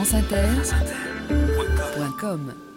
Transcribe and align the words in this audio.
franceinter.com 0.00 0.70
Sur 1.92 2.04
les 2.04 2.69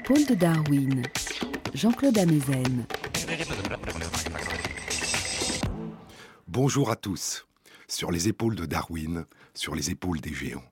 épaules 0.00 0.24
de 0.24 0.34
Darwin, 0.34 1.02
Jean-Claude 1.74 2.16
Amezen. 2.16 2.86
Bonjour 6.48 6.90
à 6.90 6.96
tous. 6.96 7.46
Sur 7.86 8.10
les 8.10 8.26
épaules 8.26 8.56
de 8.56 8.64
Darwin, 8.64 9.26
sur 9.52 9.74
les 9.74 9.90
épaules 9.90 10.22
des 10.22 10.32
géants. 10.32 10.64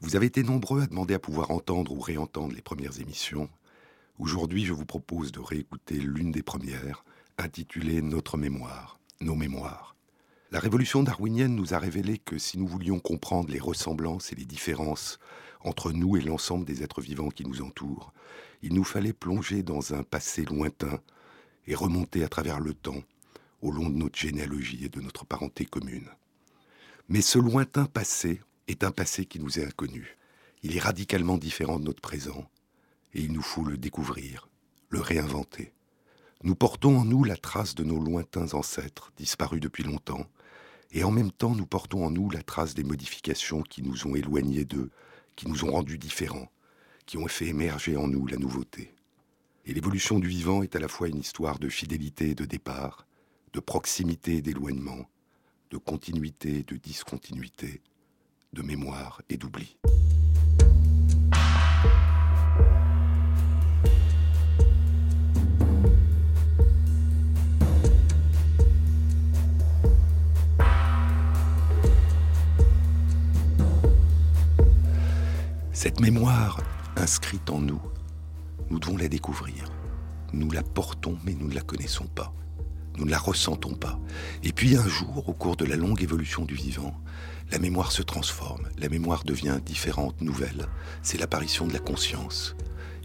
Vous 0.00 0.16
avez 0.16 0.26
été 0.26 0.42
nombreux 0.42 0.82
à 0.82 0.86
demander 0.88 1.14
à 1.14 1.20
pouvoir 1.20 1.52
entendre 1.52 1.92
ou 1.92 2.00
réentendre 2.00 2.52
les 2.52 2.60
premières 2.60 3.00
émissions. 3.00 3.48
Aujourd'hui, 4.18 4.64
je 4.64 4.72
vous 4.72 4.84
propose 4.84 5.30
de 5.30 5.38
réécouter 5.38 5.94
l'une 5.94 6.32
des 6.32 6.42
premières, 6.42 7.04
intitulée 7.38 8.02
Notre 8.02 8.36
mémoire, 8.36 8.98
nos 9.20 9.36
mémoires. 9.36 9.94
La 10.50 10.58
révolution 10.58 11.04
darwinienne 11.04 11.54
nous 11.54 11.72
a 11.72 11.78
révélé 11.78 12.18
que 12.18 12.36
si 12.36 12.58
nous 12.58 12.66
voulions 12.66 12.98
comprendre 12.98 13.52
les 13.52 13.60
ressemblances 13.60 14.32
et 14.32 14.36
les 14.36 14.44
différences 14.44 15.20
entre 15.62 15.92
nous 15.92 16.16
et 16.16 16.20
l'ensemble 16.20 16.64
des 16.64 16.82
êtres 16.82 17.00
vivants 17.00 17.30
qui 17.30 17.44
nous 17.44 17.62
entourent, 17.62 18.12
il 18.62 18.74
nous 18.74 18.84
fallait 18.84 19.12
plonger 19.12 19.62
dans 19.62 19.94
un 19.94 20.02
passé 20.02 20.44
lointain 20.44 21.00
et 21.66 21.74
remonter 21.74 22.24
à 22.24 22.28
travers 22.28 22.60
le 22.60 22.74
temps 22.74 23.02
au 23.62 23.70
long 23.70 23.88
de 23.90 23.96
notre 23.96 24.18
généalogie 24.18 24.84
et 24.84 24.88
de 24.88 25.00
notre 25.00 25.24
parenté 25.24 25.64
commune. 25.64 26.08
Mais 27.08 27.20
ce 27.20 27.38
lointain 27.38 27.86
passé 27.86 28.40
est 28.68 28.84
un 28.84 28.90
passé 28.90 29.26
qui 29.26 29.40
nous 29.40 29.58
est 29.58 29.64
inconnu. 29.64 30.16
Il 30.62 30.76
est 30.76 30.80
radicalement 30.80 31.38
différent 31.38 31.78
de 31.78 31.84
notre 31.84 32.00
présent 32.00 32.48
et 33.14 33.22
il 33.22 33.32
nous 33.32 33.42
faut 33.42 33.64
le 33.64 33.76
découvrir, 33.76 34.48
le 34.88 35.00
réinventer. 35.00 35.72
Nous 36.42 36.54
portons 36.54 36.96
en 36.98 37.04
nous 37.04 37.24
la 37.24 37.36
trace 37.36 37.74
de 37.74 37.84
nos 37.84 37.98
lointains 37.98 38.54
ancêtres, 38.54 39.12
disparus 39.16 39.60
depuis 39.60 39.82
longtemps, 39.82 40.26
et 40.92 41.04
en 41.04 41.10
même 41.10 41.32
temps 41.32 41.54
nous 41.54 41.66
portons 41.66 42.04
en 42.04 42.10
nous 42.10 42.30
la 42.30 42.42
trace 42.42 42.74
des 42.74 42.84
modifications 42.84 43.62
qui 43.62 43.82
nous 43.82 44.06
ont 44.06 44.14
éloignés 44.14 44.64
d'eux, 44.64 44.90
qui 45.36 45.48
nous 45.48 45.64
ont 45.64 45.72
rendus 45.72 45.98
différents, 45.98 46.50
qui 47.06 47.18
ont 47.18 47.28
fait 47.28 47.46
émerger 47.46 47.96
en 47.96 48.08
nous 48.08 48.26
la 48.26 48.36
nouveauté. 48.36 48.94
Et 49.66 49.74
l'évolution 49.74 50.18
du 50.18 50.28
vivant 50.28 50.62
est 50.62 50.76
à 50.76 50.80
la 50.80 50.88
fois 50.88 51.08
une 51.08 51.18
histoire 51.18 51.58
de 51.58 51.68
fidélité 51.68 52.30
et 52.30 52.34
de 52.34 52.44
départ, 52.44 53.06
de 53.52 53.60
proximité 53.60 54.36
et 54.36 54.42
d'éloignement, 54.42 55.08
de 55.70 55.76
continuité 55.76 56.60
et 56.60 56.62
de 56.62 56.76
discontinuité, 56.76 57.82
de 58.52 58.62
mémoire 58.62 59.22
et 59.28 59.36
d'oubli. 59.36 59.76
Cette 75.72 76.00
mémoire 76.00 76.60
inscrite 76.96 77.48
en 77.48 77.60
nous, 77.60 77.80
nous 78.70 78.80
devons 78.80 78.96
la 78.96 79.06
découvrir. 79.06 79.70
Nous 80.32 80.50
la 80.50 80.64
portons, 80.64 81.16
mais 81.24 81.32
nous 81.32 81.46
ne 81.46 81.54
la 81.54 81.60
connaissons 81.60 82.06
pas. 82.06 82.34
Nous 82.98 83.04
ne 83.04 83.10
la 83.10 83.18
ressentons 83.18 83.74
pas. 83.74 83.98
Et 84.42 84.52
puis 84.52 84.76
un 84.76 84.88
jour, 84.88 85.28
au 85.28 85.32
cours 85.32 85.56
de 85.56 85.64
la 85.64 85.76
longue 85.76 86.02
évolution 86.02 86.44
du 86.44 86.56
vivant, 86.56 87.00
la 87.52 87.60
mémoire 87.60 87.92
se 87.92 88.02
transforme. 88.02 88.68
La 88.78 88.88
mémoire 88.88 89.22
devient 89.22 89.60
différente, 89.64 90.20
nouvelle. 90.20 90.66
C'est 91.02 91.18
l'apparition 91.18 91.68
de 91.68 91.72
la 91.72 91.78
conscience. 91.78 92.56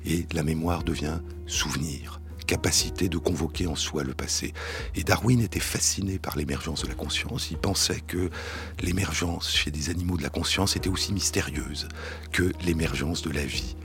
Et 0.04 0.26
la 0.34 0.44
mémoire 0.44 0.84
devient 0.84 1.20
souvenir, 1.46 2.20
capacité 2.46 3.10
de 3.10 3.18
convoquer 3.18 3.68
en 3.68 3.76
soi 3.76 4.04
le 4.04 4.14
passé. 4.14 4.54
Et 4.96 5.04
Darwin 5.04 5.42
était 5.42 5.60
fasciné 5.60 6.20
par 6.20 6.38
l'émergence 6.38 6.84
de 6.84 6.88
la 6.88 6.96
conscience. 6.96 7.52
Il 7.52 7.58
pensait 7.58 8.02
que 8.02 8.30
l'émergence 8.82 9.52
chez 9.52 9.72
des 9.72 9.90
animaux 9.90 10.18
de 10.18 10.24
la 10.24 10.30
conscience 10.30 10.76
était 10.76 10.90
aussi 10.90 11.14
mystérieuse 11.14 11.88
que 12.32 12.52
l'émergence 12.66 13.22
de 13.22 13.32
la 13.32 13.46
vie 13.46 13.76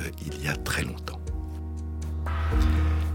euh, 0.00 0.10
il 0.26 0.42
y 0.44 0.48
a 0.48 0.56
très 0.56 0.82
longtemps. 0.82 1.20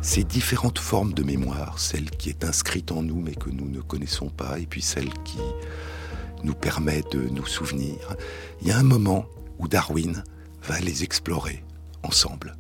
Ces 0.02 0.24
différentes 0.24 0.80
formes 0.80 1.14
de 1.14 1.24
mémoire, 1.24 1.80
celle 1.80 2.10
qui 2.10 2.30
est 2.30 2.44
inscrite 2.44 2.92
en 2.92 3.02
nous 3.02 3.22
mais 3.22 3.36
que 3.36 3.50
nous 3.50 3.70
ne 3.70 3.80
connaissons 3.80 4.30
pas, 4.30 4.60
et 4.60 4.66
puis 4.66 4.82
celle 4.82 5.10
qui 5.24 5.40
nous 6.44 6.54
permet 6.54 7.04
de 7.12 7.22
nous 7.22 7.46
souvenir, 7.46 8.16
il 8.62 8.68
y 8.68 8.72
a 8.72 8.78
un 8.78 8.84
moment 8.84 9.26
où 9.60 9.68
Darwin 9.68 10.24
va 10.64 10.80
les 10.80 11.04
explorer 11.04 11.64
ensemble. 12.04 12.58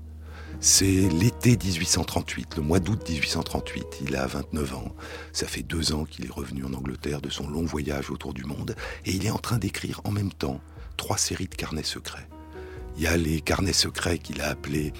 C'est 0.65 0.85
l'été 0.85 1.57
1838, 1.57 2.55
le 2.55 2.61
mois 2.61 2.79
d'août 2.79 3.09
1838. 3.09 3.85
Il 4.07 4.15
a 4.15 4.25
29 4.27 4.75
ans. 4.75 4.95
Ça 5.33 5.45
fait 5.45 5.61
deux 5.61 5.91
ans 5.91 6.05
qu'il 6.05 6.25
est 6.25 6.31
revenu 6.31 6.63
en 6.63 6.73
Angleterre 6.73 7.19
de 7.19 7.29
son 7.29 7.49
long 7.49 7.65
voyage 7.65 8.09
autour 8.09 8.33
du 8.33 8.45
monde. 8.45 8.73
Et 9.05 9.11
il 9.11 9.25
est 9.25 9.29
en 9.29 9.39
train 9.39 9.57
d'écrire 9.57 9.99
en 10.05 10.11
même 10.11 10.31
temps 10.31 10.61
trois 10.95 11.17
séries 11.17 11.49
de 11.49 11.55
carnets 11.55 11.83
secrets. 11.83 12.29
Il 12.95 13.03
y 13.03 13.07
a 13.07 13.17
les 13.17 13.41
carnets 13.41 13.73
secrets 13.73 14.19
qu'il 14.19 14.39
a 14.39 14.47
appelés 14.47 14.93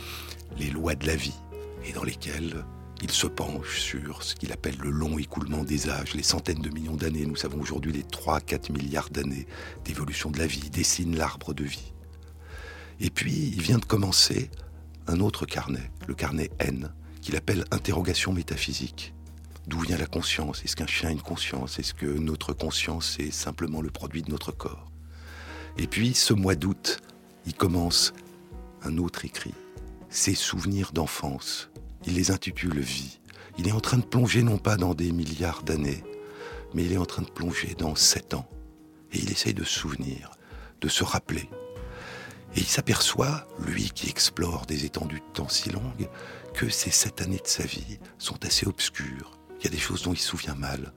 les 0.58 0.70
lois 0.70 0.96
de 0.96 1.08
la 1.08 1.16
vie, 1.16 1.40
et 1.86 1.94
dans 1.94 2.04
lesquels 2.04 2.66
il 3.02 3.12
se 3.12 3.28
penche 3.28 3.80
sur 3.80 4.22
ce 4.22 4.36
qu'il 4.36 4.52
appelle 4.52 4.78
le 4.84 4.90
long 4.90 5.18
écoulement 5.18 5.64
des 5.64 5.90
âges, 5.90 6.14
les 6.14 6.24
centaines 6.24 6.62
de 6.62 6.72
millions 6.72 6.98
d'années. 6.98 7.26
Nous 7.26 7.38
savons 7.38 7.62
aujourd'hui 7.62 7.94
les 7.94 8.04
3-4 8.04 8.74
milliards 8.74 9.12
d'années 9.12 9.48
d'évolution 9.86 10.30
de 10.30 10.40
la 10.40 10.46
vie. 10.46 10.60
Il 10.62 10.72
dessine 10.72 11.16
l'arbre 11.16 11.54
de 11.54 11.64
vie. 11.64 11.94
Et 13.00 13.10
puis, 13.10 13.54
il 13.56 13.62
vient 13.62 13.80
de 13.80 13.86
commencer 13.86 14.52
un 15.08 15.20
autre 15.20 15.46
carnet, 15.46 15.92
le 16.08 16.14
carnet 16.14 16.50
N, 16.60 16.94
qu'il 17.22 17.36
appelle 17.36 17.66
interrogation 17.72 18.34
métaphysique. 18.34 19.14
D'où 19.68 19.80
vient 19.80 19.98
la 19.98 20.08
conscience? 20.08 20.64
Est-ce 20.66 20.76
qu'un 20.76 20.88
chien 20.88 21.10
a 21.10 21.12
une 21.12 21.22
conscience? 21.22 21.80
Est-ce 21.80 21.94
que 21.94 22.06
notre 22.06 22.54
conscience 22.54 23.18
est 23.20 23.32
simplement 23.32 23.82
le 23.82 23.90
produit 23.90 24.22
de 24.22 24.30
notre 24.30 24.52
corps? 24.52 24.92
Et 25.78 25.88
puis, 25.88 26.14
ce 26.14 26.34
mois 26.34 26.56
d'août, 26.56 27.00
il 27.46 27.54
commence 27.54 28.14
un 28.84 28.98
autre 28.98 29.26
écrit, 29.26 29.54
ses 30.10 30.36
souvenirs 30.36 30.92
d'enfance. 30.92 31.70
Il 32.06 32.16
les 32.16 32.32
intitule 32.32 32.80
Vie. 32.80 33.20
Il 33.58 33.68
est 33.68 33.72
en 33.72 33.80
train 33.80 33.98
de 33.98 34.06
plonger 34.06 34.44
non 34.44 34.58
pas 34.58 34.76
dans 34.76 34.94
des 34.94 35.12
milliards 35.12 35.64
d'années, 35.64 36.04
mais 36.74 36.84
il 36.84 36.92
est 36.92 36.98
en 36.98 37.06
train 37.06 37.22
de 37.22 37.30
plonger 37.30 37.76
dans 37.78 37.96
sept 37.96 38.34
ans. 38.34 38.50
Et 39.14 39.20
il 39.20 39.32
essaye 39.32 39.54
de 39.54 39.64
se 39.64 39.80
souvenir, 39.80 40.32
de 40.82 40.90
se 40.90 41.04
rappeler. 41.04 41.50
Et 42.56 42.60
il 42.60 42.68
s'aperçoit, 42.68 43.48
lui 43.60 43.90
qui 43.90 44.10
explore 44.10 44.66
des 44.66 44.86
étendues 44.86 45.22
de 45.22 45.34
temps 45.34 45.50
si 45.50 45.70
longues, 45.72 46.10
que 46.54 46.70
ces 46.70 46.92
sept 46.92 47.22
années 47.22 47.42
de 47.42 47.48
sa 47.48 47.64
vie 47.64 48.00
sont 48.20 48.46
assez 48.46 48.68
obscures. 48.68 49.32
Il 49.60 49.66
y 49.66 49.68
a 49.68 49.72
des 49.72 49.80
choses 49.80 50.04
dont 50.04 50.14
il 50.14 50.20
se 50.20 50.28
souvient 50.28 50.56
mal. 50.56 50.94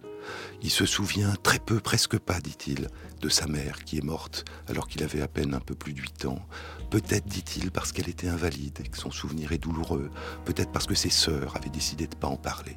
Il 0.61 0.71
se 0.71 0.85
souvient 0.85 1.35
très 1.43 1.59
peu, 1.59 1.81
presque 1.81 2.19
pas, 2.19 2.41
dit-il, 2.41 2.89
de 3.21 3.29
sa 3.29 3.47
mère 3.47 3.85
qui 3.85 3.97
est 3.97 4.05
morte 4.05 4.45
alors 4.69 4.89
qu'il 4.89 5.03
avait 5.03 5.23
à 5.23 5.29
peine 5.29 5.55
un 5.55 5.61
peu 5.61 5.75
plus 5.75 5.95
de 5.95 6.01
huit 6.01 6.27
ans. 6.27 6.45
Peut-être, 6.91 7.27
dit-il, 7.27 7.71
parce 7.71 7.93
qu'elle 7.93 8.09
était 8.09 8.29
invalide 8.29 8.81
et 8.85 8.89
que 8.89 8.99
son 8.99 9.11
souvenir 9.11 9.53
est 9.53 9.59
douloureux. 9.59 10.11
Peut-être 10.45 10.73
parce 10.73 10.87
que 10.87 10.95
ses 10.95 11.11
sœurs 11.11 11.57
avaient 11.57 11.71
décidé 11.71 12.07
de 12.07 12.15
ne 12.17 12.21
pas 12.21 12.29
en 12.29 12.37
parler. 12.37 12.77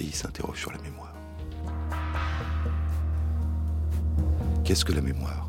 Et 0.00 0.04
il 0.04 0.14
s'interroge 0.14 0.60
sur 0.60 0.72
la 0.72 0.78
mémoire. 0.78 1.14
Qu'est-ce 4.64 4.84
que 4.84 4.92
la 4.92 5.02
mémoire? 5.02 5.45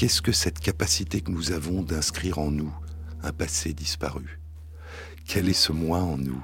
Qu'est-ce 0.00 0.22
que 0.22 0.32
cette 0.32 0.60
capacité 0.60 1.20
que 1.20 1.30
nous 1.30 1.52
avons 1.52 1.82
d'inscrire 1.82 2.38
en 2.38 2.50
nous 2.50 2.72
un 3.22 3.34
passé 3.34 3.74
disparu? 3.74 4.40
Quel 5.26 5.46
est 5.46 5.52
ce 5.52 5.72
moi 5.72 5.98
en 5.98 6.16
nous 6.16 6.42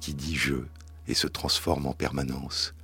qui 0.00 0.14
dit 0.14 0.34
je 0.34 0.54
et 1.06 1.12
se 1.12 1.26
transforme 1.26 1.84
en 1.84 1.92
permanence? 1.92 2.74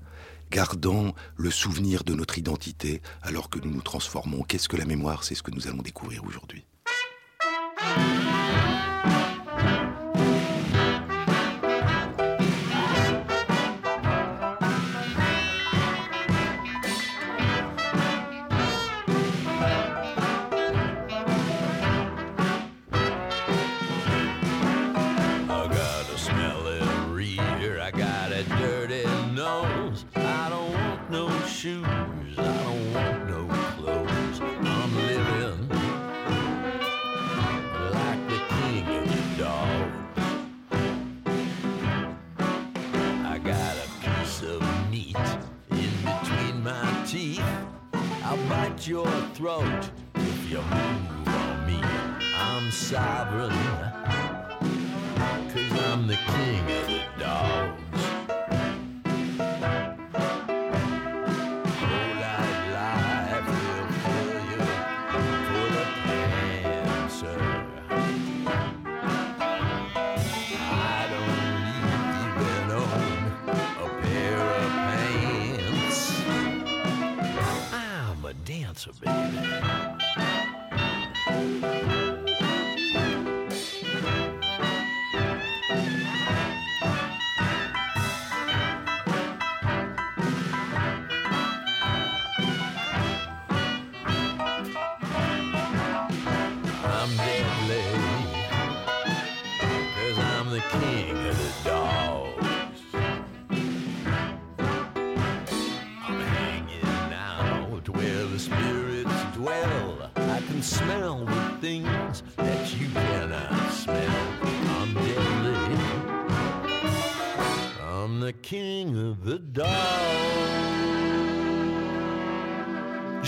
Gardant 0.51 1.15
le 1.37 1.51
souvenir 1.51 2.05
de 2.05 2.13
notre 2.13 2.37
identité 2.37 3.01
alors 3.23 3.49
que 3.49 3.61
nous 3.61 3.71
nous 3.71 3.81
transformons. 3.81 4.43
Qu'est-ce 4.43 4.69
que 4.69 4.77
la 4.77 4.85
mémoire? 4.85 5.25
C'est 5.25 5.35
ce 5.35 5.43
que 5.43 5.53
nous 5.53 5.69
allons 5.69 5.81
découvrir 5.81 6.23
aujourd'hui. 6.25 6.67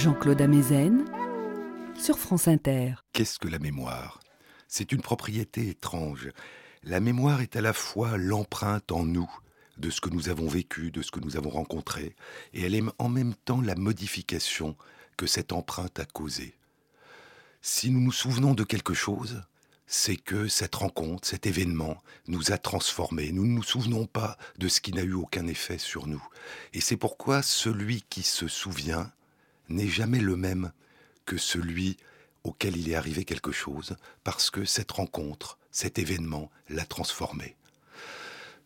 Jean-Claude 0.02 0.42
Amezen 0.42 1.04
sur 1.96 2.18
France 2.18 2.48
Inter. 2.48 2.94
Qu'est-ce 3.12 3.38
que 3.38 3.46
la 3.46 3.60
mémoire? 3.60 4.18
C'est 4.66 4.90
une 4.90 5.00
propriété 5.00 5.68
étrange. 5.68 6.28
La 6.82 6.98
mémoire 6.98 7.40
est 7.40 7.54
à 7.54 7.60
la 7.60 7.72
fois 7.72 8.16
l'empreinte 8.18 8.90
en 8.90 9.04
nous 9.04 9.30
de 9.78 9.90
ce 9.90 10.00
que 10.00 10.10
nous 10.10 10.28
avons 10.28 10.48
vécu, 10.48 10.90
de 10.90 11.02
ce 11.02 11.12
que 11.12 11.20
nous 11.20 11.36
avons 11.36 11.50
rencontré, 11.50 12.16
et 12.52 12.62
elle 12.62 12.74
est 12.74 12.82
en 12.98 13.08
même 13.08 13.36
temps 13.44 13.60
la 13.60 13.76
modification 13.76 14.76
que 15.16 15.28
cette 15.28 15.52
empreinte 15.52 16.00
a 16.00 16.04
causée. 16.04 16.56
Si 17.60 17.88
nous 17.88 18.00
nous 18.00 18.10
souvenons 18.10 18.54
de 18.54 18.64
quelque 18.64 18.94
chose, 18.94 19.44
c'est 19.86 20.16
que 20.16 20.48
cette 20.48 20.74
rencontre, 20.74 21.28
cet 21.28 21.46
événement 21.46 21.96
nous 22.26 22.50
a 22.50 22.58
transformés. 22.58 23.30
Nous 23.30 23.46
ne 23.46 23.52
nous 23.52 23.62
souvenons 23.62 24.06
pas 24.06 24.36
de 24.58 24.66
ce 24.66 24.80
qui 24.80 24.90
n'a 24.94 25.04
eu 25.04 25.14
aucun 25.14 25.46
effet 25.46 25.78
sur 25.78 26.08
nous. 26.08 26.26
Et 26.72 26.80
c'est 26.80 26.96
pourquoi 26.96 27.40
celui 27.40 28.02
qui 28.10 28.24
se 28.24 28.48
souvient 28.48 29.12
n'est 29.72 29.88
jamais 29.88 30.20
le 30.20 30.36
même 30.36 30.72
que 31.24 31.36
celui 31.36 31.96
auquel 32.44 32.76
il 32.76 32.90
est 32.90 32.94
arrivé 32.94 33.24
quelque 33.24 33.52
chose, 33.52 33.96
parce 34.24 34.50
que 34.50 34.64
cette 34.64 34.92
rencontre, 34.92 35.58
cet 35.70 35.98
événement 35.98 36.50
l'a 36.68 36.84
transformé. 36.84 37.56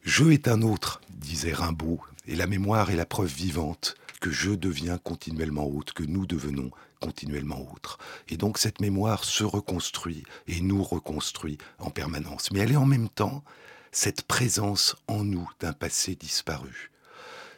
Je 0.03 0.25
est 0.31 0.49
un 0.49 0.62
autre, 0.62 1.00
disait 1.11 1.53
Rimbaud, 1.53 2.00
et 2.26 2.37
la 2.37 2.47
mémoire 2.47 2.91
est 2.91 2.97
la 2.97 3.06
preuve 3.06 3.32
vivante 3.32 3.97
que 4.20 4.31
je 4.31 4.50
deviens 4.53 4.99
continuellement 4.99 5.67
autre, 5.67 5.94
que 5.94 6.03
nous 6.03 6.26
devenons 6.26 6.70
continuellement 7.00 7.70
autres. 7.73 7.99
Et 8.29 8.37
donc 8.37 8.59
cette 8.59 8.81
mémoire 8.81 9.25
se 9.25 9.44
reconstruit 9.44 10.25
et 10.47 10.61
nous 10.61 10.82
reconstruit 10.82 11.59
en 11.79 11.91
permanence. 11.91 12.50
Mais 12.50 12.61
elle 12.61 12.73
est 12.73 12.76
en 12.76 12.87
même 12.87 13.09
temps 13.09 13.44
cette 13.93 14.23
présence 14.23 14.97
en 15.06 15.25
nous 15.25 15.49
d'un 15.61 15.73
passé 15.73 16.14
disparu. 16.14 16.91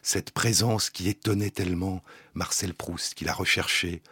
Cette 0.02 0.30
présence 0.30 0.90
qui 0.90 1.08
étonnait 1.08 1.50
tellement 1.50 2.02
Marcel 2.34 2.74
Proust, 2.74 3.14
qu'il 3.14 3.28
a 3.28 3.32
recherché 3.34 4.02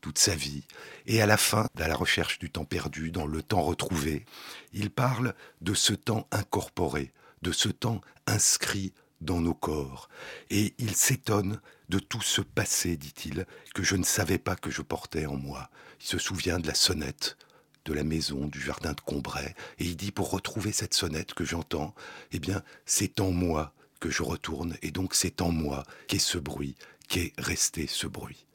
toute 0.00 0.18
sa 0.18 0.34
vie. 0.34 0.64
Et 1.06 1.22
à 1.22 1.26
la 1.26 1.36
fin, 1.36 1.68
à 1.78 1.88
la 1.88 1.96
recherche 1.96 2.38
du 2.38 2.50
temps 2.50 2.64
perdu, 2.64 3.10
dans 3.10 3.26
le 3.26 3.42
temps 3.42 3.62
retrouvé, 3.62 4.24
il 4.72 4.90
parle 4.90 5.34
de 5.60 5.74
ce 5.74 5.92
temps 5.92 6.26
incorporé, 6.30 7.12
de 7.42 7.52
ce 7.52 7.68
temps 7.68 8.00
inscrit 8.26 8.92
dans 9.20 9.40
nos 9.40 9.54
corps. 9.54 10.08
Et 10.50 10.74
il 10.78 10.94
s'étonne 10.94 11.60
de 11.88 11.98
tout 11.98 12.22
ce 12.22 12.40
passé, 12.40 12.96
dit-il, 12.96 13.46
que 13.74 13.82
je 13.82 13.96
ne 13.96 14.04
savais 14.04 14.38
pas 14.38 14.56
que 14.56 14.70
je 14.70 14.82
portais 14.82 15.26
en 15.26 15.36
moi. 15.36 15.70
Il 16.00 16.06
se 16.06 16.18
souvient 16.18 16.58
de 16.58 16.66
la 16.66 16.74
sonnette 16.74 17.36
de 17.84 17.94
la 17.94 18.04
maison, 18.04 18.46
du 18.46 18.60
jardin 18.60 18.92
de 18.92 19.00
Combray, 19.00 19.54
et 19.78 19.84
il 19.84 19.96
dit 19.96 20.12
pour 20.12 20.30
retrouver 20.30 20.72
cette 20.72 20.92
sonnette 20.92 21.32
que 21.32 21.44
j'entends, 21.44 21.94
eh 22.32 22.38
bien, 22.38 22.62
c'est 22.84 23.18
en 23.18 23.30
moi 23.30 23.72
que 24.00 24.10
je 24.10 24.22
retourne, 24.22 24.76
et 24.82 24.90
donc 24.90 25.14
c'est 25.14 25.40
en 25.42 25.50
moi 25.50 25.84
qu'est 26.06 26.18
ce 26.18 26.38
bruit, 26.38 26.74
qu'est 27.08 27.32
resté 27.38 27.86
ce 27.86 28.06
bruit. 28.06 28.46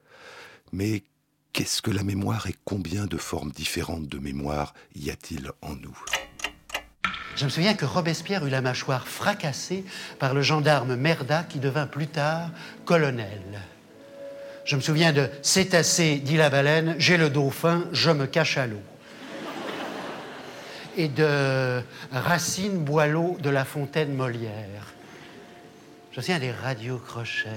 Mais 0.72 1.04
qu'est-ce 1.52 1.82
que 1.82 1.92
la 1.92 2.04
mémoire 2.04 2.48
et 2.48 2.56
combien 2.66 3.06
de 3.06 3.18
formes 3.18 3.52
différentes 3.52 4.08
de 4.08 4.20
mémoire 4.20 4.74
y 4.96 5.10
a-t-il 5.10 5.52
en 5.62 5.76
nous? 5.76 5.98
Je 7.36 7.46
me 7.46 7.50
souviens 7.50 7.74
que 7.74 7.86
Robespierre 7.86 8.46
eut 8.46 8.52
la 8.52 8.62
mâchoire 8.62 9.08
fracassée 9.08 9.84
par 10.20 10.34
le 10.34 10.42
gendarme 10.44 10.96
Merda 10.96 11.44
qui 11.44 11.60
devint 11.60 11.88
plus 11.88 12.08
tard 12.08 12.52
colonel. 12.86 13.62
Je 14.66 14.76
me 14.76 14.82
souviens 14.82 15.12
de 15.12 15.30
C'est 15.42 15.74
assez, 15.74 16.18
dit 16.18 16.38
la 16.38 16.50
baleine, 16.50 16.96
j'ai 17.00 17.18
le 17.18 17.30
dauphin, 17.30 17.86
je 17.92 18.12
me 18.12 18.28
cache 18.28 18.58
à 18.58 18.68
l'eau. 18.68 18.82
Et 20.96 21.08
de 21.08 21.82
Racine 22.12 22.78
Boileau 22.78 23.36
de 23.42 23.50
La 23.50 23.66
Fontaine 23.66 24.14
Molière. 24.14 24.94
Je 26.14 26.20
me 26.20 26.22
souviens 26.22 26.40
des 26.40 26.52
radios 26.52 27.00
crochets. 27.00 27.50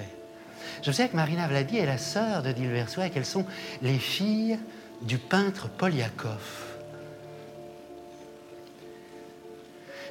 Je 0.83 0.89
me 0.89 0.93
souviens 0.95 1.09
que 1.09 1.17
Marina 1.17 1.47
Vladi 1.47 1.77
est 1.77 1.85
la 1.85 1.99
sœur 1.99 2.43
de 2.43 2.53
Dilversois 2.53 3.07
et 3.07 3.11
qu'elles 3.11 3.27
sont 3.27 3.45
les 3.83 3.99
filles 3.99 4.59
du 5.03 5.19
peintre 5.19 5.69
Poliakov. 5.69 6.41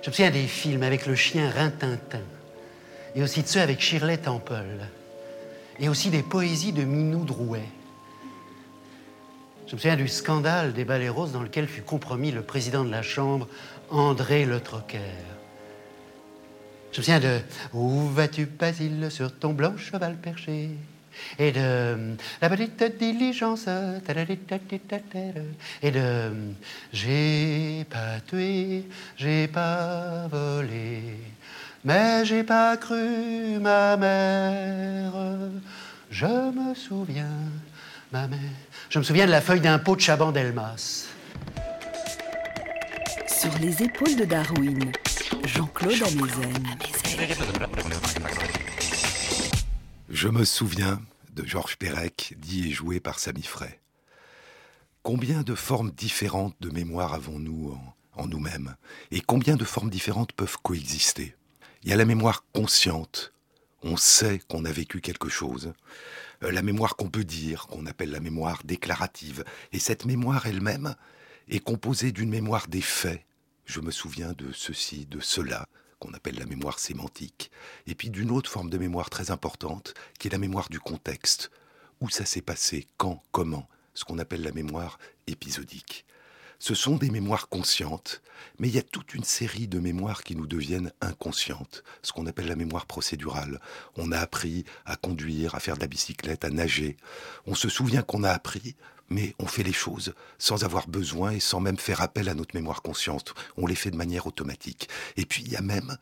Je 0.04 0.10
me 0.10 0.14
souviens 0.14 0.30
des 0.30 0.46
films 0.46 0.84
avec 0.84 1.08
le 1.08 1.16
chien 1.16 1.50
Rintintin, 1.50 2.22
et 3.16 3.24
aussi 3.24 3.42
de 3.42 3.48
ceux 3.48 3.62
avec 3.62 3.82
Shirley 3.82 4.18
Temple, 4.18 4.78
et 5.80 5.90
aussi 5.90 6.12
des 6.12 6.22
poésies 6.22 6.72
de 6.72 6.84
Minou 6.84 7.26
Drouet. 7.26 7.66
Je 9.66 9.74
me 9.74 9.80
souviens 9.80 9.96
du 9.96 10.08
scandale 10.08 10.74
des 10.74 10.86
balais 10.86 11.10
roses 11.10 11.32
dans 11.32 11.42
lequel 11.42 11.68
fut 11.68 11.82
compromis 11.82 12.30
le 12.30 12.44
président 12.44 12.86
de 12.86 12.92
la 12.92 13.02
Chambre, 13.02 13.48
André 13.90 14.46
Le 14.46 14.60
Troquer. 14.60 15.00
Je 16.96 17.02
me 17.02 17.04
souviens 17.04 17.20
de 17.20 17.42
Où 17.74 18.08
vas-tu, 18.08 18.46
Basile, 18.46 19.08
sur 19.12 19.38
ton 19.38 19.52
blanc 19.52 19.76
cheval 19.76 20.16
perché? 20.16 20.70
Et 21.38 21.52
de 21.52 22.16
la 22.42 22.50
petite 22.50 22.98
diligence 22.98 23.68
et 25.82 25.92
de 25.92 26.32
j'ai 26.94 27.86
pas 27.90 28.22
tué, 28.26 28.86
j'ai 29.18 29.50
pas 29.50 30.28
volé, 30.32 31.02
mais 31.84 32.24
j'ai 32.24 32.44
pas 32.44 32.78
cru 32.78 33.60
ma 33.60 33.98
mère. 33.98 35.12
Je 36.10 36.26
me 36.26 36.74
souviens, 36.76 37.28
ma 38.14 38.26
mère. 38.30 38.40
Je 38.90 39.00
me 39.00 39.04
souviens 39.04 39.26
de 39.26 39.32
la 39.32 39.42
feuille 39.42 39.60
d'impôt 39.60 39.98
de 39.98 40.02
Chaban 40.02 40.32
Delmas. 40.32 41.08
Sur 43.28 43.52
les 43.60 43.84
épaules 43.84 44.16
de 44.16 44.24
Darwin, 44.24 44.94
Jean-Claude. 45.46 45.94
Je 50.10 50.28
me 50.28 50.44
souviens 50.44 51.02
de 51.34 51.46
Georges 51.46 51.78
Perec, 51.78 52.36
dit 52.38 52.70
et 52.70 52.72
joué 52.72 53.00
par 53.00 53.20
Samy 53.20 53.44
Frey. 53.44 53.80
Combien 55.04 55.44
de 55.44 55.54
formes 55.54 55.92
différentes 55.92 56.56
de 56.62 56.70
mémoire 56.70 57.14
avons-nous 57.14 57.72
en, 57.72 58.24
en 58.24 58.28
nous-mêmes 58.28 58.76
Et 59.12 59.22
combien 59.22 59.56
de 59.56 59.66
formes 59.66 59.90
différentes 59.90 60.32
peuvent 60.32 60.58
coexister? 60.64 61.36
Il 61.84 61.90
y 61.90 61.94
a 61.94 61.98
la 61.98 62.06
mémoire 62.06 62.44
consciente. 62.54 63.32
On 63.84 63.98
sait 63.98 64.40
qu'on 64.48 64.66
a 64.66 64.72
vécu 64.72 65.00
quelque 65.02 65.30
chose. 65.30 65.74
Euh, 66.44 66.52
la 66.52 66.64
mémoire 66.64 66.96
qu'on 66.96 67.10
peut 67.10 67.24
dire, 67.24 67.68
qu'on 67.68 67.86
appelle 67.86 68.10
la 68.10 68.20
mémoire 68.20 68.62
déclarative. 68.64 69.44
Et 69.74 69.80
cette 69.80 70.06
mémoire 70.06 70.48
elle-même 70.48 70.96
est 71.50 71.60
composée 71.60 72.12
d'une 72.12 72.30
mémoire 72.30 72.68
des 72.68 72.82
faits. 72.82 73.22
Je 73.66 73.80
me 73.80 73.92
souviens 73.92 74.34
de 74.34 74.52
ceci, 74.52 75.06
de 75.08 75.20
cela, 75.20 75.68
qu'on 76.00 76.14
appelle 76.14 76.38
la 76.38 76.46
mémoire 76.46 76.80
sémantique, 76.80 77.52
et 77.88 77.96
puis 77.96 78.10
d'une 78.10 78.32
autre 78.32 78.50
forme 78.50 78.70
de 78.70 78.78
mémoire 78.78 79.10
très 79.10 79.32
importante, 79.32 79.94
qui 80.20 80.28
est 80.28 80.32
la 80.32 80.38
mémoire 80.38 80.70
du 80.70 80.80
contexte, 80.80 81.52
où 82.00 82.10
ça 82.10 82.26
s'est 82.26 82.42
passé, 82.42 82.88
quand, 82.98 83.24
comment, 83.32 83.68
ce 83.94 84.04
qu'on 84.06 84.20
appelle 84.20 84.44
la 84.44 84.52
mémoire 84.52 85.00
épisodique. 85.26 86.06
Ce 86.60 86.74
sont 86.74 86.96
des 86.96 87.10
mémoires 87.10 87.50
conscientes, 87.50 88.22
mais 88.60 88.70
il 88.70 88.76
y 88.76 88.80
a 88.80 88.84
toute 88.84 89.14
une 89.14 89.24
série 89.24 89.68
de 89.68 89.80
mémoires 89.80 90.24
qui 90.24 90.36
nous 90.36 90.48
deviennent 90.48 90.92
inconscientes, 91.02 91.84
ce 92.02 92.14
qu'on 92.14 92.28
appelle 92.28 92.48
la 92.48 92.56
mémoire 92.56 92.86
procédurale. 92.86 93.60
On 93.98 94.12
a 94.12 94.20
appris 94.20 94.64
à 94.86 94.96
conduire, 94.96 95.56
à 95.56 95.60
faire 95.60 95.76
de 95.76 95.82
la 95.82 95.88
bicyclette, 95.88 96.46
à 96.46 96.50
nager. 96.50 96.98
On 97.46 97.56
se 97.56 97.68
souvient 97.68 98.04
qu'on 98.04 98.24
a 98.24 98.32
appris, 98.32 98.76
mais 99.10 99.36
on 99.40 99.46
fait 99.46 99.64
les 99.64 99.74
choses 99.74 100.14
sans 100.38 100.64
avoir 100.64 100.88
besoin 100.88 101.32
et 101.32 101.40
sans 101.40 101.60
même 101.60 101.78
faire 101.78 102.02
appel 102.02 102.30
à 102.30 102.34
notre 102.34 102.56
mémoire 102.56 102.82
consciente. 102.82 103.34
On 103.58 103.68
les 103.68 103.76
fait 103.76 103.92
de 103.92 103.98
manière 103.98 104.28
automatique. 104.28 104.90
Et 105.18 105.26
puis 105.26 105.44
il 105.44 105.52
y 105.52 105.56
a 105.56 105.62
même 105.62 105.98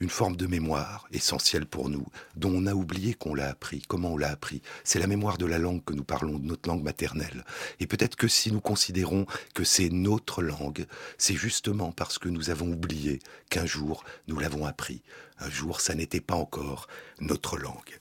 une 0.00 0.10
forme 0.10 0.36
de 0.36 0.46
mémoire 0.46 1.06
essentielle 1.12 1.66
pour 1.66 1.88
nous, 1.88 2.06
dont 2.36 2.52
on 2.52 2.66
a 2.66 2.74
oublié 2.74 3.14
qu'on 3.14 3.34
l'a 3.34 3.48
appris, 3.48 3.82
comment 3.86 4.12
on 4.12 4.16
l'a 4.16 4.30
appris? 4.30 4.60
C'est 4.82 4.98
la 4.98 5.06
mémoire 5.06 5.38
de 5.38 5.46
la 5.46 5.58
langue 5.58 5.84
que 5.84 5.92
nous 5.92 6.04
parlons, 6.04 6.38
de 6.38 6.46
notre 6.46 6.68
langue 6.68 6.82
maternelle. 6.82 7.44
Et 7.80 7.86
peut-être 7.86 8.16
que 8.16 8.28
si 8.28 8.50
nous 8.50 8.60
considérons 8.60 9.26
que 9.54 9.64
c'est 9.64 9.90
notre 9.90 10.42
langue, 10.42 10.86
c'est 11.16 11.36
justement 11.36 11.92
parce 11.92 12.18
que 12.18 12.28
nous 12.28 12.50
avons 12.50 12.72
oublié 12.72 13.20
qu'un 13.50 13.66
jour 13.66 14.04
nous 14.26 14.38
l'avons 14.38 14.66
appris. 14.66 15.02
Un 15.38 15.48
jour, 15.48 15.80
ça 15.80 15.94
n'était 15.94 16.20
pas 16.20 16.36
encore 16.36 16.88
notre 17.20 17.56
langue. 17.56 18.00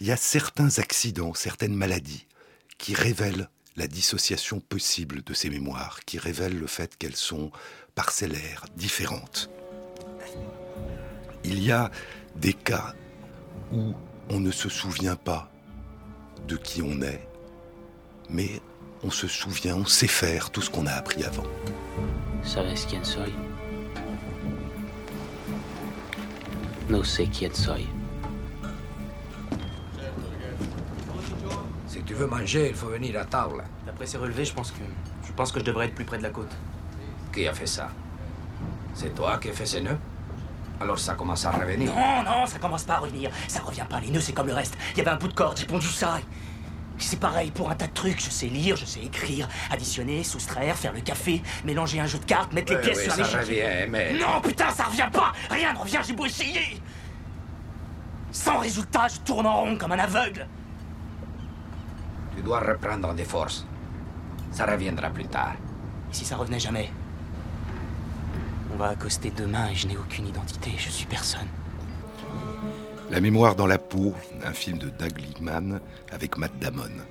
Il 0.00 0.06
y 0.06 0.12
a 0.12 0.16
certains 0.16 0.78
accidents, 0.78 1.34
certaines 1.34 1.74
maladies 1.74 2.26
qui 2.80 2.94
révèlent 2.94 3.48
la 3.76 3.86
dissociation 3.86 4.58
possible 4.58 5.22
de 5.22 5.34
ces 5.34 5.50
mémoires, 5.50 6.00
qui 6.06 6.18
révèlent 6.18 6.58
le 6.58 6.66
fait 6.66 6.96
qu'elles 6.96 7.14
sont 7.14 7.52
parcellaires, 7.94 8.64
différentes. 8.74 9.50
Il 11.44 11.62
y 11.62 11.70
a 11.70 11.90
des 12.36 12.54
cas 12.54 12.94
où 13.72 13.92
on 14.30 14.40
ne 14.40 14.50
se 14.50 14.68
souvient 14.68 15.16
pas 15.16 15.52
de 16.48 16.56
qui 16.56 16.82
on 16.82 17.00
est, 17.02 17.28
mais 18.28 18.60
on 19.02 19.10
se 19.10 19.28
souvient, 19.28 19.76
on 19.76 19.86
sait 19.86 20.06
faire 20.08 20.50
tout 20.50 20.62
ce 20.62 20.70
qu'on 20.70 20.86
a 20.86 20.92
appris 20.92 21.22
avant. 21.22 21.46
¿Sabes 22.42 22.86
quién 22.88 23.04
soy? 23.04 23.32
No 26.88 27.04
sé 27.04 27.28
quién. 27.28 27.52
Tu 32.10 32.16
veux 32.16 32.26
manger, 32.26 32.70
il 32.70 32.74
faut 32.74 32.88
venir 32.88 33.20
à 33.20 33.24
table. 33.24 33.62
D'après 33.86 34.04
ces 34.04 34.18
relevés, 34.18 34.44
je 34.44 34.52
pense 34.52 34.72
que 34.72 34.80
je 35.24 35.32
pense 35.32 35.52
que 35.52 35.60
je 35.60 35.64
devrais 35.64 35.86
être 35.86 35.94
plus 35.94 36.04
près 36.04 36.18
de 36.18 36.24
la 36.24 36.30
côte. 36.30 36.50
Qui 37.32 37.46
a 37.46 37.54
fait 37.54 37.68
ça? 37.68 37.88
C'est 38.94 39.14
toi 39.14 39.38
qui 39.40 39.48
as 39.48 39.52
fait 39.52 39.64
ces 39.64 39.80
nœuds? 39.80 39.98
Alors 40.80 40.98
ça 40.98 41.14
commence 41.14 41.46
à 41.46 41.52
revenir. 41.52 41.94
Non, 41.94 42.24
non, 42.24 42.46
ça 42.46 42.58
commence 42.58 42.82
pas 42.82 42.94
à 42.94 42.98
revenir. 42.98 43.30
Ça 43.46 43.60
revient 43.60 43.86
pas. 43.88 44.00
Les 44.00 44.10
nœuds, 44.10 44.20
c'est 44.20 44.32
comme 44.32 44.48
le 44.48 44.54
reste. 44.54 44.76
Il 44.90 44.98
y 44.98 45.00
avait 45.02 45.10
un 45.10 45.18
bout 45.18 45.28
de 45.28 45.34
corde, 45.34 45.56
j'ai 45.56 45.66
pondu 45.66 45.86
ça. 45.86 46.18
C'est 46.98 47.20
pareil 47.20 47.52
pour 47.52 47.70
un 47.70 47.76
tas 47.76 47.86
de 47.86 47.92
trucs. 47.92 48.20
Je 48.20 48.30
sais 48.30 48.46
lire, 48.46 48.74
je 48.74 48.86
sais 48.86 49.04
écrire, 49.04 49.48
additionner, 49.70 50.24
soustraire, 50.24 50.74
faire 50.76 50.92
le 50.92 51.02
café, 51.02 51.40
mélanger 51.64 52.00
un 52.00 52.06
jeu 52.06 52.18
de 52.18 52.24
cartes, 52.24 52.52
mettre 52.52 52.72
les 52.72 52.80
pièces 52.80 52.98
oui, 52.98 53.04
sur 53.04 53.24
ça 53.24 53.38
revient, 53.38 53.88
mais... 53.88 54.14
Non, 54.14 54.40
putain, 54.42 54.70
ça 54.70 54.82
revient 54.82 55.08
pas 55.12 55.32
Rien 55.48 55.74
ne 55.74 55.78
revient, 55.78 56.00
j'ai 56.04 56.12
beau 56.12 56.26
essayer 56.26 56.82
Sans 58.32 58.58
résultat, 58.58 59.06
je 59.06 59.20
tourne 59.20 59.46
en 59.46 59.60
rond 59.60 59.76
comme 59.78 59.92
un 59.92 59.98
aveugle 60.00 60.48
Tu 62.40 62.46
dois 62.46 62.60
reprendre 62.60 63.12
des 63.12 63.26
forces. 63.26 63.66
Ça 64.50 64.64
reviendra 64.64 65.10
plus 65.10 65.26
tard. 65.26 65.56
Et 66.10 66.14
si 66.14 66.24
ça 66.24 66.36
revenait 66.36 66.58
jamais? 66.58 66.90
On 68.72 68.78
va 68.78 68.88
accoster 68.88 69.30
demain 69.30 69.68
et 69.68 69.74
je 69.74 69.86
n'ai 69.86 69.98
aucune 69.98 70.26
identité, 70.26 70.70
je 70.78 70.88
suis 70.88 71.04
personne. 71.04 71.48
La 73.10 73.20
mémoire 73.20 73.56
dans 73.56 73.66
la 73.66 73.76
peau, 73.76 74.14
un 74.42 74.54
film 74.54 74.78
de 74.78 74.88
Doug 74.88 75.18
Liebman 75.18 75.80
avec 76.10 76.38
Matt 76.38 76.58
Damon. 76.58 77.04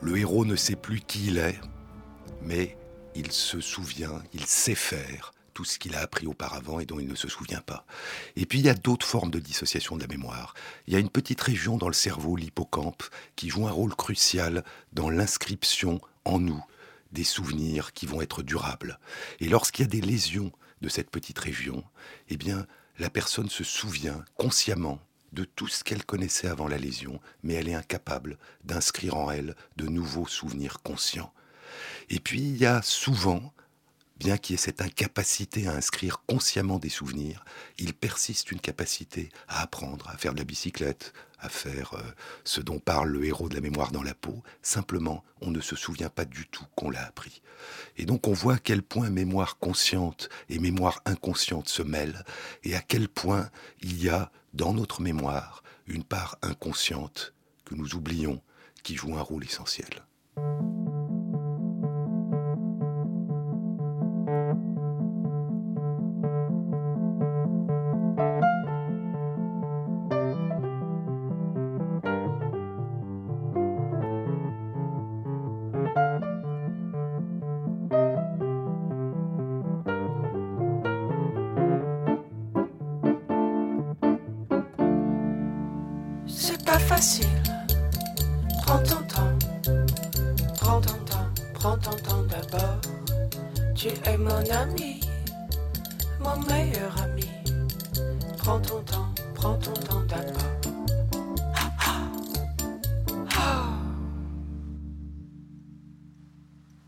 Le 0.00 0.16
héros 0.16 0.46
ne 0.46 0.56
sait 0.56 0.76
plus 0.76 1.00
qui 1.00 1.26
il 1.26 1.36
est, 1.36 1.60
mais 2.40 2.78
il 3.14 3.32
se 3.32 3.60
souvient, 3.60 4.22
il 4.32 4.46
sait 4.46 4.74
faire 4.74 5.31
tout 5.52 5.64
ce 5.64 5.78
qu'il 5.78 5.94
a 5.94 6.00
appris 6.00 6.26
auparavant 6.26 6.80
et 6.80 6.86
dont 6.86 6.98
il 6.98 7.08
ne 7.08 7.14
se 7.14 7.28
souvient 7.28 7.60
pas. 7.60 7.86
Et 8.36 8.46
puis 8.46 8.58
il 8.58 8.64
y 8.64 8.70
a 8.70 8.74
d'autres 8.74 9.06
formes 9.06 9.30
de 9.30 9.38
dissociation 9.38 9.96
de 9.96 10.02
la 10.02 10.08
mémoire. 10.08 10.54
Il 10.86 10.92
y 10.92 10.96
a 10.96 11.00
une 11.00 11.10
petite 11.10 11.40
région 11.40 11.76
dans 11.76 11.88
le 11.88 11.94
cerveau, 11.94 12.36
l'hippocampe, 12.36 13.02
qui 13.36 13.48
joue 13.48 13.66
un 13.66 13.72
rôle 13.72 13.94
crucial 13.94 14.64
dans 14.92 15.10
l'inscription 15.10 16.00
en 16.24 16.38
nous 16.38 16.64
des 17.12 17.24
souvenirs 17.24 17.92
qui 17.92 18.06
vont 18.06 18.22
être 18.22 18.42
durables. 18.42 18.98
Et 19.40 19.48
lorsqu'il 19.48 19.84
y 19.84 19.88
a 19.88 19.90
des 19.90 20.00
lésions 20.00 20.50
de 20.80 20.88
cette 20.88 21.10
petite 21.10 21.38
région, 21.38 21.84
eh 22.28 22.36
bien, 22.36 22.66
la 22.98 23.10
personne 23.10 23.48
se 23.48 23.64
souvient 23.64 24.24
consciemment 24.36 24.98
de 25.32 25.44
tout 25.44 25.68
ce 25.68 25.84
qu'elle 25.84 26.04
connaissait 26.04 26.48
avant 26.48 26.68
la 26.68 26.78
lésion, 26.78 27.20
mais 27.42 27.54
elle 27.54 27.68
est 27.68 27.74
incapable 27.74 28.38
d'inscrire 28.64 29.16
en 29.16 29.30
elle 29.30 29.56
de 29.76 29.86
nouveaux 29.86 30.26
souvenirs 30.26 30.82
conscients. 30.82 31.32
Et 32.10 32.20
puis, 32.20 32.40
il 32.40 32.56
y 32.56 32.66
a 32.66 32.82
souvent, 32.82 33.52
bien 34.22 34.38
qu'il 34.38 34.54
y 34.54 34.56
ait 34.56 34.58
cette 34.58 34.80
incapacité 34.80 35.66
à 35.66 35.72
inscrire 35.72 36.22
consciemment 36.28 36.78
des 36.78 36.88
souvenirs, 36.88 37.44
il 37.78 37.92
persiste 37.92 38.52
une 38.52 38.60
capacité 38.60 39.30
à 39.48 39.62
apprendre, 39.62 40.08
à 40.08 40.16
faire 40.16 40.32
de 40.32 40.38
la 40.38 40.44
bicyclette, 40.44 41.12
à 41.40 41.48
faire 41.48 41.94
euh, 41.94 42.02
ce 42.44 42.60
dont 42.60 42.78
parle 42.78 43.08
le 43.08 43.24
héros 43.24 43.48
de 43.48 43.56
la 43.56 43.60
mémoire 43.60 43.90
dans 43.90 44.04
la 44.04 44.14
peau. 44.14 44.40
Simplement, 44.62 45.24
on 45.40 45.50
ne 45.50 45.60
se 45.60 45.74
souvient 45.74 46.08
pas 46.08 46.24
du 46.24 46.46
tout 46.46 46.64
qu'on 46.76 46.88
l'a 46.90 47.04
appris. 47.04 47.42
Et 47.96 48.06
donc 48.06 48.28
on 48.28 48.32
voit 48.32 48.54
à 48.54 48.58
quel 48.58 48.82
point 48.82 49.10
mémoire 49.10 49.58
consciente 49.58 50.28
et 50.48 50.60
mémoire 50.60 51.02
inconsciente 51.04 51.68
se 51.68 51.82
mêlent, 51.82 52.24
et 52.62 52.76
à 52.76 52.80
quel 52.80 53.08
point 53.08 53.50
il 53.80 54.00
y 54.00 54.08
a 54.08 54.30
dans 54.54 54.72
notre 54.72 55.02
mémoire 55.02 55.64
une 55.88 56.04
part 56.04 56.38
inconsciente 56.42 57.34
que 57.64 57.74
nous 57.74 57.96
oublions, 57.96 58.40
qui 58.84 58.94
joue 58.94 59.16
un 59.16 59.22
rôle 59.22 59.44
essentiel. 59.44 60.04
C'est 86.44 86.64
pas 86.64 86.80
facile. 86.80 87.40
Prends 88.62 88.82
ton 88.82 89.00
temps. 89.14 89.38
Prends 90.56 90.80
ton 90.80 90.98
temps. 91.04 91.30
Prends 91.54 91.78
ton 91.78 91.96
temps 92.06 92.24
d'abord. 92.28 92.80
Tu 93.76 93.90
es 94.04 94.18
mon 94.18 94.42
ami. 94.50 94.98
Mon 96.18 96.36
meilleur 96.48 96.92
ami. 97.00 97.28
Prends 98.38 98.58
ton 98.58 98.82
temps. 98.82 99.14
Prends 99.36 99.54
ton 99.54 99.72
temps 99.72 100.02
d'abord. 100.08 100.74
Ah, 101.54 101.70
ah. 101.78 102.10
Ah. 103.36 103.68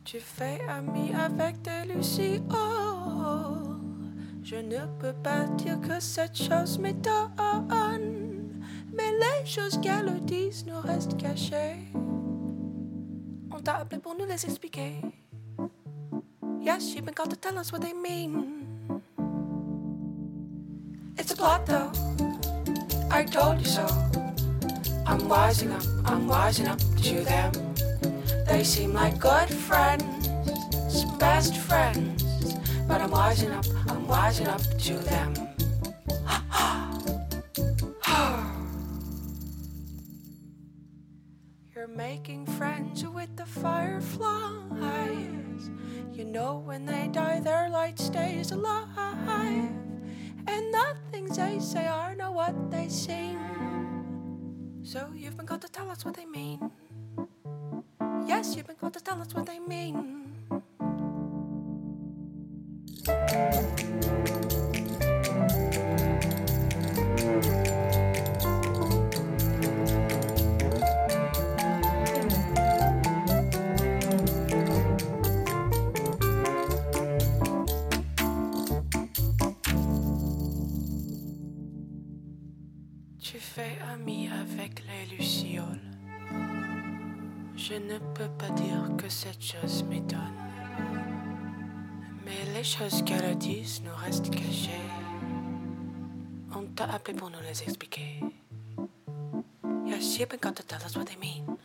Tu 0.02 0.18
fais 0.18 0.58
ami 0.68 1.14
avec 1.14 1.62
des 1.62 1.94
Lucie. 1.94 2.42
Oh, 2.50 3.76
je 4.42 4.56
ne 4.56 4.84
peux 4.98 5.14
pas 5.22 5.44
dire 5.56 5.80
que 5.80 6.00
cette 6.00 6.36
chose 6.36 6.76
m'étonne. 6.80 8.13
Choses 9.44 9.78
disent 10.22 10.64
nous 10.66 10.80
restent 10.80 11.18
cachées. 11.18 11.76
On 13.50 13.60
t'a 13.60 13.76
appelé 13.76 14.00
pour 14.00 14.14
nous 14.16 14.24
les 14.24 14.42
expliquer. 14.42 15.02
Yes, 16.62 16.94
you've 16.94 17.04
been 17.04 17.14
called 17.14 17.30
to 17.30 17.36
tell 17.36 17.58
us 17.58 17.70
what 17.70 17.82
they 17.82 17.92
mean. 17.92 18.64
It's 21.18 21.30
a 21.32 21.36
plot 21.36 21.66
though. 21.66 21.92
I 23.10 23.22
told 23.24 23.60
you 23.60 23.66
so. 23.66 23.86
I'm 25.06 25.28
wising 25.28 25.72
up, 25.72 25.84
I'm 26.06 26.26
wising 26.26 26.66
up 26.66 26.80
to 27.02 27.22
them. 27.22 27.52
They 28.46 28.64
seem 28.64 28.94
like 28.94 29.18
good 29.18 29.50
friends, 29.50 31.04
best 31.18 31.58
friends. 31.58 32.24
But 32.88 33.02
I'm 33.02 33.10
wising 33.10 33.52
up, 33.52 33.66
I'm 33.90 34.06
wising 34.06 34.48
up 34.48 34.62
to 34.84 34.94
them. 34.94 35.53
Making 41.96 42.46
friends 42.46 43.06
with 43.06 43.36
the 43.36 43.46
fireflies. 43.46 44.20
You 46.12 46.24
know 46.24 46.62
when 46.64 46.86
they 46.86 47.08
die, 47.08 47.40
their 47.40 47.68
light 47.68 47.98
stays 47.98 48.50
alive. 48.50 48.88
And 50.46 50.74
the 50.74 50.96
things 51.10 51.36
they 51.36 51.58
say 51.60 51.86
are 51.86 52.14
not 52.14 52.34
what 52.34 52.70
they 52.70 52.88
seem. 52.88 53.38
So 54.82 55.10
you've 55.14 55.36
been 55.36 55.46
called 55.46 55.62
to 55.62 55.68
tell 55.68 55.90
us 55.90 56.04
what 56.04 56.14
they 56.14 56.26
mean. 56.26 56.70
Yes, 58.26 58.56
you've 58.56 58.66
been 58.66 58.76
called 58.76 58.94
to 58.94 59.00
tell 59.00 59.20
us 59.20 59.32
what 59.34 59.46
they 59.46 59.58
mean. 59.58 60.24
Je 87.66 87.76
ne 87.76 87.98
peux 88.12 88.28
pas 88.38 88.50
dire 88.50 88.90
que 88.98 89.08
cette 89.08 89.40
chose 89.40 89.84
m'étonne. 89.84 90.18
Mais 92.22 92.44
les 92.54 92.62
choses 92.62 93.02
qu'elles 93.06 93.38
disent 93.38 93.80
nous 93.82 93.96
restent 94.04 94.28
cachées. 94.28 94.84
On 96.54 96.64
t'a 96.76 96.84
appelé 96.84 97.16
pour 97.16 97.30
nous 97.30 97.40
les 97.40 97.62
expliquer. 97.62 98.20
Yes, 99.86 100.18
you've 100.18 100.28
been 100.28 100.40
got 100.42 100.54
to 100.56 100.62
tell 100.62 100.84
us 100.84 100.94
what 100.94 101.06
they 101.06 101.16
mean. 101.16 101.56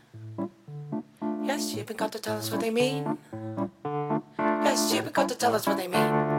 Yes, 1.44 1.74
you've 1.74 1.86
been 1.86 1.98
got 1.98 2.14
to 2.14 2.20
tell 2.20 2.38
us 2.38 2.50
what 2.50 2.62
they 2.62 2.72
mean. 2.72 3.18
Yes, 4.64 4.94
you've 4.94 5.04
been 5.04 5.12
got 5.12 5.28
to 5.28 5.36
tell 5.36 5.54
us 5.54 5.68
what 5.68 5.76
they 5.76 5.90
mean. 5.90 6.39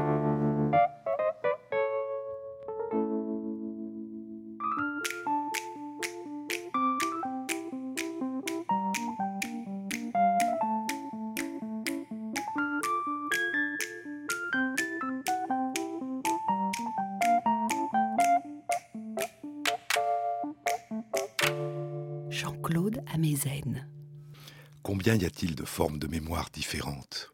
Y 25.21 25.27
a-t-il 25.27 25.55
de 25.55 25.67
formes 25.67 25.99
de 25.99 26.07
mémoire 26.07 26.49
différentes? 26.51 27.33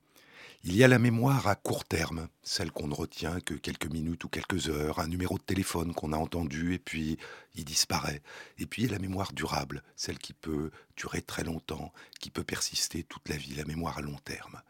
Il 0.64 0.74
y 0.74 0.82
a 0.82 0.88
la 0.88 0.98
mémoire 0.98 1.46
à 1.46 1.54
court 1.54 1.84
terme, 1.84 2.26
celle 2.42 2.72
qu'on 2.72 2.88
ne 2.88 2.94
retient 2.94 3.38
que 3.38 3.54
quelques 3.54 3.86
minutes 3.86 4.24
ou 4.24 4.28
quelques 4.28 4.68
heures, 4.68 4.98
un 4.98 5.06
numéro 5.06 5.38
de 5.38 5.42
téléphone 5.44 5.94
qu'on 5.94 6.12
a 6.12 6.16
entendu 6.16 6.74
et 6.74 6.80
puis 6.80 7.16
il 7.54 7.64
disparaît. 7.64 8.22
Et 8.58 8.66
puis 8.66 8.82
il 8.82 8.86
y 8.86 8.88
a 8.88 8.92
la 8.94 8.98
mémoire 8.98 9.32
durable, 9.32 9.84
celle 9.94 10.18
qui 10.18 10.32
peut 10.32 10.72
durer 10.96 11.22
très 11.22 11.44
longtemps, 11.44 11.92
qui 12.18 12.30
peut 12.30 12.42
persister 12.42 13.04
toute 13.04 13.28
la 13.28 13.36
vie, 13.36 13.54
la 13.54 13.64
mémoire 13.64 13.98
à 13.98 14.02
long 14.02 14.18
terme. 14.24 14.60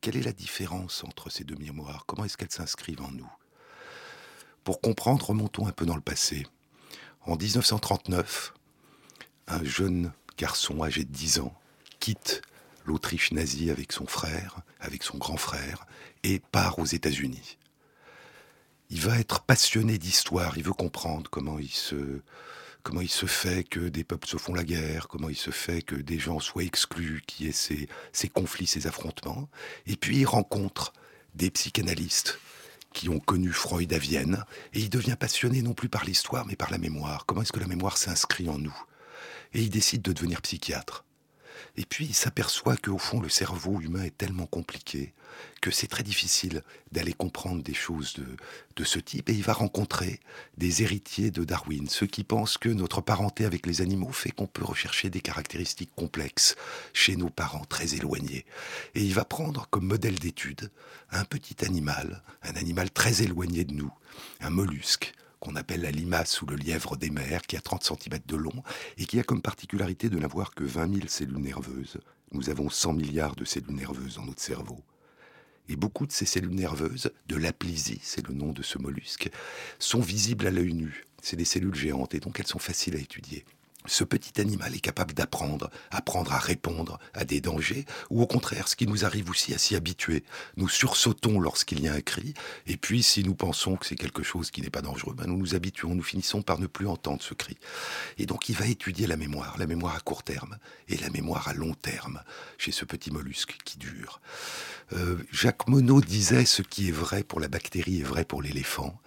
Quelle 0.00 0.16
est 0.16 0.22
la 0.22 0.32
différence 0.32 1.04
entre 1.04 1.30
ces 1.30 1.44
deux 1.44 1.56
mémoires? 1.56 2.06
Comment 2.06 2.24
est-ce 2.24 2.36
qu'elles 2.36 2.50
s'inscrivent 2.50 3.02
en 3.02 3.12
nous? 3.12 3.30
Pour 4.64 4.80
comprendre, 4.80 5.26
remontons 5.26 5.68
un 5.68 5.72
peu 5.72 5.86
dans 5.86 5.96
le 5.96 6.00
passé. 6.00 6.44
En 7.20 7.36
1939, 7.36 8.52
un 9.46 9.62
jeune 9.62 10.12
garçon 10.36 10.82
âgé 10.82 11.04
de 11.04 11.12
10 11.12 11.38
ans 11.38 11.54
quitte 12.00 12.42
l'Autriche 12.84 13.32
nazie 13.32 13.70
avec 13.70 13.92
son 13.92 14.06
frère, 14.06 14.60
avec 14.80 15.02
son 15.02 15.18
grand 15.18 15.36
frère, 15.36 15.86
et 16.22 16.40
part 16.40 16.78
aux 16.78 16.86
États-Unis. 16.86 17.58
Il 18.90 19.00
va 19.00 19.18
être 19.18 19.42
passionné 19.42 19.98
d'histoire, 19.98 20.56
il 20.56 20.64
veut 20.64 20.72
comprendre 20.72 21.30
comment 21.30 21.58
il 21.58 21.68
se 21.68 23.26
fait 23.26 23.64
que 23.64 23.88
des 23.90 24.04
peuples 24.04 24.26
se 24.26 24.38
font 24.38 24.54
la 24.54 24.64
guerre, 24.64 25.08
comment 25.08 25.28
il 25.28 25.36
se 25.36 25.50
fait 25.50 25.82
que 25.82 25.94
des 25.94 26.18
gens 26.18 26.40
soient 26.40 26.64
exclus, 26.64 27.22
qu'il 27.26 27.46
y 27.46 27.48
ait 27.50 27.52
ces, 27.52 27.88
ces 28.12 28.28
conflits, 28.28 28.66
ces 28.66 28.86
affrontements. 28.86 29.50
Et 29.86 29.96
puis 29.96 30.20
il 30.20 30.24
rencontre 30.24 30.94
des 31.34 31.50
psychanalystes 31.50 32.38
qui 32.94 33.10
ont 33.10 33.20
connu 33.20 33.52
Freud 33.52 33.92
à 33.92 33.98
Vienne, 33.98 34.42
et 34.72 34.80
il 34.80 34.88
devient 34.88 35.16
passionné 35.20 35.60
non 35.60 35.74
plus 35.74 35.90
par 35.90 36.06
l'histoire, 36.06 36.46
mais 36.46 36.56
par 36.56 36.70
la 36.70 36.78
mémoire. 36.78 37.26
Comment 37.26 37.42
est-ce 37.42 37.52
que 37.52 37.60
la 37.60 37.66
mémoire 37.66 37.98
s'inscrit 37.98 38.48
en 38.48 38.56
nous? 38.56 38.74
Et 39.52 39.60
il 39.60 39.68
décide 39.68 40.00
de 40.00 40.14
devenir 40.14 40.40
psychiatre. 40.40 41.04
Et 41.76 41.84
puis 41.84 42.06
il 42.06 42.14
s'aperçoit 42.14 42.76
qu'au 42.76 42.98
fond, 42.98 43.20
le 43.20 43.28
cerveau 43.28 43.80
humain 43.80 44.02
est 44.02 44.16
tellement 44.16 44.46
compliqué 44.46 45.12
que 45.60 45.70
c'est 45.70 45.86
très 45.86 46.02
difficile 46.02 46.62
d'aller 46.92 47.12
comprendre 47.12 47.62
des 47.62 47.74
choses 47.74 48.14
de, 48.76 48.84
ce 48.84 48.98
type. 48.98 49.28
Et 49.28 49.34
il 49.34 49.42
va 49.42 49.52
rencontrer 49.52 50.20
des 50.56 50.82
héritiers 50.82 51.30
de 51.30 51.44
Darwin, 51.44 51.88
ceux 51.88 52.06
qui 52.06 52.22
pensent 52.24 52.58
que 52.58 52.68
notre 52.68 53.00
parenté 53.00 53.44
avec 53.44 53.66
les 53.66 53.80
animaux 53.80 54.12
fait 54.12 54.30
qu'on 54.30 54.46
peut 54.46 54.64
rechercher 54.64 55.10
des 55.10 55.20
caractéristiques 55.20 55.94
complexes 55.96 56.54
chez 56.92 57.16
nos 57.16 57.28
parents 57.28 57.64
très 57.64 57.94
éloignés. 57.94 58.46
Et 58.94 59.02
il 59.02 59.14
va 59.14 59.24
prendre 59.24 59.66
comme 59.70 59.86
modèle 59.86 60.18
d'étude 60.18 60.70
un 61.10 61.24
petit 61.24 61.64
animal, 61.64 62.22
un 62.42 62.54
animal 62.54 62.90
très 62.90 63.22
éloigné 63.22 63.64
de 63.64 63.74
nous, 63.74 63.92
un 64.40 64.50
mollusque, 64.50 65.12
qu'on 65.40 65.56
appelle 65.56 65.82
la 65.82 65.90
limace 65.90 66.42
ou 66.42 66.46
le 66.46 66.56
lièvre 66.56 66.96
des 66.96 67.10
mers, 67.10 67.42
qui 67.42 67.56
a 67.56 67.60
30 67.60 67.84
cm 67.84 68.18
de 68.26 68.36
long 68.36 68.62
et 68.96 69.06
qui 69.06 69.18
a 69.18 69.22
comme 69.22 69.42
particularité 69.42 70.08
de 70.08 70.18
n'avoir 70.18 70.54
que 70.54 70.64
20 70.64 70.94
000 70.94 71.08
cellules 71.08 71.38
nerveuses. 71.38 71.98
Nous 72.32 72.50
avons 72.50 72.68
100 72.68 72.92
milliards 72.94 73.36
de 73.36 73.44
cellules 73.44 73.74
nerveuses 73.74 74.16
dans 74.16 74.26
notre 74.26 74.42
cerveau. 74.42 74.82
Et 75.68 75.76
beaucoup 75.76 76.06
de 76.06 76.12
ces 76.12 76.24
cellules 76.24 76.54
nerveuses, 76.54 77.10
de 77.26 77.36
l'aplysie, 77.36 78.00
c'est 78.02 78.26
le 78.26 78.34
nom 78.34 78.52
de 78.52 78.62
ce 78.62 78.78
mollusque, 78.78 79.30
sont 79.78 80.00
visibles 80.00 80.46
à 80.46 80.50
l'œil 80.50 80.72
nu. 80.72 81.04
C'est 81.22 81.36
des 81.36 81.44
cellules 81.44 81.74
géantes 81.74 82.14
et 82.14 82.20
donc 82.20 82.40
elles 82.40 82.46
sont 82.46 82.58
faciles 82.58 82.96
à 82.96 83.00
étudier. 83.00 83.44
Ce 83.88 84.04
petit 84.04 84.40
animal 84.40 84.74
est 84.74 84.80
capable 84.80 85.14
d'apprendre, 85.14 85.70
apprendre 85.90 86.32
à 86.32 86.38
répondre 86.38 86.98
à 87.14 87.24
des 87.24 87.40
dangers, 87.40 87.86
ou 88.10 88.22
au 88.22 88.26
contraire, 88.26 88.68
ce 88.68 88.76
qui 88.76 88.86
nous 88.86 89.04
arrive 89.04 89.30
aussi 89.30 89.54
à 89.54 89.58
s'y 89.58 89.74
habituer. 89.74 90.24
Nous 90.56 90.68
sursautons 90.68 91.40
lorsqu'il 91.40 91.80
y 91.80 91.88
a 91.88 91.94
un 91.94 92.00
cri, 92.00 92.34
et 92.66 92.76
puis 92.76 93.02
si 93.02 93.24
nous 93.24 93.34
pensons 93.34 93.76
que 93.76 93.86
c'est 93.86 93.96
quelque 93.96 94.22
chose 94.22 94.50
qui 94.50 94.60
n'est 94.60 94.70
pas 94.70 94.82
dangereux, 94.82 95.14
ben 95.14 95.26
nous 95.26 95.38
nous 95.38 95.54
habituons, 95.54 95.94
nous 95.94 96.02
finissons 96.02 96.42
par 96.42 96.58
ne 96.58 96.66
plus 96.66 96.86
entendre 96.86 97.22
ce 97.22 97.34
cri. 97.34 97.56
Et 98.18 98.26
donc 98.26 98.48
il 98.48 98.54
va 98.54 98.66
étudier 98.66 99.06
la 99.06 99.16
mémoire, 99.16 99.56
la 99.58 99.66
mémoire 99.66 99.96
à 99.96 100.00
court 100.00 100.22
terme 100.22 100.58
et 100.88 100.96
la 100.98 101.10
mémoire 101.10 101.48
à 101.48 101.54
long 101.54 101.74
terme 101.74 102.22
chez 102.58 102.72
ce 102.72 102.84
petit 102.84 103.10
mollusque 103.10 103.56
qui 103.64 103.78
dure. 103.78 104.20
Euh, 104.92 105.16
Jacques 105.32 105.68
Monod 105.68 106.04
disait 106.04 106.44
ce 106.44 106.62
qui 106.62 106.88
est 106.88 106.92
vrai 106.92 107.22
pour 107.22 107.40
la 107.40 107.48
bactérie 107.48 108.00
est 108.00 108.04
vrai 108.04 108.24
pour 108.24 108.42
l'éléphant. 108.42 109.00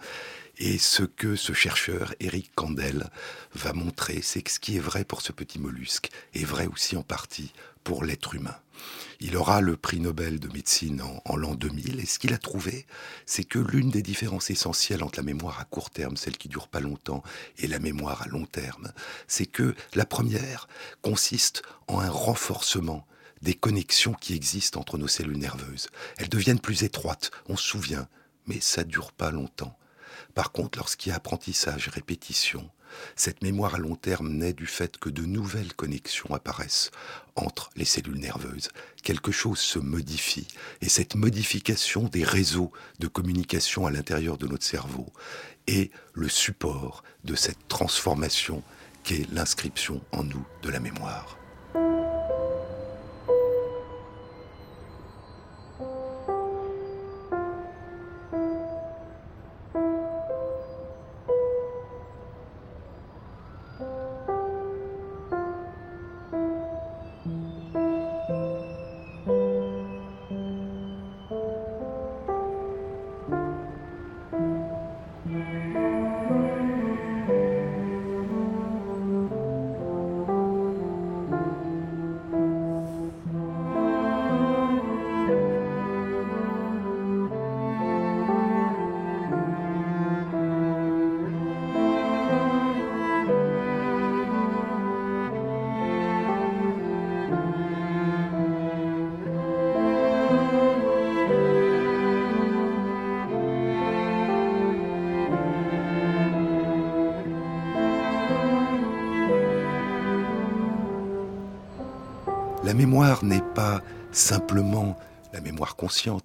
Et 0.58 0.78
ce 0.78 1.02
que 1.02 1.34
ce 1.34 1.52
chercheur, 1.52 2.14
Eric 2.20 2.54
Kandel, 2.54 3.10
va 3.54 3.72
montrer, 3.72 4.20
c'est 4.22 4.42
que 4.42 4.50
ce 4.50 4.60
qui 4.60 4.76
est 4.76 4.80
vrai 4.80 5.04
pour 5.04 5.22
ce 5.22 5.32
petit 5.32 5.58
mollusque 5.58 6.10
est 6.34 6.44
vrai 6.44 6.66
aussi 6.66 6.96
en 6.96 7.02
partie 7.02 7.52
pour 7.84 8.04
l'être 8.04 8.34
humain. 8.34 8.56
Il 9.20 9.36
aura 9.36 9.60
le 9.60 9.76
prix 9.76 10.00
Nobel 10.00 10.40
de 10.40 10.48
médecine 10.48 11.02
en, 11.24 11.36
l'an 11.36 11.54
2000, 11.54 12.00
et 12.00 12.06
ce 12.06 12.18
qu'il 12.18 12.34
a 12.34 12.38
trouvé, 12.38 12.86
c'est 13.26 13.44
que 13.44 13.58
l'une 13.58 13.90
des 13.90 14.02
différences 14.02 14.50
essentielles 14.50 15.02
entre 15.02 15.18
la 15.18 15.24
mémoire 15.24 15.60
à 15.60 15.64
court 15.64 15.90
terme, 15.90 16.16
celle 16.16 16.36
qui 16.36 16.48
dure 16.48 16.68
pas 16.68 16.80
longtemps, 16.80 17.22
et 17.58 17.66
la 17.66 17.78
mémoire 17.78 18.22
à 18.22 18.28
long 18.28 18.46
terme, 18.46 18.92
c'est 19.28 19.46
que 19.46 19.74
la 19.94 20.04
première 20.04 20.68
consiste 21.02 21.62
en 21.86 22.00
un 22.00 22.10
renforcement 22.10 23.06
des 23.42 23.54
connexions 23.54 24.14
qui 24.14 24.34
existent 24.34 24.80
entre 24.80 24.98
nos 24.98 25.08
cellules 25.08 25.38
nerveuses. 25.38 25.88
Elles 26.18 26.28
deviennent 26.28 26.60
plus 26.60 26.84
étroites, 26.84 27.30
on 27.48 27.56
se 27.56 27.66
souvient, 27.66 28.08
mais 28.46 28.60
ça 28.60 28.84
dure 28.84 29.12
pas 29.12 29.30
longtemps. 29.30 29.76
Par 30.34 30.52
contre, 30.52 30.78
lorsqu'il 30.78 31.10
y 31.10 31.12
a 31.12 31.16
apprentissage, 31.16 31.88
répétition, 31.88 32.70
cette 33.16 33.42
mémoire 33.42 33.74
à 33.74 33.78
long 33.78 33.96
terme 33.96 34.30
naît 34.32 34.52
du 34.52 34.66
fait 34.66 34.98
que 34.98 35.08
de 35.08 35.22
nouvelles 35.22 35.74
connexions 35.74 36.34
apparaissent 36.34 36.90
entre 37.36 37.70
les 37.76 37.84
cellules 37.84 38.18
nerveuses. 38.18 38.68
Quelque 39.02 39.32
chose 39.32 39.58
se 39.58 39.78
modifie 39.78 40.48
et 40.80 40.88
cette 40.88 41.14
modification 41.14 42.04
des 42.04 42.24
réseaux 42.24 42.72
de 42.98 43.08
communication 43.08 43.86
à 43.86 43.90
l'intérieur 43.90 44.38
de 44.38 44.46
notre 44.46 44.64
cerveau 44.64 45.06
est 45.66 45.90
le 46.12 46.28
support 46.28 47.02
de 47.24 47.34
cette 47.34 47.68
transformation 47.68 48.62
qu'est 49.04 49.26
l'inscription 49.32 50.02
en 50.12 50.24
nous 50.24 50.46
de 50.62 50.70
la 50.70 50.80
mémoire. 50.80 51.41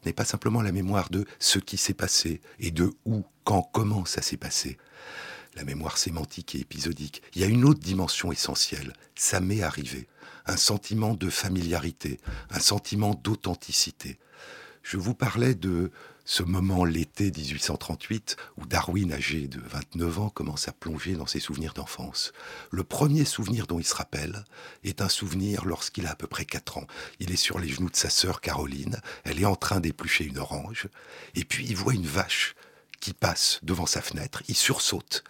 N'est 0.05 0.13
pas 0.13 0.25
simplement 0.25 0.61
la 0.61 0.71
mémoire 0.71 1.09
de 1.09 1.25
ce 1.39 1.59
qui 1.59 1.77
s'est 1.77 1.93
passé 1.93 2.41
et 2.59 2.71
de 2.71 2.93
où, 3.05 3.23
quand, 3.43 3.61
comment 3.73 4.05
ça 4.05 4.21
s'est 4.21 4.37
passé. 4.37 4.77
La 5.55 5.63
mémoire 5.63 5.97
sémantique 5.97 6.55
et 6.55 6.59
épisodique. 6.59 7.21
Il 7.33 7.41
y 7.41 7.43
a 7.43 7.47
une 7.47 7.65
autre 7.65 7.79
dimension 7.79 8.31
essentielle. 8.31 8.93
Ça 9.15 9.39
m'est 9.39 9.63
arrivé. 9.63 10.07
Un 10.45 10.57
sentiment 10.57 11.13
de 11.13 11.29
familiarité, 11.29 12.19
un 12.51 12.59
sentiment 12.59 13.19
d'authenticité. 13.23 14.19
Je 14.83 14.97
vous 14.97 15.13
parlais 15.13 15.55
de 15.55 15.91
ce 16.29 16.43
moment 16.43 16.83
l'été 16.83 17.31
1838 17.31 18.35
où 18.57 18.65
Darwin, 18.65 19.13
âgé 19.13 19.47
de 19.47 19.61
29 19.61 20.19
ans, 20.19 20.29
commence 20.29 20.67
à 20.67 20.73
plonger 20.73 21.13
dans 21.13 21.25
ses 21.25 21.39
souvenirs 21.39 21.73
d'enfance. 21.73 22.33
Le 22.69 22.83
premier 22.83 23.23
souvenir 23.23 23.65
dont 23.65 23.79
il 23.79 23.85
se 23.85 23.95
rappelle 23.95 24.43
est 24.83 25.01
un 25.01 25.07
souvenir 25.07 25.63
lorsqu'il 25.63 26.05
a 26.05 26.11
à 26.11 26.15
peu 26.15 26.27
près 26.27 26.43
4 26.43 26.79
ans. 26.79 26.87
Il 27.21 27.31
est 27.31 27.37
sur 27.37 27.59
les 27.59 27.69
genoux 27.69 27.89
de 27.89 27.95
sa 27.95 28.09
sœur 28.09 28.41
Caroline, 28.41 28.99
elle 29.23 29.41
est 29.41 29.45
en 29.45 29.55
train 29.55 29.79
d'éplucher 29.79 30.25
une 30.25 30.37
orange, 30.37 30.89
et 31.33 31.45
puis 31.45 31.65
il 31.65 31.77
voit 31.77 31.93
une 31.93 32.05
vache 32.05 32.55
qui 32.99 33.13
passe 33.13 33.61
devant 33.63 33.85
sa 33.85 34.01
fenêtre, 34.01 34.43
il 34.49 34.55
sursaute, 34.55 35.23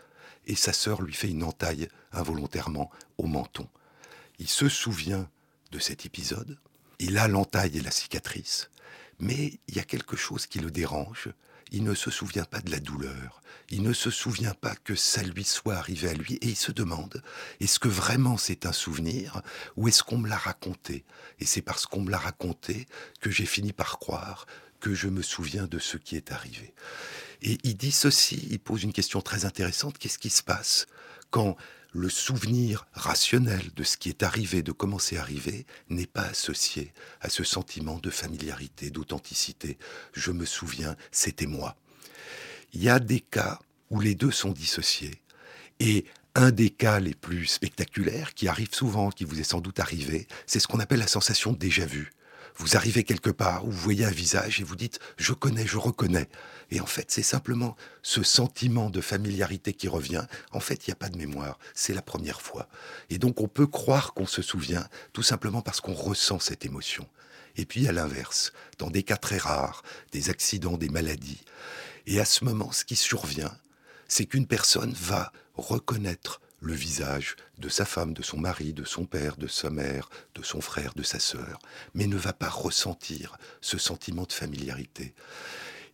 et 0.47 0.55
sa 0.55 0.73
sœur 0.73 1.03
lui 1.03 1.13
fait 1.13 1.29
une 1.29 1.43
entaille 1.43 1.89
involontairement 2.11 2.89
au 3.19 3.27
menton. 3.27 3.67
Il 4.39 4.49
se 4.49 4.67
souvient 4.67 5.29
de 5.71 5.77
cet 5.77 6.07
épisode, 6.07 6.57
il 6.97 7.19
a 7.19 7.27
l'entaille 7.27 7.77
et 7.77 7.81
la 7.81 7.91
cicatrice, 7.91 8.71
mais 9.19 9.59
il 9.67 9.75
y 9.75 9.79
a 9.79 9.83
quelque 9.83 10.15
chose 10.15 10.45
qui 10.45 10.59
le 10.59 10.71
dérange. 10.71 11.29
Il 11.71 11.83
ne 11.83 11.95
se 11.95 12.11
souvient 12.11 12.45
pas 12.45 12.61
de 12.61 12.71
la 12.71 12.79
douleur. 12.79 13.41
Il 13.69 13.83
ne 13.83 13.91
se 13.91 14.09
souvient 14.09 14.53
pas 14.53 14.75
que 14.75 14.95
ça 14.95 15.21
lui 15.21 15.43
soit 15.43 15.75
arrivé 15.75 16.09
à 16.09 16.13
lui. 16.13 16.35
Et 16.35 16.47
il 16.47 16.55
se 16.55 16.71
demande, 16.71 17.21
est-ce 17.59 17.79
que 17.79 17.89
vraiment 17.89 18.37
c'est 18.37 18.65
un 18.65 18.71
souvenir 18.71 19.41
ou 19.75 19.89
est-ce 19.89 20.03
qu'on 20.03 20.17
me 20.17 20.29
l'a 20.29 20.37
raconté? 20.37 21.03
Et 21.39 21.45
c'est 21.45 21.61
parce 21.61 21.85
qu'on 21.85 22.01
me 22.01 22.11
l'a 22.11 22.19
raconté 22.19 22.87
que 23.19 23.29
j'ai 23.29 23.45
fini 23.45 23.73
par 23.73 23.99
croire 23.99 24.45
que 24.79 24.93
je 24.93 25.09
me 25.09 25.21
souviens 25.21 25.67
de 25.67 25.79
ce 25.79 25.97
qui 25.97 26.15
est 26.15 26.31
arrivé. 26.31 26.73
Et 27.41 27.57
il 27.63 27.75
dit 27.75 27.91
ceci, 27.91 28.47
il 28.49 28.59
pose 28.59 28.83
une 28.83 28.93
question 28.93 29.21
très 29.21 29.43
intéressante, 29.43 29.97
qu'est-ce 29.97 30.19
qui 30.19 30.29
se 30.29 30.43
passe 30.43 30.87
quand 31.29 31.57
le 31.97 32.09
souvenir 32.09 32.85
rationnel 32.93 33.71
de 33.75 33.83
ce 33.83 33.97
qui 33.97 34.09
est 34.09 34.21
arrivé, 34.21 34.61
de 34.61 34.71
comment 34.71 34.99
c'est 34.99 35.17
arrivé, 35.17 35.65
n'est 35.89 36.05
pas 36.05 36.21
associé 36.21 36.93
à 37.21 37.29
ce 37.29 37.43
sentiment 37.43 37.97
de 37.97 38.11
familiarité, 38.11 38.91
d'authenticité. 38.91 39.79
Je 40.13 40.31
me 40.31 40.45
souviens, 40.45 40.95
c'était 41.11 41.47
moi. 41.47 41.75
Il 42.73 42.83
y 42.83 42.89
a 42.89 42.99
des 42.99 43.19
cas 43.19 43.59
où 43.89 43.99
les 43.99 44.13
deux 44.13 44.31
sont 44.31 44.51
dissociés. 44.51 45.21
Et 45.79 46.05
un 46.35 46.51
des 46.51 46.69
cas 46.69 46.99
les 46.99 47.15
plus 47.15 47.47
spectaculaires, 47.47 48.35
qui 48.35 48.47
arrive 48.47 48.73
souvent, 48.73 49.09
qui 49.09 49.25
vous 49.25 49.39
est 49.39 49.43
sans 49.43 49.59
doute 49.59 49.79
arrivé, 49.79 50.27
c'est 50.45 50.59
ce 50.59 50.67
qu'on 50.67 50.79
appelle 50.79 50.99
la 50.99 51.07
sensation 51.07 51.51
déjà 51.51 51.87
vu. 51.87 52.11
Vous 52.57 52.75
arrivez 52.75 53.03
quelque 53.03 53.29
part 53.29 53.65
vous 53.65 53.71
voyez 53.71 54.05
un 54.05 54.11
visage 54.11 54.59
et 54.59 54.63
vous 54.63 54.75
dites⁇ 54.75 54.99
je 55.17 55.33
connais, 55.33 55.65
je 55.65 55.77
reconnais⁇ 55.77 56.23
Et 56.71 56.81
en 56.81 56.85
fait, 56.85 57.11
c'est 57.11 57.23
simplement 57.23 57.75
ce 58.01 58.23
sentiment 58.23 58.89
de 58.89 59.01
familiarité 59.01 59.73
qui 59.73 59.87
revient. 59.87 60.25
En 60.51 60.59
fait, 60.59 60.85
il 60.85 60.89
n'y 60.89 60.93
a 60.93 60.97
pas 60.97 61.09
de 61.09 61.17
mémoire, 61.17 61.57
c'est 61.73 61.93
la 61.93 62.01
première 62.01 62.41
fois. 62.41 62.67
Et 63.09 63.17
donc 63.17 63.41
on 63.41 63.47
peut 63.47 63.67
croire 63.67 64.13
qu'on 64.13 64.25
se 64.25 64.41
souvient 64.41 64.87
tout 65.13 65.23
simplement 65.23 65.61
parce 65.61 65.81
qu'on 65.81 65.93
ressent 65.93 66.39
cette 66.39 66.65
émotion. 66.65 67.07
Et 67.55 67.65
puis 67.65 67.87
à 67.87 67.91
l'inverse, 67.91 68.53
dans 68.77 68.89
des 68.89 69.03
cas 69.03 69.17
très 69.17 69.37
rares, 69.37 69.83
des 70.11 70.29
accidents, 70.29 70.77
des 70.77 70.89
maladies, 70.89 71.41
et 72.05 72.19
à 72.19 72.25
ce 72.25 72.45
moment, 72.45 72.71
ce 72.71 72.85
qui 72.85 72.95
survient, 72.95 73.55
c'est 74.07 74.25
qu'une 74.25 74.47
personne 74.47 74.93
va 74.93 75.31
reconnaître 75.55 76.39
le 76.61 76.73
visage 76.73 77.35
de 77.59 77.69
sa 77.69 77.85
femme, 77.85 78.13
de 78.13 78.23
son 78.23 78.37
mari, 78.37 78.73
de 78.73 78.83
son 78.83 79.05
père, 79.05 79.37
de 79.37 79.47
sa 79.47 79.69
mère, 79.69 80.09
de 80.35 80.43
son 80.43 80.61
frère, 80.61 80.93
de 80.95 81.03
sa 81.03 81.19
sœur, 81.19 81.59
mais 81.93 82.07
ne 82.07 82.17
va 82.17 82.33
pas 82.33 82.49
ressentir 82.49 83.37
ce 83.61 83.77
sentiment 83.77 84.23
de 84.23 84.33
familiarité. 84.33 85.13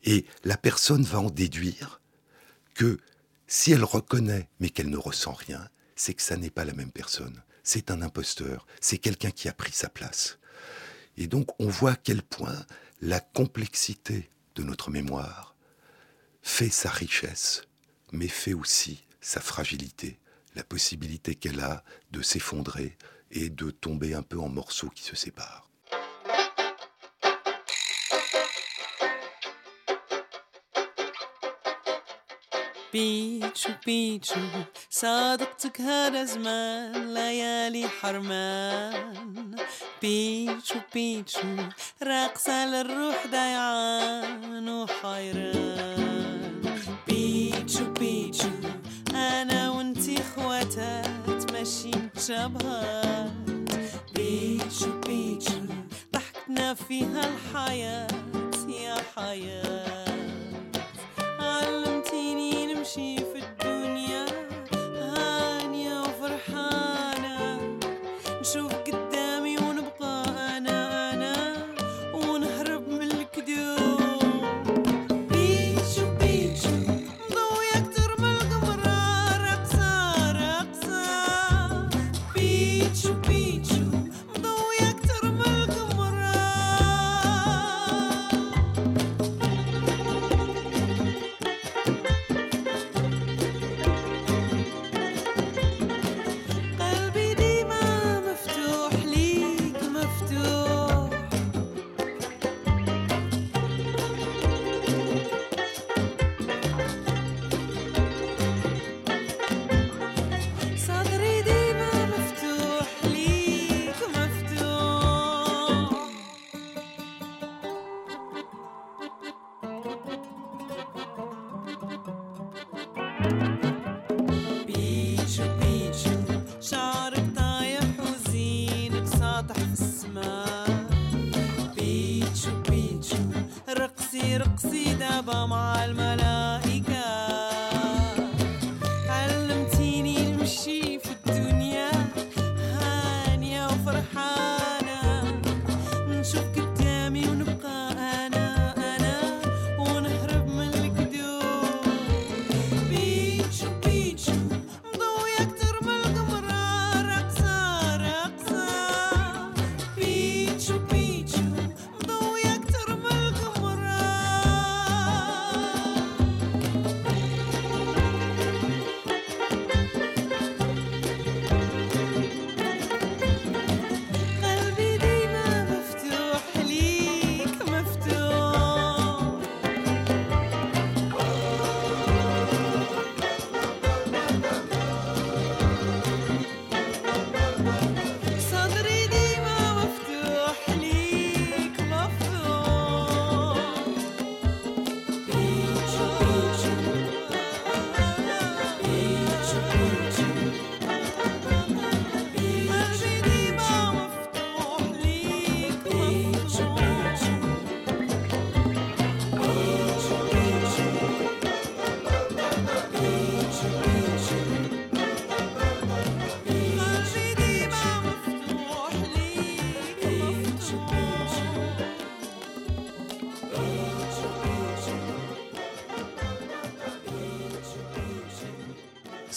Et 0.03 0.25
la 0.43 0.57
personne 0.57 1.03
va 1.03 1.19
en 1.19 1.29
déduire 1.29 2.01
que 2.75 2.97
si 3.47 3.71
elle 3.71 3.83
reconnaît 3.83 4.49
mais 4.59 4.69
qu'elle 4.69 4.89
ne 4.89 4.97
ressent 4.97 5.33
rien, 5.33 5.69
c'est 5.95 6.13
que 6.13 6.21
ça 6.21 6.37
n'est 6.37 6.49
pas 6.49 6.65
la 6.65 6.73
même 6.73 6.91
personne. 6.91 7.43
C'est 7.63 7.91
un 7.91 8.01
imposteur, 8.01 8.65
c'est 8.81 8.97
quelqu'un 8.97 9.31
qui 9.31 9.47
a 9.47 9.53
pris 9.53 9.71
sa 9.71 9.89
place. 9.89 10.39
Et 11.15 11.27
donc 11.27 11.49
on 11.59 11.67
voit 11.67 11.91
à 11.91 11.95
quel 11.95 12.21
point 12.23 12.65
la 13.01 13.19
complexité 13.19 14.29
de 14.55 14.63
notre 14.63 14.89
mémoire 14.89 15.55
fait 16.41 16.69
sa 16.69 16.89
richesse, 16.89 17.63
mais 18.11 18.27
fait 18.27 18.53
aussi 18.53 19.05
sa 19.21 19.39
fragilité 19.39 20.19
la 20.55 20.63
possibilité 20.63 21.35
qu'elle 21.35 21.59
a 21.59 21.83
de 22.11 22.21
s'effondrer 22.21 22.97
et 23.31 23.49
de 23.49 23.71
tomber 23.71 24.13
un 24.13 24.23
peu 24.23 24.39
en 24.39 24.49
morceaux 24.49 24.89
qui 24.89 25.03
se 25.03 25.15
séparent. 25.15 25.69
بيتشو 32.93 33.69
بيتشو 33.85 34.39
صادقتك 34.89 35.81
هذا 35.81 36.23
زمان 36.23 37.13
ليالي 37.13 37.87
حرمان. 37.87 39.55
بيتشو 40.01 40.75
بيتشو 40.93 41.55
راقصة 42.03 42.65
للروح 42.65 43.27
ضيعان 43.31 44.69
وحيران. 44.69 46.61
بيتشو 47.07 47.93
بيتشو 47.99 48.49
أنا 49.15 49.69
وأنتي 49.69 50.17
خواتات 50.35 51.51
ماشيين 51.51 52.09
شبهات 52.27 53.31
بيتشو 54.15 54.99
بيتشو 55.07 55.61
ضحكتنا 56.13 56.73
فيها 56.73 57.21
الحياة 57.29 58.07
يا 58.69 58.95
حياة. 59.15 60.12
she 62.83 63.17
for 63.17 63.62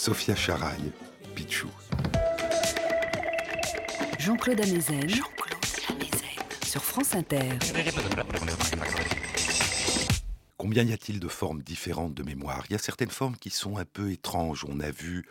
Sophia 0.06 0.36
Charaille, 0.36 0.92
Pichou. 1.34 1.68
Jean-Claude 4.20 4.60
Amezen. 4.60 5.10
Sur 6.64 6.84
France 6.84 7.16
Inter. 7.16 7.48
Combien 10.56 10.84
y 10.84 10.92
a-t-il 10.92 11.18
de 11.18 11.26
formes 11.26 11.60
différentes 11.60 12.14
de 12.14 12.22
mémoire? 12.22 12.62
Il 12.70 12.74
y 12.74 12.76
a 12.76 12.78
certaines 12.78 13.10
formes 13.10 13.36
qui 13.36 13.50
sont 13.50 13.78
un 13.78 13.84
peu 13.84 14.12
étranges. 14.12 14.64
On 14.68 14.78
a 14.78 14.92
vu 14.92 15.26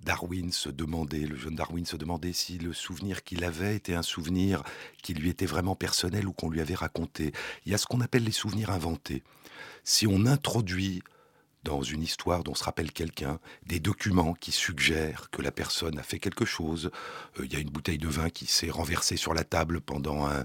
Darwin 0.00 0.52
se 0.52 0.68
demander, 0.68 1.26
le 1.26 1.34
jeune 1.34 1.56
Darwin 1.56 1.84
se 1.84 1.96
demandait 1.96 2.32
si 2.32 2.58
le 2.58 2.72
souvenir 2.72 3.24
qu'il 3.24 3.42
avait 3.42 3.74
était 3.74 3.96
un 3.96 4.02
souvenir 4.02 4.62
qui 5.02 5.14
lui 5.14 5.28
était 5.28 5.44
vraiment 5.44 5.74
personnel 5.74 6.28
ou 6.28 6.32
qu'on 6.32 6.50
lui 6.50 6.60
avait 6.60 6.76
raconté. 6.76 7.32
Il 7.66 7.72
y 7.72 7.74
a 7.74 7.78
ce 7.78 7.86
qu'on 7.86 8.00
appelle 8.00 8.22
les 8.22 8.30
souvenirs 8.30 8.70
inventés. 8.70 9.24
Si 9.82 10.06
on 10.06 10.24
introduit 10.26 11.02
dans 11.64 11.82
une 11.82 12.02
histoire 12.02 12.44
dont 12.44 12.54
se 12.54 12.62
rappelle 12.62 12.92
quelqu'un, 12.92 13.40
des 13.66 13.80
documents 13.80 14.34
qui 14.34 14.52
suggèrent 14.52 15.30
que 15.30 15.42
la 15.42 15.50
personne 15.50 15.98
a 15.98 16.02
fait 16.02 16.18
quelque 16.18 16.44
chose. 16.44 16.90
Euh, 17.40 17.46
il 17.46 17.52
y 17.52 17.56
a 17.56 17.58
une 17.58 17.70
bouteille 17.70 17.98
de 17.98 18.08
vin 18.08 18.30
qui 18.30 18.46
s'est 18.46 18.70
renversée 18.70 19.16
sur 19.16 19.34
la 19.34 19.44
table 19.44 19.80
pendant 19.80 20.26
un, 20.26 20.44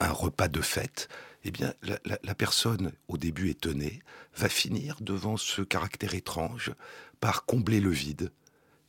repas 0.00 0.48
de 0.48 0.60
fête. 0.60 1.08
Eh 1.44 1.50
bien, 1.50 1.74
la, 1.82 1.98
la, 2.22 2.34
personne, 2.34 2.92
au 3.08 3.16
début 3.16 3.50
étonnée, 3.50 4.00
va 4.36 4.48
finir 4.48 4.96
devant 5.00 5.36
ce 5.36 5.62
caractère 5.62 6.14
étrange 6.14 6.72
par 7.18 7.44
combler 7.44 7.80
le 7.80 7.90
vide, 7.90 8.30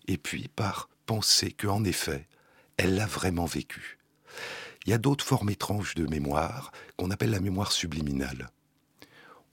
et 0.07 0.17
puis 0.17 0.49
par 0.49 0.89
penser 1.05 1.51
qu'en 1.51 1.83
effet, 1.83 2.27
elle 2.77 2.95
l'a 2.95 3.05
vraiment 3.05 3.45
vécu. 3.45 3.97
Il 4.85 4.89
y 4.89 4.93
a 4.93 4.97
d'autres 4.97 5.25
formes 5.25 5.49
étranges 5.49 5.95
de 5.95 6.05
mémoire 6.07 6.71
qu'on 6.97 7.11
appelle 7.11 7.31
la 7.31 7.39
mémoire 7.39 7.71
subliminale. 7.71 8.49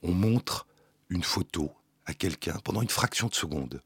On 0.02 0.12
montre 0.12 0.66
une 1.10 1.22
photo 1.22 1.72
à 2.08 2.14
quelqu'un 2.14 2.58
pendant 2.64 2.82
une 2.82 2.88
fraction 2.88 3.28
de 3.28 3.34
seconde. 3.34 3.82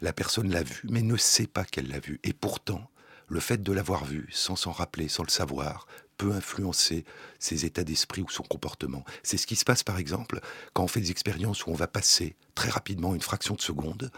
La 0.00 0.12
personne 0.12 0.50
l'a 0.50 0.64
vu, 0.64 0.82
mais 0.90 1.00
ne 1.00 1.16
sait 1.16 1.46
pas 1.46 1.64
qu'elle 1.64 1.88
l'a 1.88 2.00
vu. 2.00 2.20
Et 2.24 2.32
pourtant, 2.32 2.90
le 3.28 3.40
fait 3.40 3.62
de 3.62 3.72
l'avoir 3.72 4.04
vu, 4.04 4.28
sans 4.32 4.56
s'en 4.56 4.72
rappeler, 4.72 5.08
sans 5.08 5.22
le 5.22 5.30
savoir, 5.30 5.86
peut 6.18 6.32
influencer 6.32 7.04
ses 7.38 7.64
états 7.64 7.84
d'esprit 7.84 8.20
ou 8.22 8.28
son 8.28 8.42
comportement. 8.42 9.04
C'est 9.22 9.36
ce 9.36 9.46
qui 9.46 9.56
se 9.56 9.64
passe 9.64 9.82
par 9.82 9.98
exemple 9.98 10.40
quand 10.72 10.82
on 10.82 10.88
fait 10.88 11.00
des 11.00 11.12
expériences 11.12 11.64
où 11.66 11.70
on 11.70 11.74
va 11.74 11.86
passer 11.86 12.36
très 12.54 12.68
rapidement, 12.68 13.14
une 13.14 13.22
fraction 13.22 13.54
de 13.54 13.62
seconde, 13.62 14.10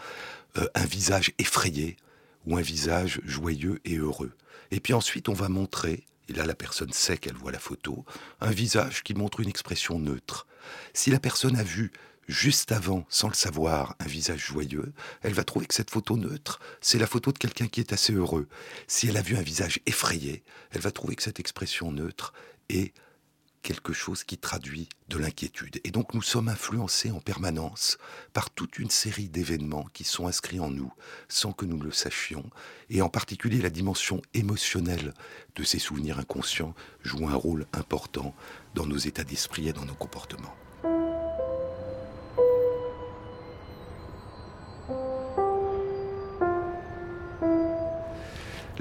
euh, 0.57 0.67
un 0.75 0.85
visage 0.85 1.31
effrayé 1.37 1.97
ou 2.45 2.57
un 2.57 2.61
visage 2.61 3.21
joyeux 3.23 3.79
et 3.85 3.97
heureux. 3.97 4.33
Et 4.71 4.79
puis 4.79 4.93
ensuite 4.93 5.29
on 5.29 5.33
va 5.33 5.49
montrer, 5.49 6.03
et 6.29 6.33
là 6.33 6.45
la 6.45 6.55
personne 6.55 6.91
sait 6.91 7.17
qu'elle 7.17 7.35
voit 7.35 7.51
la 7.51 7.59
photo, 7.59 8.05
un 8.41 8.51
visage 8.51 9.03
qui 9.03 9.13
montre 9.13 9.39
une 9.39 9.49
expression 9.49 9.99
neutre. 9.99 10.47
Si 10.93 11.11
la 11.11 11.19
personne 11.19 11.55
a 11.55 11.63
vu 11.63 11.91
juste 12.27 12.71
avant, 12.71 13.05
sans 13.09 13.27
le 13.27 13.33
savoir, 13.33 13.95
un 13.99 14.05
visage 14.05 14.45
joyeux, 14.45 14.93
elle 15.21 15.33
va 15.33 15.43
trouver 15.43 15.65
que 15.65 15.73
cette 15.73 15.91
photo 15.91 16.17
neutre, 16.17 16.59
c'est 16.81 16.99
la 16.99 17.07
photo 17.07 17.31
de 17.31 17.37
quelqu'un 17.37 17.67
qui 17.67 17.79
est 17.79 17.93
assez 17.93 18.13
heureux. 18.13 18.47
Si 18.87 19.07
elle 19.07 19.17
a 19.17 19.21
vu 19.21 19.37
un 19.37 19.41
visage 19.41 19.79
effrayé, 19.85 20.43
elle 20.71 20.81
va 20.81 20.91
trouver 20.91 21.15
que 21.15 21.23
cette 21.23 21.39
expression 21.39 21.91
neutre 21.91 22.33
est 22.69 22.93
quelque 23.65 23.93
chose 23.93 24.23
qui 24.23 24.37
traduit 24.37 24.89
de 25.09 25.17
l'inquiétude. 25.17 25.81
Et 25.83 25.89
donc 25.89 26.13
nous 26.13 26.21
sommes 26.21 26.49
influencés 26.49 27.09
en 27.09 27.19
permanence 27.19 27.97
par 28.31 28.51
toute 28.51 28.77
une 28.77 28.91
série 28.91 29.27
d'événements 29.27 29.87
qui 29.91 30.03
sont 30.03 30.27
inscrits 30.27 30.59
en 30.59 30.69
nous 30.69 30.93
sans 31.29 31.51
que 31.51 31.65
nous 31.65 31.79
le 31.79 31.91
sachions. 31.91 32.47
Et 32.91 33.01
en 33.01 33.09
particulier 33.09 33.61
la 33.61 33.71
dimension 33.71 34.21
émotionnelle 34.35 35.15
de 35.55 35.63
ces 35.63 35.79
souvenirs 35.79 36.19
inconscients 36.19 36.75
joue 37.03 37.27
un 37.27 37.33
rôle 37.33 37.65
important 37.73 38.35
dans 38.75 38.85
nos 38.85 38.97
états 38.97 39.23
d'esprit 39.23 39.67
et 39.67 39.73
dans 39.73 39.85
nos 39.85 39.95
comportements. 39.95 40.55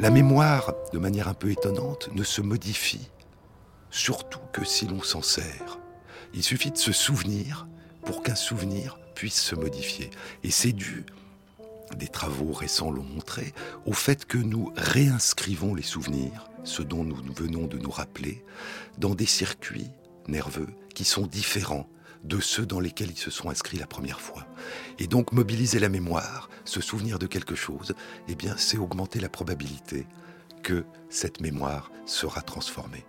La 0.05 0.11
mémoire, 0.11 0.75
de 0.93 0.99
manière 0.99 1.29
un 1.29 1.33
peu 1.35 1.51
étonnante, 1.51 2.11
ne 2.13 2.25
se 2.25 2.43
modifie, 2.43 3.09
surtout 3.91 4.43
que 4.53 4.63
si 4.63 4.87
l'on 4.87 5.03
s'en 5.03 5.23
sert. 5.23 5.79
Il 6.35 6.43
suffit 6.43 6.71
de 6.71 6.77
se 6.77 6.93
souvenir 6.93 7.67
pour 8.05 8.23
qu'un 8.23 8.35
souvenir 8.35 8.99
puisse 9.15 9.41
se 9.41 9.55
modifier. 9.55 10.11
Et 10.43 10.51
c'est 10.51 10.73
dû, 10.73 11.07
des 11.97 12.09
travaux 12.09 12.53
récents 12.53 12.91
l'ont 12.91 13.03
montré, 13.03 13.55
au 13.87 13.95
fait 13.95 14.27
que 14.27 14.37
nous 14.37 14.75
réinscrivons 14.77 15.75
les 15.75 15.83
souvenirs, 15.83 16.51
ce 16.65 16.83
dont 16.83 17.03
nous 17.03 17.33
venons 17.33 17.67
de 17.67 17.79
nous 17.79 17.91
rappeler, 17.91 18.45
dans 18.99 19.15
des 19.15 19.25
circuits 19.25 19.89
nerveux 20.29 20.69
qui 20.95 21.07
sont 21.07 21.27
différents 21.27 21.89
de 22.25 22.41
ceux 22.41 22.67
dans 22.67 22.81
lesquels 22.81 23.11
ils 23.11 23.19
se 23.19 23.31
sont 23.31 23.51
inscrits 23.51 23.79
la 23.79 23.87
première 23.87 24.21
fois. 24.21 24.47
Et 24.99 25.07
donc 25.07 25.33
mobiliser 25.33 25.79
la 25.79 25.89
mémoire, 25.89 26.49
se 26.65 26.81
souvenir 26.81 27.19
de 27.19 27.27
quelque 27.27 27.55
chose, 27.55 27.95
eh 28.29 28.35
bien 28.35 28.57
c'est 28.57 28.79
augmenter 28.79 29.21
la 29.21 29.29
probabilité 29.29 30.07
que 30.63 30.85
cette 31.11 31.41
mémoire 31.41 31.93
sera 32.07 32.41
transformée. 32.41 33.05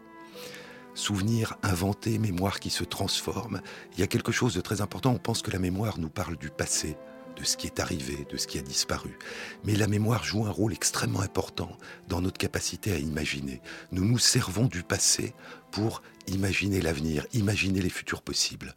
Souvenir 0.94 1.58
inventé, 1.64 2.20
mémoire 2.20 2.60
qui 2.60 2.70
se 2.70 2.84
transforme, 2.84 3.62
il 3.94 4.00
y 4.00 4.04
a 4.04 4.08
quelque 4.08 4.32
chose 4.32 4.54
de 4.54 4.62
très 4.62 4.82
important, 4.82 5.12
on 5.12 5.18
pense 5.18 5.42
que 5.42 5.52
la 5.52 5.60
mémoire 5.60 5.98
nous 5.98 6.10
parle 6.10 6.38
du 6.38 6.50
passé, 6.50 6.98
de 7.36 7.44
ce 7.44 7.58
qui 7.58 7.68
est 7.68 7.80
arrivé, 7.80 8.26
de 8.30 8.38
ce 8.38 8.48
qui 8.48 8.58
a 8.58 8.62
disparu. 8.62 9.18
Mais 9.64 9.76
la 9.76 9.88
mémoire 9.88 10.24
joue 10.24 10.46
un 10.46 10.52
rôle 10.52 10.74
extrêmement 10.74 11.22
important 11.22 11.78
dans 12.08 12.22
notre 12.22 12.38
capacité 12.38 12.92
à 12.92 12.98
imaginer. 12.98 13.62
Nous 13.92 14.06
nous 14.06 14.20
servons 14.20 14.66
du 14.66 14.84
passé 14.84 15.34
pour 15.72 16.02
imaginer 16.28 16.82
l'avenir, 16.82 17.26
imaginer 17.34 17.82
les 17.82 17.90
futurs 17.90 18.22
possibles. 18.22 18.76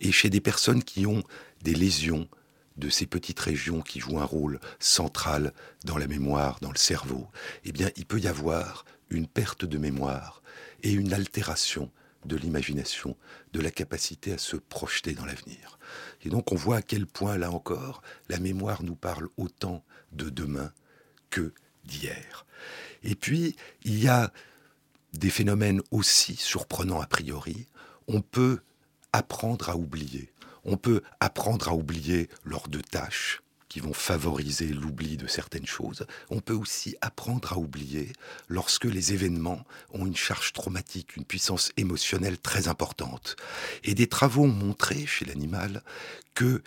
Et 0.00 0.12
chez 0.12 0.30
des 0.30 0.40
personnes 0.40 0.82
qui 0.82 1.06
ont 1.06 1.22
des 1.62 1.74
lésions 1.74 2.28
de 2.76 2.88
ces 2.88 3.06
petites 3.06 3.40
régions 3.40 3.82
qui 3.82 4.00
jouent 4.00 4.20
un 4.20 4.24
rôle 4.24 4.60
central 4.78 5.52
dans 5.84 5.98
la 5.98 6.06
mémoire, 6.06 6.58
dans 6.60 6.70
le 6.70 6.78
cerveau, 6.78 7.28
eh 7.64 7.72
bien, 7.72 7.90
il 7.96 8.06
peut 8.06 8.20
y 8.20 8.28
avoir 8.28 8.84
une 9.10 9.26
perte 9.26 9.64
de 9.64 9.78
mémoire 9.78 10.42
et 10.82 10.92
une 10.92 11.12
altération 11.12 11.90
de 12.24 12.36
l'imagination, 12.36 13.16
de 13.52 13.60
la 13.60 13.70
capacité 13.70 14.32
à 14.32 14.38
se 14.38 14.56
projeter 14.56 15.12
dans 15.14 15.24
l'avenir. 15.24 15.78
Et 16.22 16.30
donc 16.30 16.52
on 16.52 16.56
voit 16.56 16.76
à 16.76 16.82
quel 16.82 17.06
point, 17.06 17.38
là 17.38 17.50
encore, 17.50 18.02
la 18.28 18.38
mémoire 18.38 18.82
nous 18.82 18.96
parle 18.96 19.28
autant 19.36 19.84
de 20.12 20.30
demain 20.30 20.72
que 21.30 21.52
d'hier. 21.84 22.46
Et 23.02 23.14
puis, 23.14 23.56
il 23.84 24.02
y 24.02 24.08
a 24.08 24.32
des 25.14 25.30
phénomènes 25.30 25.80
aussi 25.90 26.36
surprenants 26.36 27.00
a 27.00 27.06
priori. 27.06 27.66
On 28.08 28.20
peut 28.20 28.60
apprendre 29.12 29.70
à 29.70 29.76
oublier. 29.76 30.32
On 30.64 30.76
peut 30.76 31.02
apprendre 31.20 31.68
à 31.68 31.74
oublier 31.74 32.28
lors 32.44 32.68
de 32.68 32.80
tâches, 32.80 33.42
qui 33.68 33.80
vont 33.80 33.92
favoriser 33.92 34.68
l'oubli 34.68 35.16
de 35.16 35.26
certaines 35.26 35.66
choses. 35.66 36.06
On 36.30 36.40
peut 36.40 36.54
aussi 36.54 36.96
apprendre 37.00 37.52
à 37.52 37.58
oublier 37.58 38.12
lorsque 38.48 38.84
les 38.84 39.12
événements 39.12 39.64
ont 39.92 40.06
une 40.06 40.16
charge 40.16 40.52
traumatique, 40.52 41.16
une 41.16 41.24
puissance 41.24 41.72
émotionnelle 41.76 42.38
très 42.38 42.68
importante. 42.68 43.36
Et 43.84 43.94
des 43.94 44.06
travaux 44.06 44.44
ont 44.44 44.48
montré 44.48 45.06
chez 45.06 45.24
l'animal 45.24 45.82
que 46.34 46.62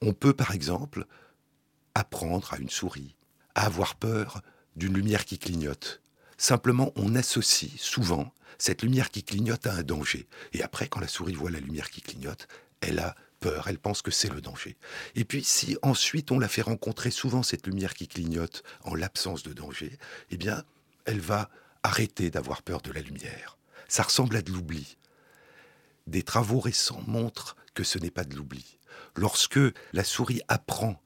on 0.00 0.12
peut 0.12 0.32
par 0.32 0.52
exemple 0.52 1.06
apprendre 1.94 2.54
à 2.54 2.58
une 2.58 2.70
souris 2.70 3.16
à 3.56 3.66
avoir 3.66 3.96
peur 3.96 4.40
d'une 4.76 4.94
lumière 4.94 5.24
qui 5.24 5.38
clignote. 5.38 6.00
Simplement, 6.36 6.92
on 6.94 7.16
associe 7.16 7.72
souvent 7.76 8.32
cette 8.56 8.82
lumière 8.82 9.10
qui 9.10 9.24
clignote 9.24 9.66
à 9.66 9.74
un 9.74 9.82
danger. 9.82 10.28
Et 10.52 10.62
après, 10.62 10.86
quand 10.86 11.00
la 11.00 11.08
souris 11.08 11.34
voit 11.34 11.50
la 11.50 11.58
lumière 11.58 11.90
qui 11.90 12.00
clignote, 12.00 12.46
elle 12.80 13.00
a 13.00 13.16
peur, 13.38 13.68
elle 13.68 13.78
pense 13.78 14.02
que 14.02 14.10
c'est 14.10 14.32
le 14.32 14.40
danger. 14.40 14.76
Et 15.14 15.24
puis 15.24 15.44
si 15.44 15.76
ensuite 15.82 16.30
on 16.30 16.38
la 16.38 16.48
fait 16.48 16.62
rencontrer 16.62 17.10
souvent 17.10 17.42
cette 17.42 17.66
lumière 17.66 17.94
qui 17.94 18.08
clignote 18.08 18.62
en 18.82 18.94
l'absence 18.94 19.42
de 19.42 19.52
danger, 19.52 19.98
eh 20.30 20.36
bien, 20.36 20.64
elle 21.04 21.20
va 21.20 21.48
arrêter 21.82 22.30
d'avoir 22.30 22.62
peur 22.62 22.82
de 22.82 22.92
la 22.92 23.00
lumière. 23.00 23.58
Ça 23.88 24.02
ressemble 24.02 24.36
à 24.36 24.42
de 24.42 24.52
l'oubli. 24.52 24.96
Des 26.06 26.22
travaux 26.22 26.60
récents 26.60 27.02
montrent 27.06 27.56
que 27.74 27.84
ce 27.84 27.98
n'est 27.98 28.10
pas 28.10 28.24
de 28.24 28.34
l'oubli. 28.34 28.78
Lorsque 29.16 29.60
la 29.92 30.04
souris 30.04 30.42
apprend 30.48 31.00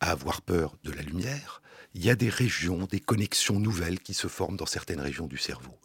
à 0.00 0.10
avoir 0.10 0.42
peur 0.42 0.76
de 0.84 0.92
la 0.92 1.02
lumière, 1.02 1.62
il 1.94 2.04
y 2.04 2.10
a 2.10 2.14
des 2.14 2.28
régions, 2.28 2.86
des 2.86 3.00
connexions 3.00 3.58
nouvelles 3.58 4.00
qui 4.00 4.14
se 4.14 4.28
forment 4.28 4.56
dans 4.56 4.66
certaines 4.66 5.00
régions 5.00 5.26
du 5.26 5.38
cerveau. 5.38 5.78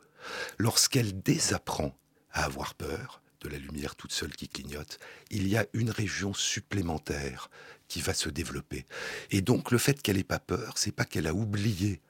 Lorsqu'elle 0.58 1.22
désapprend 1.22 1.98
à 2.32 2.46
avoir 2.46 2.76
peur, 2.76 3.22
de 3.42 3.50
la 3.50 3.58
lumière 3.58 3.96
toute 3.96 4.12
seule 4.12 4.36
qui 4.36 4.48
clignote, 4.48 5.00
il 5.30 5.48
y 5.48 5.58
a 5.58 5.66
une 5.74 5.90
région 5.90 6.34
supplémentaire 6.34 7.50
qui 7.88 8.02
va 8.02 8.14
se 8.14 8.30
développer. 8.30 8.86
Et 9.32 9.42
donc 9.42 9.72
le 9.72 9.78
fait 9.78 10.02
qu'elle 10.02 10.18
n'ait 10.18 10.24
pas 10.24 10.40
peur, 10.40 10.78
c'est 10.78 10.92
pas 10.92 11.06
qu'elle 11.06 11.28
a 11.28 11.34
oublié 11.34 12.02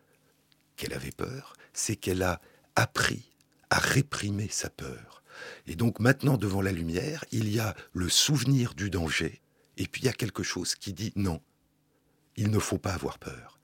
qu'elle 0.76 0.94
avait 0.94 1.12
peur, 1.12 1.54
c'est 1.74 1.96
qu'elle 1.96 2.24
a 2.24 2.42
appris 2.76 3.32
à 3.70 3.80
réprimer 3.80 4.48
sa 4.50 4.70
peur. 4.70 5.24
Et 5.66 5.76
donc 5.76 6.00
maintenant 6.00 6.38
devant 6.38 6.62
la 6.62 6.72
lumière, 6.72 7.26
il 7.32 7.50
y 7.50 7.60
a 7.60 7.76
le 7.94 8.10
souvenir 8.10 8.74
du 8.74 8.90
danger, 8.90 9.42
et 9.78 9.88
puis 9.88 10.02
il 10.02 10.06
y 10.06 10.10
a 10.10 10.14
quelque 10.14 10.44
chose 10.44 10.76
qui 10.76 10.94
dit 10.94 11.12
non, 11.16 11.42
il 12.36 12.50
ne 12.50 12.60
faut 12.60 12.78
pas 12.78 12.94
avoir 12.94 13.20
peur. 13.20 13.60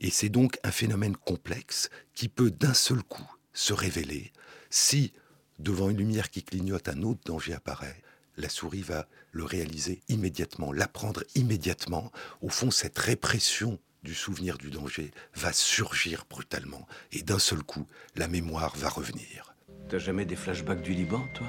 Et 0.00 0.10
c'est 0.10 0.28
donc 0.28 0.58
un 0.62 0.70
phénomène 0.70 1.16
complexe 1.16 1.90
qui 2.14 2.28
peut 2.28 2.50
d'un 2.50 2.74
seul 2.74 3.02
coup 3.02 3.28
se 3.52 3.72
révéler 3.72 4.32
si 4.70 5.12
devant 5.58 5.90
une 5.90 5.98
lumière 5.98 6.30
qui 6.30 6.42
clignote, 6.42 6.88
un 6.88 7.02
autre 7.02 7.20
danger 7.24 7.54
apparaît. 7.54 8.02
la 8.36 8.48
souris 8.48 8.82
va 8.82 9.06
le 9.32 9.44
réaliser 9.44 10.00
immédiatement, 10.08 10.72
l'apprendre 10.72 11.24
immédiatement. 11.34 12.12
Au 12.40 12.48
fond, 12.48 12.70
cette 12.70 12.98
répression 12.98 13.78
du 14.04 14.14
souvenir 14.14 14.58
du 14.58 14.70
danger 14.70 15.10
va 15.34 15.52
surgir 15.52 16.24
brutalement. 16.30 16.86
Et 17.12 17.22
d'un 17.22 17.40
seul 17.40 17.62
coup, 17.62 17.86
la 18.14 18.28
mémoire 18.28 18.76
va 18.76 18.88
revenir. 18.88 19.54
T'as 19.88 19.98
jamais 19.98 20.24
des 20.24 20.36
flashbacks 20.36 20.82
du 20.82 20.92
Liban, 20.94 21.26
toi? 21.34 21.48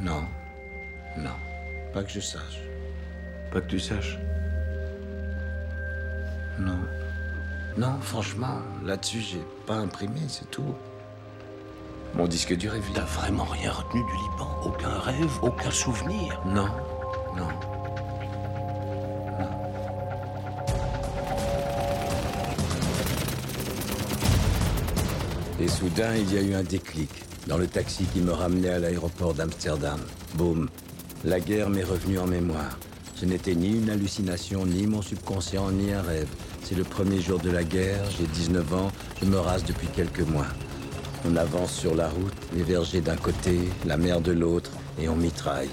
Non. 0.00 0.24
Non. 1.18 1.36
Pas 1.92 2.04
que 2.04 2.10
je 2.10 2.20
sache. 2.20 2.60
Pas 3.52 3.60
que 3.60 3.68
tu 3.68 3.80
saches? 3.80 4.16
Non. 6.58 6.80
Non, 7.76 8.00
franchement, 8.00 8.60
là-dessus, 8.84 9.20
j'ai 9.20 9.42
pas 9.66 9.76
imprimé, 9.76 10.20
c'est 10.28 10.50
tout. 10.50 10.74
Mon 12.14 12.26
disque 12.26 12.56
dur 12.56 12.74
est 12.74 12.80
vide. 12.80 12.94
T'as 12.94 13.02
vraiment 13.02 13.44
rien 13.44 13.70
retenu 13.70 14.02
du 14.02 14.12
Liban? 14.12 14.48
Aucun 14.64 14.98
rêve, 14.98 15.30
aucun 15.42 15.70
souvenir? 15.70 16.40
Non, 16.46 16.68
non. 17.36 17.48
Et 25.60 25.68
soudain, 25.68 26.14
il 26.14 26.32
y 26.32 26.38
a 26.38 26.42
eu 26.42 26.54
un 26.54 26.62
déclic 26.62 27.10
dans 27.48 27.58
le 27.58 27.66
taxi 27.66 28.04
qui 28.12 28.20
me 28.20 28.32
ramenait 28.32 28.70
à 28.70 28.78
l'aéroport 28.78 29.34
d'Amsterdam. 29.34 29.98
Boum. 30.34 30.68
La 31.24 31.40
guerre 31.40 31.68
m'est 31.68 31.82
revenue 31.82 32.18
en 32.18 32.26
mémoire. 32.26 32.78
Ce 33.16 33.24
n'était 33.24 33.56
ni 33.56 33.70
une 33.70 33.90
hallucination, 33.90 34.64
ni 34.64 34.86
mon 34.86 35.02
subconscient, 35.02 35.72
ni 35.72 35.92
un 35.92 36.02
rêve. 36.02 36.28
C'est 36.62 36.76
le 36.76 36.84
premier 36.84 37.20
jour 37.20 37.40
de 37.40 37.50
la 37.50 37.64
guerre, 37.64 38.04
j'ai 38.16 38.26
19 38.26 38.74
ans, 38.74 38.92
je 39.20 39.26
me 39.26 39.38
rase 39.38 39.64
depuis 39.64 39.88
quelques 39.88 40.20
mois. 40.20 40.46
On 41.24 41.36
avance 41.36 41.72
sur 41.72 41.94
la 41.94 42.08
route, 42.08 42.34
les 42.54 42.62
vergers 42.62 43.00
d'un 43.00 43.16
côté, 43.16 43.58
la 43.84 43.96
mer 43.96 44.20
de 44.20 44.32
l'autre, 44.32 44.70
et 45.00 45.08
on 45.08 45.16
mitraille. 45.16 45.70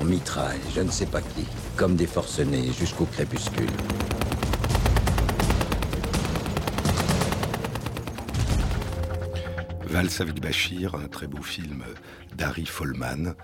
On 0.00 0.04
mitraille, 0.04 0.60
je 0.74 0.80
ne 0.80 0.90
sais 0.90 1.06
pas 1.06 1.20
qui, 1.20 1.44
comme 1.76 1.96
des 1.96 2.06
forcenés 2.06 2.72
jusqu'au 2.72 3.04
crépuscule. 3.04 3.70
Valse 9.86 10.20
avec 10.20 10.40
Bachir, 10.40 10.94
un 10.94 11.08
très 11.08 11.26
beau 11.26 11.42
film 11.42 11.84
d'Harry 12.36 12.66
Follman. 12.66 13.34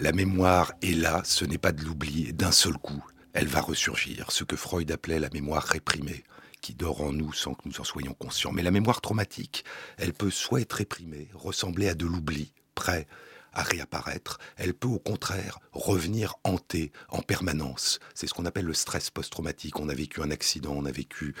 La 0.00 0.12
mémoire 0.12 0.72
est 0.82 0.96
là, 0.96 1.20
ce 1.24 1.44
n'est 1.44 1.58
pas 1.58 1.72
de 1.72 1.84
l'oubli, 1.84 2.32
d'un 2.32 2.52
seul 2.52 2.74
coup, 2.74 3.04
elle 3.32 3.46
va 3.46 3.60
ressurgir, 3.60 4.30
ce 4.30 4.44
que 4.44 4.56
Freud 4.56 4.90
appelait 4.90 5.20
la 5.20 5.28
mémoire 5.28 5.62
réprimée, 5.62 6.24
qui 6.60 6.74
dort 6.74 7.02
en 7.02 7.12
nous 7.12 7.32
sans 7.32 7.54
que 7.54 7.68
nous 7.68 7.80
en 7.80 7.84
soyons 7.84 8.14
conscients. 8.14 8.52
Mais 8.52 8.62
la 8.62 8.70
mémoire 8.70 9.00
traumatique, 9.00 9.64
elle 9.96 10.12
peut 10.12 10.30
soit 10.30 10.60
être 10.60 10.74
réprimée, 10.74 11.28
ressembler 11.34 11.88
à 11.88 11.94
de 11.94 12.06
l'oubli, 12.06 12.52
prêt 12.74 13.06
à 13.52 13.62
réapparaître, 13.62 14.38
elle 14.56 14.74
peut 14.74 14.88
au 14.88 14.98
contraire 14.98 15.58
revenir 15.72 16.36
hanter 16.44 16.92
en 17.08 17.20
permanence. 17.20 17.98
C'est 18.14 18.26
ce 18.26 18.34
qu'on 18.34 18.46
appelle 18.46 18.66
le 18.66 18.74
stress 18.74 19.10
post-traumatique. 19.10 19.80
On 19.80 19.88
a 19.88 19.94
vécu 19.94 20.22
un 20.22 20.30
accident, 20.30 20.72
on 20.74 20.84
a 20.84 20.92
vécu 20.92 21.34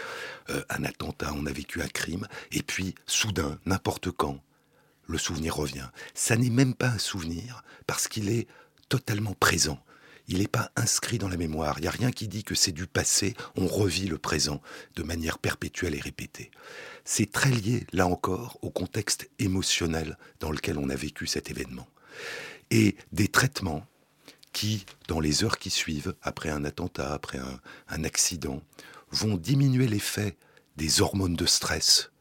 euh, 0.50 0.62
un 0.70 0.84
attentat, 0.84 1.32
on 1.34 1.46
a 1.46 1.52
vécu 1.52 1.82
un 1.82 1.88
crime, 1.88 2.26
et 2.52 2.62
puis 2.62 2.94
soudain, 3.06 3.58
n'importe 3.64 4.10
quand, 4.10 4.42
le 5.06 5.18
souvenir 5.18 5.54
revient. 5.56 5.88
Ça 6.14 6.36
n'est 6.36 6.50
même 6.50 6.74
pas 6.74 6.88
un 6.88 6.98
souvenir 6.98 7.62
parce 7.86 8.08
qu'il 8.08 8.28
est 8.28 8.48
totalement 8.88 9.34
présent. 9.34 9.82
Il 10.30 10.38
n'est 10.38 10.46
pas 10.46 10.70
inscrit 10.76 11.18
dans 11.18 11.28
la 11.28 11.36
mémoire. 11.36 11.78
Il 11.78 11.82
n'y 11.82 11.88
a 11.88 11.90
rien 11.90 12.12
qui 12.12 12.28
dit 12.28 12.44
que 12.44 12.54
c'est 12.54 12.70
du 12.70 12.86
passé. 12.86 13.34
On 13.56 13.66
revit 13.66 14.06
le 14.06 14.16
présent 14.16 14.62
de 14.94 15.02
manière 15.02 15.38
perpétuelle 15.38 15.96
et 15.96 16.00
répétée. 16.00 16.52
C'est 17.04 17.32
très 17.32 17.50
lié, 17.50 17.84
là 17.92 18.06
encore, 18.06 18.56
au 18.62 18.70
contexte 18.70 19.28
émotionnel 19.40 20.16
dans 20.38 20.52
lequel 20.52 20.78
on 20.78 20.88
a 20.88 20.94
vécu 20.94 21.26
cet 21.26 21.50
événement. 21.50 21.88
Et 22.70 22.94
des 23.10 23.26
traitements 23.26 23.84
qui, 24.52 24.86
dans 25.08 25.18
les 25.18 25.42
heures 25.42 25.58
qui 25.58 25.70
suivent, 25.70 26.14
après 26.22 26.50
un 26.50 26.64
attentat, 26.64 27.12
après 27.12 27.38
un, 27.38 27.60
un 27.88 28.04
accident, 28.04 28.62
vont 29.10 29.36
diminuer 29.36 29.88
l'effet 29.88 30.36
des 30.76 31.00
hormones 31.00 31.34
de 31.34 31.46
stress, 31.46 32.12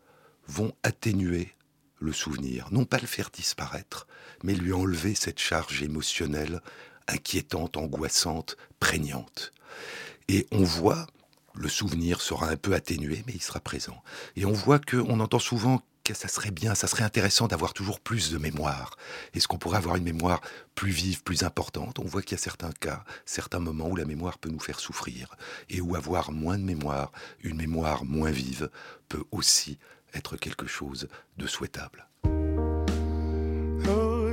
vont 0.48 0.74
atténuer 0.82 1.54
le 2.00 2.12
souvenir, 2.12 2.70
non 2.72 2.86
pas 2.86 2.98
le 2.98 3.06
faire 3.06 3.30
disparaître, 3.30 4.08
mais 4.44 4.56
lui 4.56 4.74
enlever 4.74 5.14
cette 5.14 5.40
charge 5.40 5.84
émotionnelle 5.84 6.62
inquiétante, 7.10 7.78
angoissante, 7.78 8.56
prégnante. 8.80 9.52
Et 10.28 10.48
on 10.52 10.64
voit, 10.64 11.08
le 11.56 11.68
souvenir 11.68 12.22
sera 12.22 12.50
un 12.50 12.56
peu 12.56 12.74
atténué, 12.74 13.24
mais 13.28 13.34
il 13.34 13.42
sera 13.42 13.60
présent. 13.60 14.02
Et 14.36 14.46
on 14.46 14.54
voit 14.54 14.80
qu'on 14.80 15.20
entend 15.20 15.40
souvent 15.40 15.82
que 16.04 16.14
ça 16.14 16.28
serait 16.28 16.52
bien, 16.52 16.74
ça 16.76 16.88
serait 16.88 17.04
intéressant 17.04 17.48
d'avoir 17.48 17.74
toujours 17.74 18.00
plus 18.00 18.32
de 18.32 18.38
mémoire. 18.38 18.96
Est-ce 19.34 19.48
qu'on 19.48 19.58
pourrait 19.58 19.78
avoir 19.78 19.96
une 19.96 20.04
mémoire 20.04 20.42
plus 20.74 20.92
vive, 20.92 21.24
plus 21.24 21.44
importante? 21.44 22.00
On 22.00 22.06
voit 22.06 22.22
qu'il 22.22 22.32
y 22.38 22.40
a 22.40 22.44
certains 22.44 22.72
cas, 22.72 23.04
certains 23.26 23.60
moments 23.60 23.90
où 23.90 23.96
la 23.96 24.06
mémoire 24.06 24.38
peut 24.40 24.50
nous 24.50 24.60
faire 24.60 24.80
souffrir. 24.80 25.36
Et 25.70 25.82
où 25.82 25.96
avoir 25.96 26.32
moins 26.32 26.58
de 26.58 26.64
mémoire, 26.64 27.12
une 27.42 27.58
mémoire 27.58 28.06
moins 28.06 28.32
vive, 28.32 28.70
peut 29.08 29.24
aussi 29.32 29.78
être 30.14 30.38
quelque 30.38 30.66
chose 30.66 31.08
de 31.38 31.46
souhaitable. 31.46 32.08
Oh, 33.88 34.32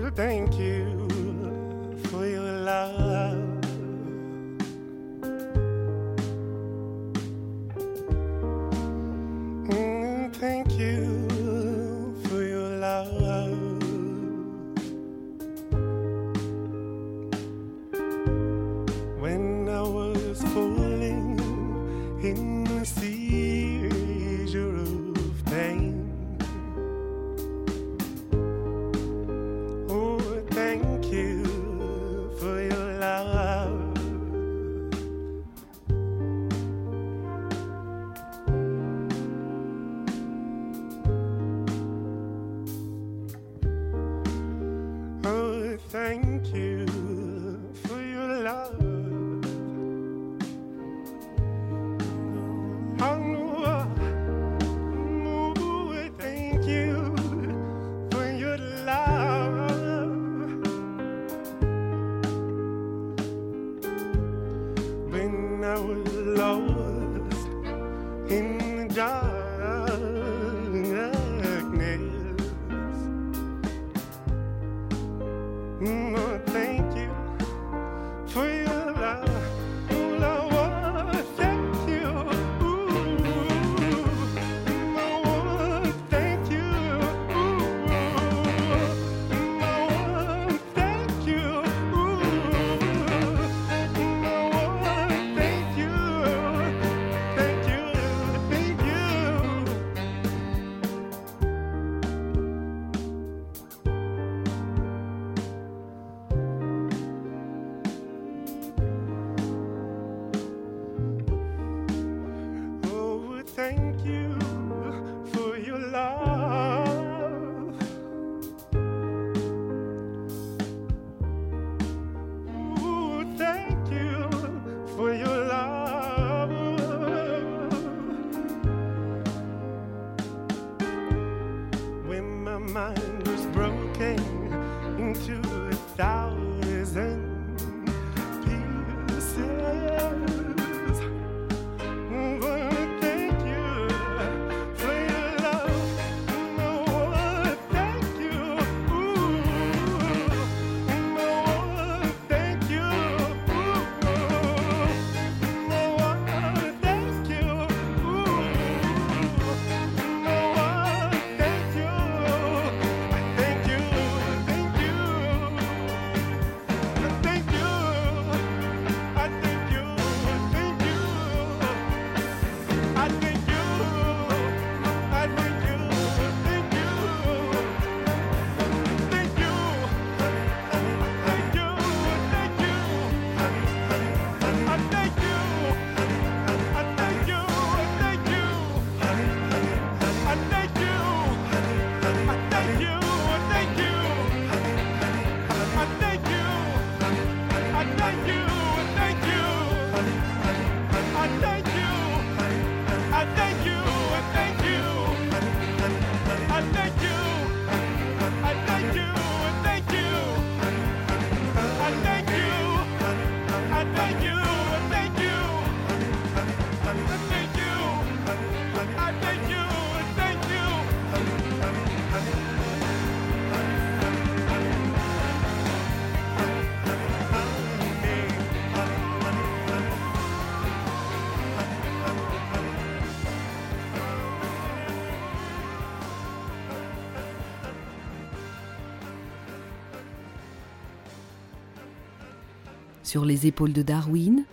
Sur 243.17 243.25
les 243.25 243.47
épaules 243.47 243.73
de 243.73 243.81
Darwin, 243.81 244.45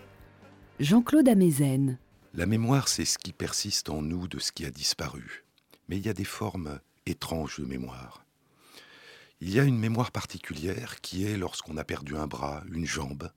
Jean-Claude 0.80 1.28
Amezen. 1.28 1.98
La 2.34 2.46
mémoire, 2.46 2.88
c'est 2.88 3.04
ce 3.04 3.18
qui 3.18 3.34
persiste 3.34 3.90
en 3.90 4.02
nous 4.02 4.30
de 4.30 4.40
ce 4.40 4.54
qui 4.54 4.66
a 4.66 4.72
disparu. 4.72 5.44
Mais 5.90 5.98
il 5.98 6.06
y 6.06 6.08
a 6.08 6.14
des 6.14 6.24
formes 6.24 6.80
étranges 7.06 7.60
de 7.60 7.66
mémoire. 7.66 8.24
Il 9.42 9.54
y 9.54 9.60
a 9.60 9.64
une 9.64 9.78
mémoire 9.78 10.12
particulière 10.12 11.02
qui 11.02 11.26
est 11.26 11.36
lorsqu'on 11.36 11.76
a 11.76 11.84
perdu 11.84 12.16
un 12.16 12.26
bras, 12.26 12.64
une 12.72 12.86
jambe, 12.86 13.30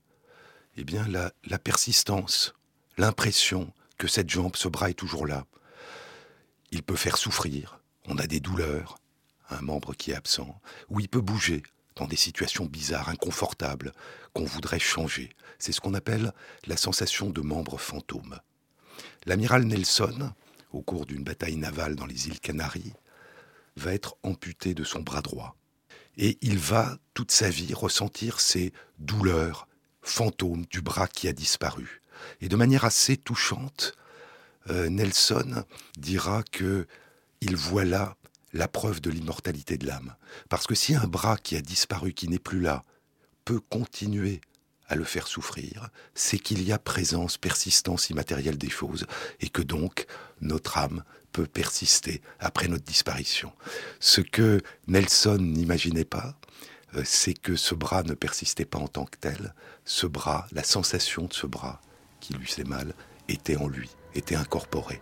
eh 0.77 0.85
bien 0.85 1.05
la, 1.09 1.33
la 1.43 1.59
persistance, 1.59 2.53
l'impression 2.97 3.73
que 3.97 4.07
cette 4.07 4.29
jambe, 4.29 4.55
ce 4.55 4.69
bras 4.69 4.91
est 4.91 4.93
toujours 4.93 5.27
là. 5.27 5.45
Il 6.71 6.83
peut 6.83 6.95
faire 6.95 7.17
souffrir, 7.17 7.81
on 8.05 8.17
a 8.17 8.27
des 8.27 8.39
douleurs, 8.39 8.97
un 9.49 9.59
membre 9.59 9.93
qui 9.93 10.11
est 10.11 10.15
absent, 10.15 10.61
ou 10.87 11.01
il 11.01 11.09
peut 11.09 11.19
bouger 11.19 11.63
dans 11.97 12.07
des 12.07 12.15
situations 12.15 12.65
bizarres, 12.65 13.09
inconfortables, 13.09 13.91
qu'on 14.33 14.45
voudrait 14.45 14.79
changer. 14.79 15.29
C'est 15.59 15.71
ce 15.71 15.81
qu'on 15.81 15.93
appelle 15.93 16.33
la 16.65 16.77
sensation 16.77 17.29
de 17.29 17.41
membre 17.41 17.77
fantôme. 17.77 18.39
L'amiral 19.25 19.63
Nelson, 19.63 20.31
au 20.71 20.81
cours 20.81 21.05
d'une 21.05 21.23
bataille 21.23 21.57
navale 21.57 21.95
dans 21.95 22.05
les 22.05 22.27
îles 22.27 22.39
Canaries, 22.39 22.93
va 23.75 23.93
être 23.93 24.15
amputé 24.23 24.73
de 24.73 24.83
son 24.83 25.01
bras 25.01 25.21
droit. 25.21 25.55
Et 26.17 26.37
il 26.41 26.57
va, 26.57 26.97
toute 27.13 27.31
sa 27.31 27.49
vie, 27.49 27.73
ressentir 27.73 28.39
ces 28.39 28.73
douleurs 28.97 29.67
fantômes 30.01 30.65
du 30.67 30.81
bras 30.81 31.07
qui 31.07 31.27
a 31.27 31.33
disparu. 31.33 32.01
Et 32.41 32.49
de 32.49 32.55
manière 32.55 32.85
assez 32.85 33.17
touchante, 33.17 33.93
euh, 34.69 34.89
Nelson 34.89 35.63
dira 35.97 36.43
que 36.43 36.87
il 37.41 37.55
voit 37.55 37.85
là 37.85 38.15
la 38.53 38.67
preuve 38.67 39.01
de 39.01 39.09
l'immortalité 39.09 39.77
de 39.77 39.85
l'âme. 39.85 40.15
Parce 40.49 40.67
que 40.67 40.75
si 40.75 40.95
un 40.95 41.07
bras 41.07 41.37
qui 41.37 41.55
a 41.55 41.61
disparu, 41.61 42.13
qui 42.13 42.27
n'est 42.27 42.39
plus 42.39 42.59
là, 42.59 42.83
peut 43.45 43.59
continuer 43.59 44.41
à 44.87 44.95
le 44.95 45.03
faire 45.03 45.27
souffrir, 45.27 45.89
c'est 46.15 46.39
qu'il 46.39 46.63
y 46.63 46.71
a 46.71 46.79
présence, 46.79 47.37
persistance 47.37 48.09
immatérielle 48.09 48.57
des 48.57 48.69
choses, 48.69 49.05
et 49.41 49.49
que 49.49 49.61
donc 49.61 50.05
notre 50.39 50.77
âme 50.77 51.03
peut 51.33 51.45
persister 51.45 52.21
après 52.39 52.67
notre 52.67 52.85
disparition. 52.85 53.51
Ce 53.99 54.21
que 54.21 54.61
Nelson 54.87 55.37
n'imaginait 55.39 56.05
pas, 56.05 56.39
euh, 56.95 57.03
c'est 57.05 57.33
que 57.33 57.55
ce 57.55 57.75
bras 57.75 58.03
ne 58.03 58.13
persistait 58.13 58.65
pas 58.65 58.79
en 58.79 58.87
tant 58.87 59.05
que 59.05 59.17
tel. 59.17 59.53
Ce 59.83 60.07
bras, 60.07 60.47
la 60.51 60.63
sensation 60.63 61.25
de 61.25 61.33
ce 61.33 61.47
bras 61.47 61.81
qui 62.21 62.33
lui 62.33 62.47
faisait 62.47 62.63
mal, 62.63 62.93
était 63.27 63.57
en 63.57 63.67
lui, 63.67 63.89
était 64.15 64.35
incorporée. 64.35 65.01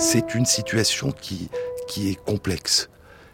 C'est 0.00 0.36
une 0.36 0.46
situation 0.46 1.10
qui, 1.10 1.50
qui 1.88 2.08
est 2.08 2.14
complexe. 2.14 2.88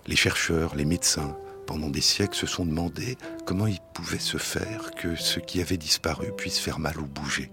Les 0.07 0.17
chercheurs, 0.17 0.75
les 0.75 0.87
médecins, 0.87 1.37
pendant 1.67 1.91
des 1.91 2.01
siècles, 2.01 2.35
se 2.35 2.47
sont 2.47 2.65
demandé 2.65 3.19
comment 3.45 3.67
il 3.67 3.79
pouvait 3.93 4.19
se 4.19 4.39
faire 4.39 4.91
que 4.93 5.15
ce 5.15 5.41
qui 5.41 5.61
avait 5.61 5.77
disparu 5.77 6.33
puisse 6.39 6.59
faire 6.59 6.79
mal 6.79 6.99
ou 6.99 7.05
bouger. 7.05 7.51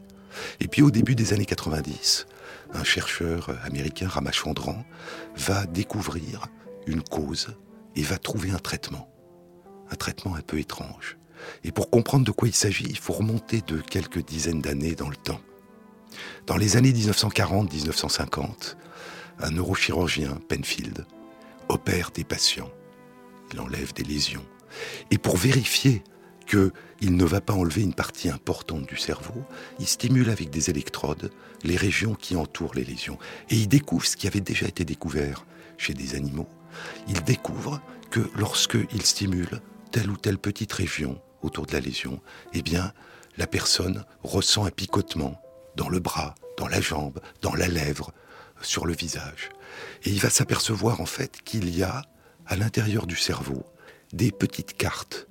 Et 0.61 0.69
puis 0.69 0.81
au 0.81 0.91
début 0.91 1.13
des 1.13 1.33
années 1.33 1.45
90, 1.45 2.25
un 2.73 2.83
chercheur 2.85 3.49
américain, 3.65 4.07
Ramachandran, 4.07 4.85
va 5.35 5.65
découvrir 5.65 6.45
une 6.87 7.03
cause 7.03 7.49
et 7.97 8.03
va 8.03 8.17
trouver 8.17 8.51
un 8.51 8.59
traitement. 8.59 9.09
Un 9.89 9.95
traitement 9.95 10.35
un 10.35 10.41
peu 10.41 10.57
étrange. 10.57 11.17
Et 11.65 11.73
pour 11.73 11.89
comprendre 11.89 12.25
de 12.25 12.31
quoi 12.31 12.47
il 12.47 12.55
s'agit, 12.55 12.87
il 12.87 12.97
faut 12.97 13.13
remonter 13.13 13.59
de 13.61 13.81
quelques 13.81 14.25
dizaines 14.25 14.61
d'années 14.61 14.95
dans 14.95 15.09
le 15.09 15.17
temps. 15.17 15.41
Dans 16.47 16.55
les 16.55 16.77
années 16.77 16.93
1940-1950, 16.93 18.77
un 19.41 19.51
neurochirurgien, 19.51 20.39
Penfield, 20.47 21.05
opère 21.69 22.11
des 22.11 22.23
patients. 22.23 22.71
Il 23.53 23.59
enlève 23.59 23.93
des 23.93 24.03
lésions. 24.03 24.45
Et 25.09 25.17
pour 25.17 25.37
vérifier 25.37 26.03
qu'il 26.47 27.15
ne 27.15 27.25
va 27.25 27.41
pas 27.41 27.53
enlever 27.53 27.81
une 27.81 27.93
partie 27.93 28.29
importante 28.29 28.85
du 28.85 28.97
cerveau, 28.97 29.43
il 29.79 29.87
stimule 29.87 30.29
avec 30.29 30.49
des 30.49 30.69
électrodes 30.69 31.31
les 31.63 31.77
régions 31.77 32.15
qui 32.15 32.35
entourent 32.35 32.75
les 32.75 32.83
lésions. 32.83 33.17
Et 33.49 33.55
il 33.55 33.67
découvre 33.67 34.05
ce 34.05 34.17
qui 34.17 34.27
avait 34.27 34.41
déjà 34.41 34.67
été 34.67 34.85
découvert 34.85 35.45
chez 35.77 35.93
des 35.93 36.15
animaux. 36.15 36.47
Il 37.07 37.23
découvre 37.23 37.81
que 38.09 38.21
lorsqu'il 38.37 39.01
stimule 39.01 39.61
telle 39.91 40.09
ou 40.09 40.17
telle 40.17 40.37
petite 40.37 40.73
région 40.73 41.21
autour 41.41 41.65
de 41.65 41.73
la 41.73 41.79
lésion, 41.79 42.21
eh 42.53 42.61
bien, 42.61 42.93
la 43.37 43.47
personne 43.47 44.05
ressent 44.23 44.65
un 44.65 44.71
picotement 44.71 45.41
dans 45.75 45.89
le 45.89 45.99
bras, 45.99 46.35
dans 46.57 46.67
la 46.67 46.81
jambe, 46.81 47.19
dans 47.41 47.55
la 47.55 47.67
lèvre, 47.67 48.11
sur 48.61 48.85
le 48.85 48.93
visage. 48.93 49.49
Et 50.03 50.09
il 50.09 50.19
va 50.19 50.29
s'apercevoir 50.29 51.01
en 51.01 51.05
fait 51.05 51.41
qu'il 51.43 51.75
y 51.75 51.83
a 51.83 52.03
à 52.45 52.55
l'intérieur 52.55 53.07
du 53.07 53.15
cerveau 53.15 53.65
des 54.13 54.31
petites 54.31 54.75
cartes 54.75 55.27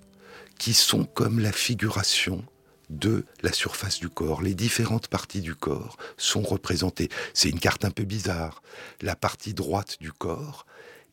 qui 0.59 0.75
sont 0.75 1.05
comme 1.05 1.41
la 1.41 1.53
figuration 1.53 2.45
de 2.91 3.25
la 3.43 3.53
surface 3.53 4.01
du 4.01 4.09
corps. 4.09 4.43
Les 4.43 4.55
différentes 4.55 5.09
parties 5.09 5.41
du 5.41 5.55
corps 5.55 5.97
sont 6.17 6.43
représentées. 6.43 7.09
C'est 7.35 7.49
une 7.49 7.61
carte 7.61 7.85
un 7.85 7.91
peu 7.91 8.05
bizarre. 8.05 8.63
La 9.01 9.17
partie 9.17 9.55
droite 9.55 9.97
du 10.01 10.13
corps 10.13 10.67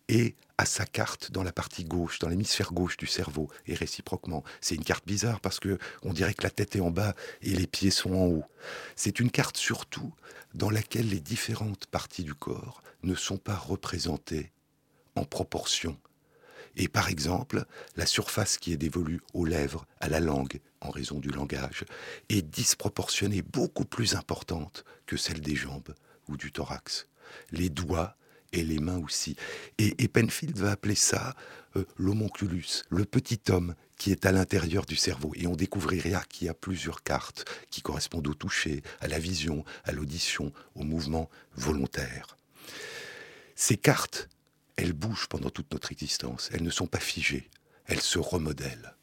est 0.09 0.35
à 0.57 0.65
sa 0.65 0.85
carte 0.85 1.31
dans 1.31 1.43
la 1.43 1.51
partie 1.51 1.85
gauche, 1.85 2.19
dans 2.19 2.29
l'hémisphère 2.29 2.73
gauche 2.73 2.97
du 2.97 3.05
cerveau, 3.05 3.49
et 3.67 3.75
réciproquement. 3.75 4.43
C'est 4.61 4.75
une 4.75 4.83
carte 4.83 5.05
bizarre 5.05 5.39
parce 5.39 5.59
que 5.59 5.77
on 6.03 6.13
dirait 6.13 6.33
que 6.33 6.43
la 6.43 6.49
tête 6.49 6.75
est 6.75 6.81
en 6.81 6.91
bas 6.91 7.13
et 7.41 7.51
les 7.51 7.67
pieds 7.67 7.91
sont 7.91 8.13
en 8.13 8.25
haut. 8.25 8.45
C'est 8.95 9.19
une 9.19 9.31
carte 9.31 9.57
surtout 9.57 10.13
dans 10.53 10.69
laquelle 10.69 11.09
les 11.09 11.19
différentes 11.19 11.85
parties 11.85 12.23
du 12.23 12.33
corps 12.33 12.81
ne 13.03 13.15
sont 13.15 13.37
pas 13.37 13.55
représentées 13.55 14.51
en 15.15 15.25
proportion. 15.25 15.97
Et 16.75 16.87
par 16.87 17.09
exemple, 17.09 17.65
la 17.95 18.05
surface 18.05 18.57
qui 18.57 18.71
est 18.71 18.77
dévolue 18.77 19.21
aux 19.33 19.45
lèvres, 19.45 19.85
à 19.99 20.09
la 20.09 20.19
langue, 20.19 20.59
en 20.81 20.91
raison 20.91 21.19
du 21.19 21.29
langage, 21.29 21.85
est 22.29 22.43
disproportionnée, 22.43 23.41
beaucoup 23.41 23.85
plus 23.85 24.15
importante 24.15 24.85
que 25.07 25.17
celle 25.17 25.41
des 25.41 25.55
jambes 25.55 25.95
ou 26.27 26.37
du 26.37 26.51
thorax. 26.51 27.07
Les 27.51 27.69
doigts 27.69 28.15
et 28.53 28.63
les 28.63 28.79
mains 28.79 28.99
aussi. 28.99 29.35
Et, 29.77 30.07
Penfield 30.07 30.57
va 30.57 30.71
appeler 30.71 30.95
ça 30.95 31.35
euh, 31.75 31.85
l'homonculus, 31.97 32.83
le 32.89 33.05
petit 33.05 33.39
homme 33.49 33.75
qui 33.97 34.11
est 34.11 34.25
à 34.25 34.31
l'intérieur 34.31 34.85
du 34.85 34.95
cerveau. 34.95 35.31
Et 35.35 35.47
on 35.47 35.55
découvrira 35.55 36.23
qu'il 36.25 36.47
y 36.47 36.49
a 36.49 36.53
plusieurs 36.53 37.03
cartes 37.03 37.45
qui 37.69 37.81
correspondent 37.81 38.27
au 38.27 38.33
toucher, 38.33 38.83
à 39.01 39.07
la 39.07 39.19
vision, 39.19 39.65
à 39.83 39.91
l'audition, 39.91 40.51
au 40.75 40.83
mouvement 40.83 41.29
volontaire. 41.55 42.37
Ces 43.55 43.77
cartes, 43.77 44.29
elles 44.75 44.93
bougent 44.93 45.27
pendant 45.27 45.49
toute 45.49 45.71
notre 45.73 45.91
existence. 45.91 46.49
Elles 46.53 46.63
ne 46.63 46.69
sont 46.69 46.87
pas 46.87 46.99
figées. 46.99 47.49
Elles 47.85 48.01
se 48.01 48.19
remodèlent. 48.19 48.96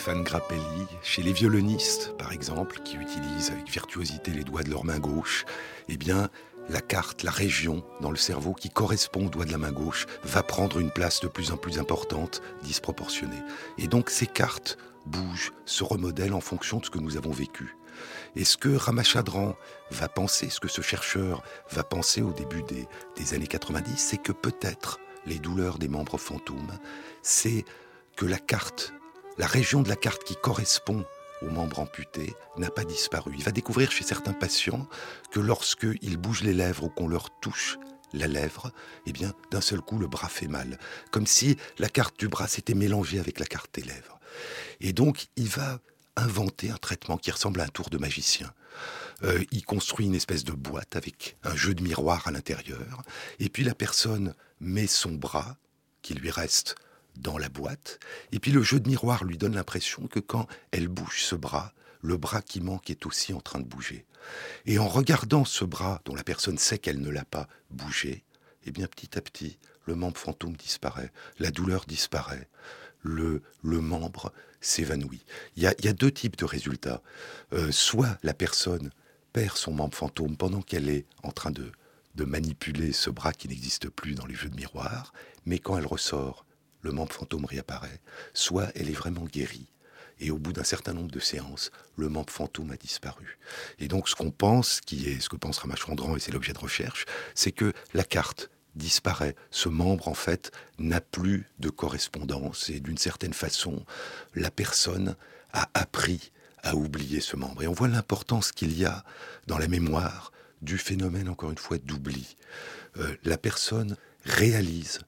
Stéphane 0.00 0.24
Grappelli, 0.24 0.86
chez 1.02 1.20
les 1.20 1.34
violonistes 1.34 2.16
par 2.16 2.32
exemple, 2.32 2.80
qui 2.86 2.96
utilisent 2.96 3.50
avec 3.50 3.68
virtuosité 3.68 4.30
les 4.30 4.44
doigts 4.44 4.62
de 4.62 4.70
leur 4.70 4.82
main 4.82 4.98
gauche, 4.98 5.44
eh 5.90 5.98
bien, 5.98 6.30
la 6.70 6.80
carte, 6.80 7.22
la 7.22 7.30
région 7.30 7.84
dans 8.00 8.10
le 8.10 8.16
cerveau 8.16 8.54
qui 8.54 8.70
correspond 8.70 9.26
au 9.26 9.28
doigt 9.28 9.44
de 9.44 9.52
la 9.52 9.58
main 9.58 9.72
gauche 9.72 10.06
va 10.22 10.42
prendre 10.42 10.78
une 10.78 10.90
place 10.90 11.20
de 11.20 11.28
plus 11.28 11.52
en 11.52 11.58
plus 11.58 11.78
importante, 11.78 12.40
disproportionnée. 12.62 13.42
Et 13.76 13.88
donc 13.88 14.08
ces 14.08 14.26
cartes 14.26 14.78
bougent, 15.04 15.52
se 15.66 15.84
remodèlent 15.84 16.32
en 16.32 16.40
fonction 16.40 16.78
de 16.78 16.86
ce 16.86 16.90
que 16.90 16.98
nous 16.98 17.18
avons 17.18 17.32
vécu. 17.32 17.76
Et 18.36 18.46
ce 18.46 18.56
que 18.56 18.74
Ramachandran 18.74 19.54
va 19.90 20.08
penser, 20.08 20.48
ce 20.48 20.60
que 20.60 20.68
ce 20.68 20.80
chercheur 20.80 21.42
va 21.72 21.84
penser 21.84 22.22
au 22.22 22.32
début 22.32 22.62
des, 22.62 22.88
des 23.16 23.34
années 23.34 23.46
90, 23.46 23.98
c'est 23.98 24.16
que 24.16 24.32
peut-être 24.32 24.98
les 25.26 25.38
douleurs 25.38 25.76
des 25.76 25.88
membres 25.88 26.16
fantômes, 26.16 26.78
c'est 27.20 27.66
que 28.16 28.24
la 28.24 28.38
carte 28.38 28.94
la 29.38 29.46
région 29.46 29.82
de 29.82 29.88
la 29.88 29.96
carte 29.96 30.24
qui 30.24 30.36
correspond 30.36 31.04
aux 31.42 31.50
membres 31.50 31.78
amputés 31.78 32.34
n'a 32.56 32.70
pas 32.70 32.84
disparu. 32.84 33.32
Il 33.36 33.44
va 33.44 33.52
découvrir 33.52 33.90
chez 33.90 34.04
certains 34.04 34.32
patients 34.32 34.86
que 35.30 35.40
lorsqu'ils 35.40 36.16
bougent 36.16 36.42
les 36.42 36.52
lèvres 36.52 36.84
ou 36.84 36.88
qu'on 36.88 37.08
leur 37.08 37.30
touche 37.40 37.78
la 38.12 38.26
lèvre, 38.26 38.72
eh 39.06 39.12
bien, 39.12 39.32
d'un 39.50 39.60
seul 39.60 39.80
coup, 39.80 39.98
le 39.98 40.08
bras 40.08 40.28
fait 40.28 40.48
mal. 40.48 40.78
Comme 41.10 41.26
si 41.26 41.56
la 41.78 41.88
carte 41.88 42.18
du 42.18 42.28
bras 42.28 42.48
s'était 42.48 42.74
mélangée 42.74 43.20
avec 43.20 43.38
la 43.38 43.46
carte 43.46 43.74
des 43.74 43.82
lèvres. 43.82 44.18
Et 44.80 44.92
donc, 44.92 45.28
il 45.36 45.48
va 45.48 45.78
inventer 46.16 46.70
un 46.70 46.76
traitement 46.76 47.16
qui 47.16 47.30
ressemble 47.30 47.60
à 47.60 47.64
un 47.64 47.68
tour 47.68 47.88
de 47.88 47.98
magicien. 47.98 48.52
Euh, 49.22 49.42
il 49.52 49.64
construit 49.64 50.06
une 50.06 50.14
espèce 50.14 50.44
de 50.44 50.52
boîte 50.52 50.96
avec 50.96 51.36
un 51.44 51.54
jeu 51.54 51.74
de 51.74 51.82
miroir 51.82 52.26
à 52.26 52.30
l'intérieur. 52.30 53.02
Et 53.38 53.48
puis 53.48 53.64
la 53.64 53.74
personne 53.74 54.34
met 54.60 54.86
son 54.86 55.12
bras, 55.12 55.56
qui 56.02 56.14
lui 56.14 56.30
reste 56.30 56.76
dans 57.16 57.38
la 57.38 57.48
boîte. 57.48 57.98
Et 58.32 58.38
puis 58.38 58.52
le 58.52 58.62
jeu 58.62 58.80
de 58.80 58.88
miroir 58.88 59.24
lui 59.24 59.38
donne 59.38 59.54
l'impression 59.54 60.06
que 60.06 60.20
quand 60.20 60.46
elle 60.70 60.88
bouge 60.88 61.22
ce 61.22 61.34
bras, 61.34 61.72
le 62.02 62.16
bras 62.16 62.42
qui 62.42 62.60
manque 62.60 62.90
est 62.90 63.06
aussi 63.06 63.32
en 63.32 63.40
train 63.40 63.60
de 63.60 63.66
bouger. 63.66 64.06
Et 64.66 64.78
en 64.78 64.88
regardant 64.88 65.44
ce 65.44 65.64
bras 65.64 66.00
dont 66.04 66.14
la 66.14 66.24
personne 66.24 66.58
sait 66.58 66.78
qu'elle 66.78 67.00
ne 67.00 67.10
l'a 67.10 67.24
pas 67.24 67.48
bougé, 67.70 68.24
eh 68.64 68.70
bien 68.70 68.86
petit 68.86 69.16
à 69.18 69.20
petit, 69.20 69.58
le 69.86 69.94
membre 69.94 70.18
fantôme 70.18 70.56
disparaît, 70.56 71.12
la 71.38 71.50
douleur 71.50 71.84
disparaît, 71.86 72.48
le, 73.02 73.42
le 73.62 73.80
membre 73.80 74.32
s'évanouit. 74.60 75.24
Il 75.56 75.62
y, 75.62 75.66
a, 75.66 75.92
deux 75.92 76.10
types 76.10 76.36
de 76.36 76.44
résultats. 76.44 77.02
Euh, 77.52 77.72
soit 77.72 78.18
la 78.22 78.34
personne 78.34 78.90
perd 79.32 79.56
son 79.56 79.72
membre 79.72 79.96
fantôme 79.96 80.36
pendant 80.36 80.60
qu'elle 80.60 80.88
est 80.88 81.06
en 81.22 81.32
train 81.32 81.50
de, 81.50 81.72
de 82.14 82.24
manipuler 82.24 82.92
ce 82.92 83.10
bras 83.10 83.32
qui 83.32 83.48
n'existe 83.48 83.88
plus 83.88 84.14
dans 84.14 84.26
les 84.26 84.34
jeux 84.34 84.50
de 84.50 84.56
miroir, 84.56 85.12
mais 85.46 85.58
quand 85.58 85.78
elle 85.78 85.86
ressort, 85.86 86.44
le 86.82 86.92
membre 86.92 87.12
fantôme 87.12 87.44
réapparaît. 87.44 88.00
Soit 88.34 88.68
elle 88.74 88.88
est 88.88 88.94
vraiment 88.94 89.24
guérie. 89.24 89.70
Et 90.18 90.30
au 90.30 90.38
bout 90.38 90.52
d'un 90.52 90.64
certain 90.64 90.92
nombre 90.92 91.10
de 91.10 91.20
séances, 91.20 91.70
le 91.96 92.08
membre 92.08 92.32
fantôme 92.32 92.70
a 92.70 92.76
disparu. 92.76 93.38
Et 93.78 93.88
donc 93.88 94.08
ce 94.08 94.14
qu'on 94.14 94.30
pense, 94.30 94.80
qui 94.80 95.08
est 95.08 95.20
ce 95.20 95.28
que 95.30 95.36
pense 95.36 95.58
Ramachandran, 95.58 96.16
et 96.16 96.20
c'est 96.20 96.32
l'objet 96.32 96.52
de 96.52 96.58
recherche, 96.58 97.06
c'est 97.34 97.52
que 97.52 97.72
la 97.94 98.04
carte 98.04 98.50
disparaît. 98.74 99.34
Ce 99.50 99.68
membre, 99.68 100.08
en 100.08 100.14
fait, 100.14 100.52
n'a 100.78 101.00
plus 101.00 101.46
de 101.58 101.70
correspondance 101.70 102.70
et 102.70 102.80
d'une 102.80 102.98
certaine 102.98 103.32
façon, 103.32 103.84
la 104.34 104.50
personne 104.50 105.16
a 105.52 105.68
appris 105.74 106.32
à 106.62 106.76
oublier 106.76 107.20
ce 107.20 107.36
membre. 107.36 107.62
Et 107.62 107.66
on 107.66 107.72
voit 107.72 107.88
l'importance 107.88 108.52
qu'il 108.52 108.76
y 108.78 108.84
a 108.84 109.04
dans 109.46 109.58
la 109.58 109.68
mémoire 109.68 110.32
du 110.62 110.76
phénomène, 110.78 111.28
encore 111.28 111.50
une 111.50 111.58
fois, 111.58 111.78
d'oubli. 111.78 112.36
Euh, 112.98 113.16
la 113.24 113.38
personne 113.38 113.96
réalise 114.24 115.00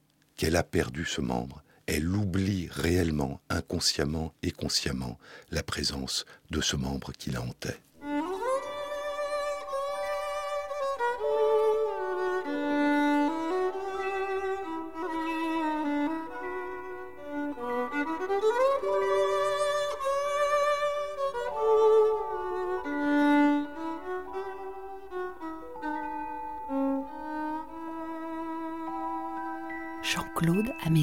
qu'elle 0.42 0.56
a 0.56 0.64
perdu 0.64 1.04
ce 1.04 1.20
membre. 1.20 1.62
Elle 1.86 2.08
oublie 2.08 2.66
réellement, 2.68 3.40
inconsciemment 3.48 4.34
et 4.42 4.50
consciemment, 4.50 5.16
la 5.52 5.62
présence 5.62 6.24
de 6.50 6.60
ce 6.60 6.74
membre 6.74 7.12
qui 7.12 7.30
la 7.30 7.42
hantait. 7.42 7.78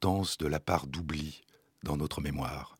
de 0.00 0.46
la 0.46 0.60
part 0.60 0.86
d'oubli 0.86 1.42
dans 1.82 1.98
notre 1.98 2.22
mémoire. 2.22 2.78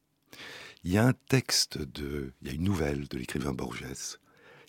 Il 0.85 0.93
y 0.93 0.97
a 0.97 1.05
un 1.05 1.13
texte 1.13 1.77
de, 1.77 2.33
il 2.41 2.49
y 2.49 2.51
a 2.51 2.55
une 2.55 2.65
nouvelle 2.65 3.09
de 3.09 3.19
l'écrivain 3.19 3.53
Borges 3.53 4.19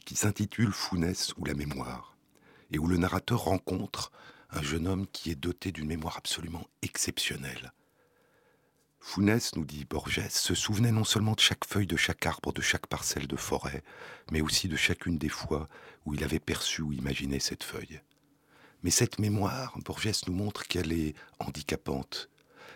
qui 0.06 0.16
s'intitule 0.16 0.74
Founès 0.74 1.34
ou 1.38 1.46
la 1.46 1.54
mémoire, 1.54 2.18
et 2.72 2.78
où 2.78 2.88
le 2.88 2.98
narrateur 2.98 3.46
rencontre 3.46 4.12
un 4.50 4.62
jeune 4.62 4.86
homme 4.86 5.08
qui 5.08 5.32
est 5.32 5.36
doté 5.36 5.72
d'une 5.72 5.88
mémoire 5.88 6.18
absolument 6.18 6.68
exceptionnelle. 6.82 7.72
Founès, 9.00 9.56
nous 9.56 9.64
dit 9.64 9.86
Borges, 9.86 10.28
se 10.28 10.54
souvenait 10.54 10.92
non 10.92 11.06
seulement 11.06 11.36
de 11.36 11.40
chaque 11.40 11.66
feuille 11.66 11.88
de 11.88 11.96
chaque 11.96 12.26
arbre, 12.26 12.52
de 12.52 12.62
chaque 12.62 12.88
parcelle 12.88 13.28
de 13.28 13.38
forêt, 13.38 13.82
mais 14.30 14.42
aussi 14.42 14.68
de 14.68 14.76
chacune 14.76 15.18
des 15.18 15.30
fois 15.30 15.70
où 16.06 16.14
il 16.16 16.24
avait 16.26 16.40
perçu 16.40 16.82
ou 16.82 16.92
imaginé 16.92 17.40
cette 17.40 17.64
feuille. 17.64 18.02
Mais 18.84 18.92
cette 18.92 19.20
mémoire, 19.20 19.78
Borges 19.86 20.28
nous 20.28 20.34
montre 20.34 20.68
qu'elle 20.68 20.92
est 20.92 21.16
handicapante, 21.40 22.30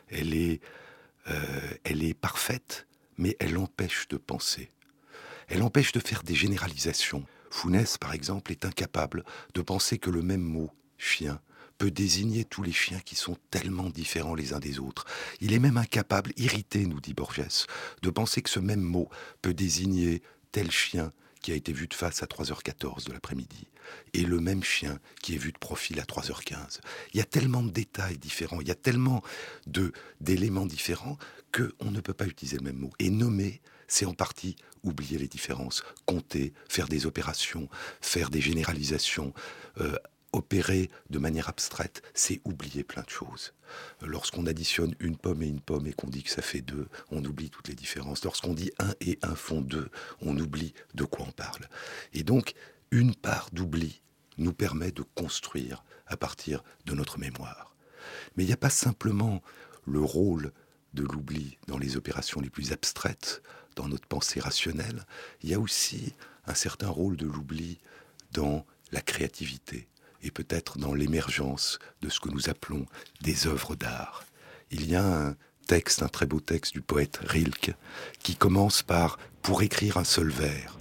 elle 0.09 0.33
est, 0.33 0.61
euh, 1.27 1.71
elle 1.83 2.03
est 2.03 2.13
parfaite, 2.13 2.87
mais 3.17 3.35
elle 3.39 3.57
empêche 3.57 4.07
de 4.07 4.17
penser. 4.17 4.71
Elle 5.47 5.63
empêche 5.63 5.91
de 5.91 5.99
faire 5.99 6.23
des 6.23 6.35
généralisations. 6.35 7.25
Founès, 7.49 7.97
par 7.97 8.13
exemple, 8.13 8.51
est 8.51 8.65
incapable 8.65 9.23
de 9.53 9.61
penser 9.61 9.97
que 9.97 10.09
le 10.09 10.21
même 10.21 10.41
mot, 10.41 10.71
chien, 10.97 11.39
peut 11.77 11.91
désigner 11.91 12.45
tous 12.45 12.63
les 12.63 12.71
chiens 12.71 12.99
qui 12.99 13.15
sont 13.15 13.37
tellement 13.51 13.89
différents 13.89 14.35
les 14.35 14.53
uns 14.53 14.59
des 14.59 14.79
autres. 14.79 15.05
Il 15.41 15.53
est 15.53 15.59
même 15.59 15.77
incapable, 15.77 16.31
irrité, 16.37 16.85
nous 16.85 17.01
dit 17.01 17.13
Borges, 17.13 17.67
de 18.01 18.09
penser 18.09 18.41
que 18.41 18.49
ce 18.49 18.59
même 18.59 18.81
mot 18.81 19.09
peut 19.41 19.53
désigner 19.53 20.21
tel 20.51 20.71
chien 20.71 21.11
qui 21.41 21.51
a 21.51 21.55
été 21.55 21.73
vu 21.73 21.87
de 21.87 21.93
face 21.93 22.23
à 22.23 22.25
3h14 22.25 23.05
de 23.07 23.13
l'après-midi 23.13 23.67
et 24.13 24.21
le 24.21 24.39
même 24.39 24.63
chien 24.63 24.99
qui 25.21 25.35
est 25.35 25.37
vu 25.37 25.51
de 25.51 25.57
profil 25.57 25.99
à 25.99 26.03
3h15. 26.03 26.79
Il 27.13 27.17
y 27.17 27.21
a 27.21 27.25
tellement 27.25 27.63
de 27.63 27.71
détails 27.71 28.17
différents, 28.17 28.61
il 28.61 28.67
y 28.67 28.71
a 28.71 28.75
tellement 28.75 29.23
de 29.67 29.91
d'éléments 30.21 30.65
différents 30.65 31.17
que 31.51 31.73
on 31.79 31.91
ne 31.91 32.01
peut 32.01 32.13
pas 32.13 32.25
utiliser 32.25 32.57
le 32.57 32.63
même 32.63 32.77
mot. 32.77 32.91
Et 32.99 33.09
nommer, 33.09 33.61
c'est 33.87 34.05
en 34.05 34.13
partie 34.13 34.55
oublier 34.83 35.17
les 35.17 35.27
différences, 35.27 35.83
compter, 36.05 36.53
faire 36.69 36.87
des 36.87 37.05
opérations, 37.05 37.69
faire 38.01 38.29
des 38.29 38.41
généralisations, 38.41 39.33
euh, 39.79 39.95
opérer 40.35 40.89
de 41.09 41.17
manière 41.17 41.49
abstraite, 41.49 42.01
c'est 42.13 42.41
oublier 42.43 42.83
plein 42.83 43.03
de 43.03 43.09
choses. 43.09 43.53
Lorsqu'on 44.01 44.45
additionne 44.45 44.93
une 44.99 45.17
pomme 45.17 45.41
et 45.41 45.47
une 45.47 45.61
pomme 45.61 45.87
et 45.87 45.93
qu'on 45.93 46.09
dit 46.09 46.23
que 46.23 46.29
ça 46.29 46.41
fait 46.41 46.61
deux, 46.61 46.87
on 47.09 47.23
oublie 47.23 47.49
toutes 47.49 47.69
les 47.69 47.75
différences. 47.75 48.23
Lorsqu'on 48.23 48.53
dit 48.53 48.71
un 48.79 48.93
et 49.01 49.17
un 49.21 49.35
font 49.35 49.61
deux, 49.61 49.89
on 50.21 50.37
oublie 50.37 50.73
de 50.93 51.03
quoi 51.03 51.25
on 51.27 51.31
parle. 51.31 51.67
Et 52.13 52.23
donc, 52.23 52.53
une 52.91 53.15
part 53.15 53.49
d'oubli 53.51 54.01
nous 54.37 54.53
permet 54.53 54.91
de 54.91 55.03
construire 55.15 55.83
à 56.07 56.17
partir 56.17 56.63
de 56.85 56.93
notre 56.93 57.19
mémoire. 57.19 57.75
Mais 58.35 58.43
il 58.43 58.47
n'y 58.47 58.53
a 58.53 58.57
pas 58.57 58.69
simplement 58.69 59.41
le 59.85 60.01
rôle 60.01 60.51
de 60.93 61.03
l'oubli 61.03 61.57
dans 61.67 61.77
les 61.77 61.97
opérations 61.97 62.41
les 62.41 62.49
plus 62.49 62.71
abstraites, 62.71 63.41
dans 63.75 63.87
notre 63.87 64.07
pensée 64.07 64.39
rationnelle, 64.39 65.05
il 65.41 65.49
y 65.49 65.53
a 65.53 65.59
aussi 65.59 66.13
un 66.47 66.53
certain 66.53 66.87
rôle 66.87 67.17
de 67.17 67.25
l'oubli 67.25 67.79
dans 68.31 68.65
la 68.91 69.01
créativité, 69.01 69.87
et 70.21 70.31
peut-être 70.31 70.77
dans 70.77 70.93
l'émergence 70.93 71.79
de 72.01 72.09
ce 72.09 72.19
que 72.19 72.29
nous 72.29 72.49
appelons 72.49 72.85
des 73.21 73.47
œuvres 73.47 73.75
d'art. 73.75 74.23
Il 74.71 74.89
y 74.89 74.95
a 74.95 75.05
un 75.05 75.35
texte, 75.67 76.03
un 76.03 76.07
très 76.07 76.25
beau 76.25 76.39
texte 76.39 76.73
du 76.73 76.81
poète 76.81 77.19
Rilke, 77.23 77.75
qui 78.19 78.35
commence 78.35 78.81
par 78.81 79.17
Pour 79.41 79.61
écrire 79.61 79.97
un 79.97 80.03
seul 80.03 80.29
vers. 80.29 80.77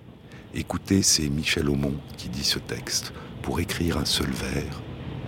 Écoutez, 0.57 1.03
c'est 1.03 1.29
Michel 1.29 1.69
Aumont 1.69 1.97
qui 2.17 2.29
dit 2.29 2.45
ce 2.45 2.61
texte. 2.61 3.13
Pour 3.43 3.59
écrire 3.59 3.99
un 3.99 4.05
seul 4.05 4.31
vers. 4.31 4.81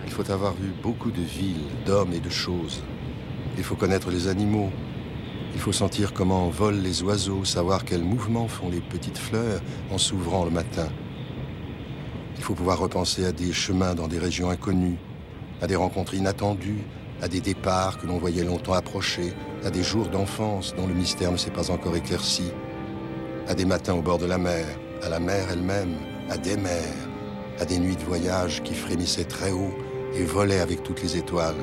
Il 0.05 0.11
faut 0.11 0.31
avoir 0.31 0.53
vu 0.53 0.71
beaucoup 0.81 1.11
de 1.11 1.21
villes, 1.21 1.65
d'hommes 1.85 2.13
et 2.13 2.21
de 2.21 2.29
choses. 2.29 2.81
Il 3.57 3.63
faut 3.65 3.75
connaître 3.75 4.09
les 4.09 4.29
animaux. 4.29 4.71
Il 5.53 5.59
faut 5.59 5.73
sentir 5.73 6.13
comment 6.13 6.47
volent 6.49 6.81
les 6.81 7.03
oiseaux, 7.03 7.43
savoir 7.43 7.83
quels 7.83 8.05
mouvements 8.05 8.47
font 8.47 8.69
les 8.69 8.79
petites 8.79 9.17
fleurs 9.17 9.59
en 9.91 9.97
s'ouvrant 9.97 10.45
le 10.45 10.51
matin. 10.51 10.87
Il 12.37 12.43
faut 12.43 12.53
pouvoir 12.53 12.79
repenser 12.79 13.25
à 13.25 13.33
des 13.33 13.51
chemins 13.51 13.95
dans 13.95 14.07
des 14.07 14.19
régions 14.19 14.49
inconnues, 14.49 14.97
à 15.61 15.67
des 15.67 15.75
rencontres 15.75 16.13
inattendues, 16.13 16.85
à 17.21 17.27
des 17.27 17.41
départs 17.41 17.97
que 17.97 18.07
l'on 18.07 18.17
voyait 18.17 18.45
longtemps 18.45 18.73
approcher, 18.73 19.33
à 19.65 19.71
des 19.71 19.83
jours 19.83 20.07
d'enfance 20.07 20.73
dont 20.77 20.87
le 20.87 20.93
mystère 20.93 21.33
ne 21.33 21.37
s'est 21.37 21.51
pas 21.51 21.69
encore 21.69 21.97
éclairci, 21.97 22.45
à 23.49 23.55
des 23.55 23.65
matins 23.65 23.93
au 23.93 24.01
bord 24.01 24.19
de 24.19 24.25
la 24.25 24.37
mer, 24.37 24.65
à 25.03 25.09
la 25.09 25.19
mer 25.19 25.47
elle-même, 25.51 25.95
à 26.29 26.37
des 26.37 26.57
mers, 26.57 27.07
à 27.59 27.65
des 27.65 27.79
nuits 27.79 27.95
de 27.95 28.03
voyage 28.03 28.61
qui 28.63 28.73
frémissaient 28.73 29.25
très 29.25 29.51
haut 29.51 29.73
et 30.13 30.23
volaient 30.23 30.59
avec 30.59 30.83
toutes 30.83 31.01
les 31.01 31.17
étoiles. 31.17 31.55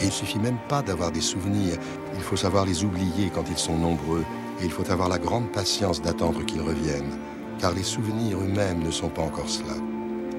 Et 0.00 0.04
il 0.04 0.12
suffit 0.12 0.38
même 0.38 0.58
pas 0.68 0.82
d'avoir 0.82 1.10
des 1.10 1.20
souvenirs, 1.20 1.76
il 2.14 2.20
faut 2.20 2.36
savoir 2.36 2.64
les 2.64 2.84
oublier 2.84 3.30
quand 3.34 3.44
ils 3.50 3.58
sont 3.58 3.76
nombreux, 3.76 4.24
et 4.60 4.64
il 4.64 4.70
faut 4.70 4.90
avoir 4.90 5.08
la 5.08 5.18
grande 5.18 5.50
patience 5.52 6.00
d'attendre 6.00 6.44
qu'ils 6.44 6.62
reviennent 6.62 7.18
car 7.58 7.72
les 7.72 7.82
souvenirs 7.82 8.38
eux-mêmes 8.38 8.82
ne 8.82 8.90
sont 8.90 9.08
pas 9.08 9.22
encore 9.22 9.48
cela. 9.48 9.74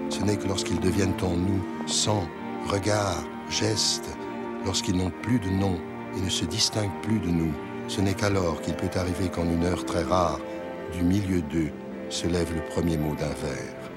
Ce 0.09 0.21
n'est 0.21 0.37
que 0.37 0.47
lorsqu'ils 0.47 0.79
deviennent 0.79 1.13
en 1.21 1.35
nous 1.35 1.61
sang, 1.85 2.23
regard, 2.67 3.23
geste, 3.49 4.09
lorsqu'ils 4.65 4.97
n'ont 4.97 5.11
plus 5.21 5.39
de 5.39 5.49
nom 5.49 5.77
et 6.17 6.21
ne 6.21 6.29
se 6.29 6.45
distinguent 6.45 7.01
plus 7.01 7.19
de 7.19 7.27
nous, 7.27 7.53
ce 7.87 8.01
n'est 8.01 8.13
qu'alors 8.13 8.61
qu'il 8.61 8.75
peut 8.75 8.89
arriver 8.95 9.29
qu'en 9.29 9.45
une 9.45 9.65
heure 9.65 9.85
très 9.85 10.03
rare, 10.03 10.39
du 10.93 11.03
milieu 11.03 11.41
d'eux, 11.41 11.71
se 12.09 12.25
lève 12.25 12.53
le 12.55 12.65
premier 12.65 12.97
mot 12.97 13.15
d'un 13.15 13.29
vers. 13.29 13.91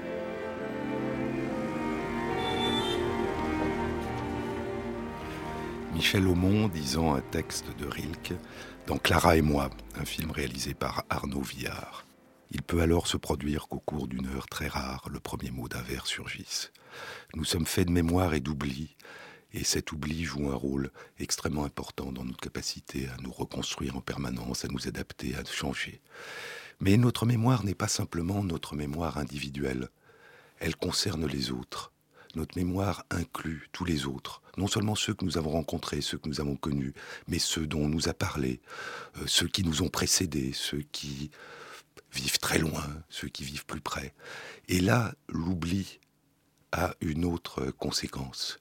Michel 5.93 6.27
Aumont 6.27 6.67
disant 6.67 7.15
un 7.15 7.21
texte 7.21 7.65
de 7.77 7.87
Rilke 7.87 8.33
dans 8.85 8.97
Clara 8.97 9.37
et 9.37 9.41
moi, 9.41 9.71
un 9.95 10.05
film 10.05 10.29
réalisé 10.29 10.75
par 10.75 11.05
Arnaud 11.09 11.41
Villard. 11.41 12.05
Il 12.51 12.61
peut 12.61 12.81
alors 12.81 13.07
se 13.07 13.17
produire 13.17 13.67
qu'au 13.67 13.79
cours 13.79 14.07
d'une 14.07 14.27
heure 14.27 14.47
très 14.47 14.67
rare, 14.67 15.07
le 15.11 15.19
premier 15.19 15.49
mot 15.49 15.67
d'un 15.67 15.81
vers 15.81 16.05
surgisse. 16.05 16.71
Nous 17.35 17.45
sommes 17.45 17.65
faits 17.65 17.87
de 17.87 17.93
mémoire 17.93 18.35
et 18.35 18.41
d'oubli, 18.41 18.95
et 19.53 19.63
cet 19.63 19.91
oubli 19.91 20.23
joue 20.23 20.51
un 20.51 20.55
rôle 20.55 20.91
extrêmement 21.17 21.65
important 21.65 22.11
dans 22.11 22.23
notre 22.23 22.41
capacité 22.41 23.07
à 23.07 23.19
nous 23.21 23.31
reconstruire 23.31 23.97
en 23.97 24.01
permanence, 24.01 24.65
à 24.65 24.67
nous 24.67 24.87
adapter, 24.87 25.35
à 25.35 25.43
changer. 25.45 26.01
Mais 26.79 26.97
notre 26.97 27.25
mémoire 27.25 27.63
n'est 27.63 27.75
pas 27.75 27.87
simplement 27.87 28.43
notre 28.43 28.75
mémoire 28.75 29.17
individuelle, 29.17 29.89
elle 30.59 30.75
concerne 30.75 31.25
les 31.25 31.51
autres. 31.51 31.91
Notre 32.35 32.57
mémoire 32.57 33.05
inclut 33.11 33.69
tous 33.73 33.85
les 33.85 34.07
autres, 34.07 34.41
non 34.57 34.65
seulement 34.67 34.95
ceux 34.95 35.13
que 35.13 35.23
nous 35.23 35.37
avons 35.37 35.51
rencontrés, 35.51 36.01
ceux 36.01 36.17
que 36.17 36.27
nous 36.27 36.41
avons 36.41 36.55
connus, 36.55 36.93
mais 37.27 37.37
ceux 37.37 37.67
dont 37.67 37.81
on 37.81 37.89
nous 37.89 38.09
a 38.09 38.13
parlé, 38.13 38.59
euh, 39.17 39.23
ceux 39.27 39.47
qui 39.47 39.63
nous 39.63 39.83
ont 39.83 39.89
précédés, 39.89 40.51
ceux 40.53 40.81
qui 40.91 41.29
vivent 42.11 42.39
très 42.39 42.57
loin, 42.57 42.87
ceux 43.09 43.27
qui 43.27 43.43
vivent 43.43 43.65
plus 43.65 43.81
près. 43.81 44.15
Et 44.67 44.79
là, 44.79 45.13
l'oubli 45.29 45.99
a 46.71 46.95
une 47.01 47.25
autre 47.25 47.69
conséquence. 47.71 48.59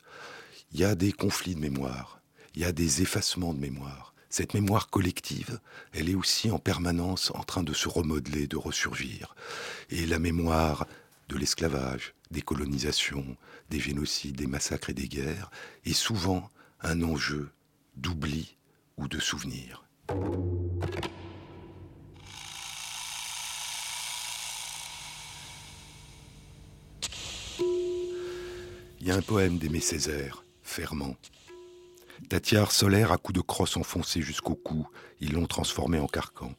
Il 0.73 0.81
y 0.81 0.85
a 0.85 0.95
des 0.95 1.13
conflits 1.13 1.55
de 1.55 1.61
mémoire, 1.61 2.21
il 2.55 2.61
y 2.61 2.65
a 2.65 2.73
des 2.73 3.01
effacements 3.01 3.55
de 3.55 3.61
mémoire. 3.61 4.12
Cette 4.33 4.55
mémoire 4.55 4.89
collective, 4.89 5.61
elle 5.93 6.09
est 6.09 6.15
aussi 6.15 6.51
en 6.51 6.59
permanence 6.59 7.31
en 7.35 7.45
train 7.45 7.63
de 7.63 7.75
se 7.75 7.87
remodeler, 7.87 8.47
de 8.47 8.57
ressurgir. 8.57 9.35
Et 9.91 10.07
la 10.07 10.19
mémoire 10.19 10.87
de 11.29 11.37
l'esclavage, 11.37 12.15
des 12.31 12.41
colonisations, 12.41 13.37
des 13.69 13.79
génocides, 13.79 14.37
des 14.37 14.47
massacres 14.47 14.89
et 14.89 14.95
des 14.95 15.07
guerres 15.07 15.51
est 15.85 15.93
souvent 15.93 16.51
un 16.81 17.03
enjeu 17.03 17.51
d'oubli 17.97 18.57
ou 18.97 19.07
de 19.07 19.21
souvenir. 19.21 19.85
Il 28.99 29.09
y 29.09 29.11
a 29.11 29.15
un 29.15 29.21
poème 29.21 29.59
d'Aimé 29.59 29.81
Césaire, 29.81 30.43
Ferment. 30.63 31.19
Tiare 32.29 32.73
solaire 32.73 33.13
à 33.13 33.19
coups 33.19 33.37
de 33.37 33.43
crosse 33.43 33.77
enfoncée 33.77 34.23
jusqu'au 34.23 34.55
cou, 34.55 34.89
ils 35.21 35.33
l'ont 35.33 35.47
transformée 35.47 35.99
en 35.99 36.07
carcan. 36.07 36.55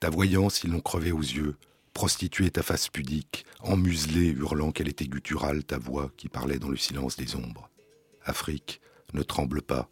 Ta 0.00 0.10
voyance, 0.10 0.64
ils 0.64 0.70
l'ont 0.70 0.80
crevée 0.80 1.12
aux 1.12 1.20
yeux, 1.20 1.56
prostituée 1.94 2.50
ta 2.50 2.62
face 2.62 2.88
pudique, 2.88 3.44
emmuselée, 3.60 4.28
hurlant 4.28 4.72
qu'elle 4.72 4.88
était 4.88 5.06
gutturale 5.06 5.64
ta 5.64 5.78
voix 5.78 6.10
qui 6.16 6.28
parlait 6.28 6.58
dans 6.58 6.68
le 6.68 6.76
silence 6.76 7.16
des 7.16 7.36
ombres. 7.36 7.70
Afrique, 8.24 8.80
ne 9.14 9.22
tremble 9.22 9.62
pas, 9.62 9.88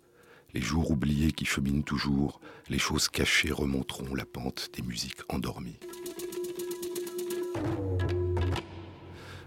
les 0.54 0.60
jours 0.60 0.90
oubliés 0.90 1.32
qui 1.32 1.44
cheminent 1.44 1.84
toujours, 1.84 2.40
les 2.68 2.78
choses 2.78 3.08
cachées 3.08 3.52
remonteront 3.52 4.14
la 4.14 4.24
pente 4.24 4.70
des 4.74 4.82
musiques 4.82 5.20
endormies. 5.28 5.78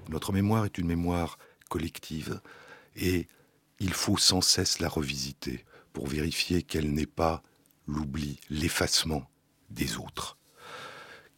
Notre 0.09 0.31
mémoire 0.31 0.65
est 0.65 0.77
une 0.77 0.87
mémoire 0.87 1.37
collective 1.69 2.39
et 2.95 3.27
il 3.83 3.93
faut 3.93 4.17
sans 4.17 4.41
cesse 4.41 4.79
la 4.79 4.87
revisiter 4.87 5.65
pour 5.91 6.07
vérifier 6.07 6.63
qu'elle 6.63 6.91
n'est 6.93 7.05
pas 7.05 7.43
l'oubli, 7.85 8.39
l'effacement 8.49 9.29
des 9.69 9.97
autres, 9.97 10.37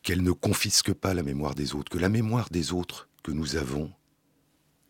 qu'elle 0.03 0.21
ne 0.21 0.31
confisque 0.31 0.93
pas 0.93 1.15
la 1.15 1.23
mémoire 1.23 1.55
des 1.55 1.73
autres, 1.73 1.91
que 1.91 1.97
la 1.97 2.07
mémoire 2.07 2.49
des 2.51 2.71
autres 2.71 3.09
que 3.23 3.31
nous 3.31 3.55
avons 3.55 3.91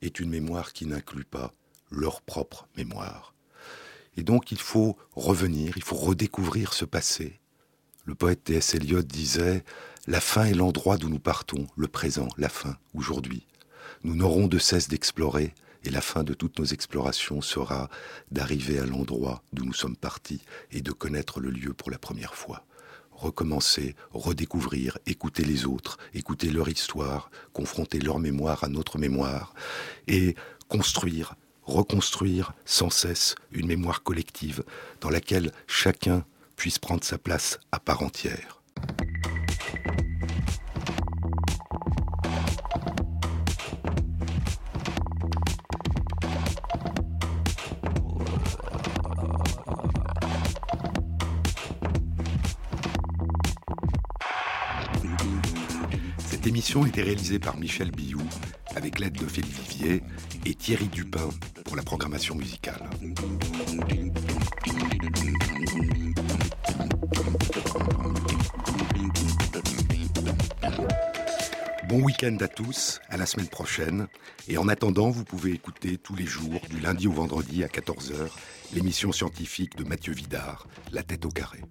est 0.01 0.20
une 0.20 0.30
mémoire 0.30 0.74
qui 0.74 0.86
n'inclut 0.86 1.24
pas 1.24 1.53
leur 1.89 2.22
propre 2.22 2.68
mémoire. 2.76 3.34
Et 4.18 4.24
donc 4.24 4.51
il 4.51 4.60
faut 4.60 4.97
revenir, 5.16 5.78
il 5.78 5.84
faut 5.84 5.95
redécouvrir 5.95 6.74
ce 6.74 6.84
passé. 6.84 7.39
Le 8.03 8.16
poète 8.16 8.43
T.S. 8.43 8.76
Eliot 8.76 9.01
disait 9.01 9.64
La 10.08 10.20
fin 10.20 10.43
est 10.43 10.53
l'endroit 10.53 10.97
d'où 10.97 11.08
nous 11.08 11.20
partons, 11.20 11.68
le 11.78 11.88
présent, 11.88 12.28
la 12.38 12.49
fin, 12.49 12.78
aujourd'hui 12.93 13.47
nous 14.03 14.16
n'aurons 14.16 14.47
de 14.47 14.60
cesse 14.60 14.88
d'explorer 14.88 15.53
Et 15.86 15.91
la 15.91 16.01
fin 16.01 16.23
de 16.23 16.33
toutes 16.33 16.57
nos 16.57 16.65
explorations 16.65 17.41
sera 17.41 17.89
d'arriver 18.31 18.79
à 18.79 18.86
l'endroit 18.88 19.43
d'où 19.53 19.65
nous 19.65 19.73
sommes 19.73 19.95
partis 19.95 20.41
et 20.71 20.81
de 20.81 20.91
connaître 20.91 21.39
le 21.39 21.51
lieu 21.51 21.73
pour 21.73 21.91
la 21.91 21.99
première 21.99 22.33
fois. 22.33 22.65
Recommencer, 23.11 23.95
redécouvrir, 24.11 24.97
écouter 25.05 25.43
les 25.43 25.65
autres, 25.65 25.99
écouter 26.15 26.49
leur 26.49 26.69
histoire, 26.69 27.29
confronter 27.53 27.99
leur 27.99 28.17
mémoire 28.17 28.63
à 28.63 28.67
notre 28.67 28.97
mémoire, 28.97 29.53
et 30.07 30.36
construire, 30.67 31.36
reconstruire 31.63 32.53
sans 32.65 32.89
cesse 32.89 33.36
une 33.51 33.67
mémoire 33.67 34.01
collective 34.01 34.63
dans 35.01 35.11
laquelle 35.11 35.51
chacun 35.67 36.25
puisse 36.55 36.79
prendre 36.79 37.03
sa 37.03 37.19
place 37.19 37.59
à 37.71 37.79
part 37.79 38.01
entière. 38.01 38.59
Émission 56.66 56.88
été 56.88 57.03
réalisée 57.03 57.38
par 57.38 57.57
Michel 57.57 57.91
Biou 57.91 58.20
avec 58.76 58.97
l'aide 58.97 59.13
de 59.13 59.28
Philippe 59.28 59.53
Vivier 59.53 60.01
et 60.47 60.55
Thierry 60.55 60.88
Dupin 60.88 61.30
pour 61.63 61.76
la 61.76 61.84
programmation 61.84 62.34
musicale. 62.34 62.89
Bon 71.88 72.01
week-end 72.01 72.36
à 72.39 72.47
tous, 72.47 72.99
à 73.09 73.18
la 73.18 73.28
semaine 73.28 73.47
prochaine. 73.47 74.07
Et 74.47 74.57
en 74.57 74.68
attendant, 74.68 75.11
vous 75.11 75.24
pouvez 75.24 75.51
écouter 75.51 75.99
tous 75.99 76.16
les 76.16 76.26
jours, 76.26 76.61
du 76.72 76.80
lundi 76.80 77.07
au 77.07 77.11
vendredi 77.11 77.63
à 77.63 77.68
14h, 77.68 78.16
l'émission 78.74 79.11
scientifique 79.11 79.78
de 79.78 79.84
Mathieu 79.84 80.13
Vidard, 80.13 80.66
La 80.91 81.03
tête 81.03 81.28
au 81.28 81.30
carré. 81.30 81.61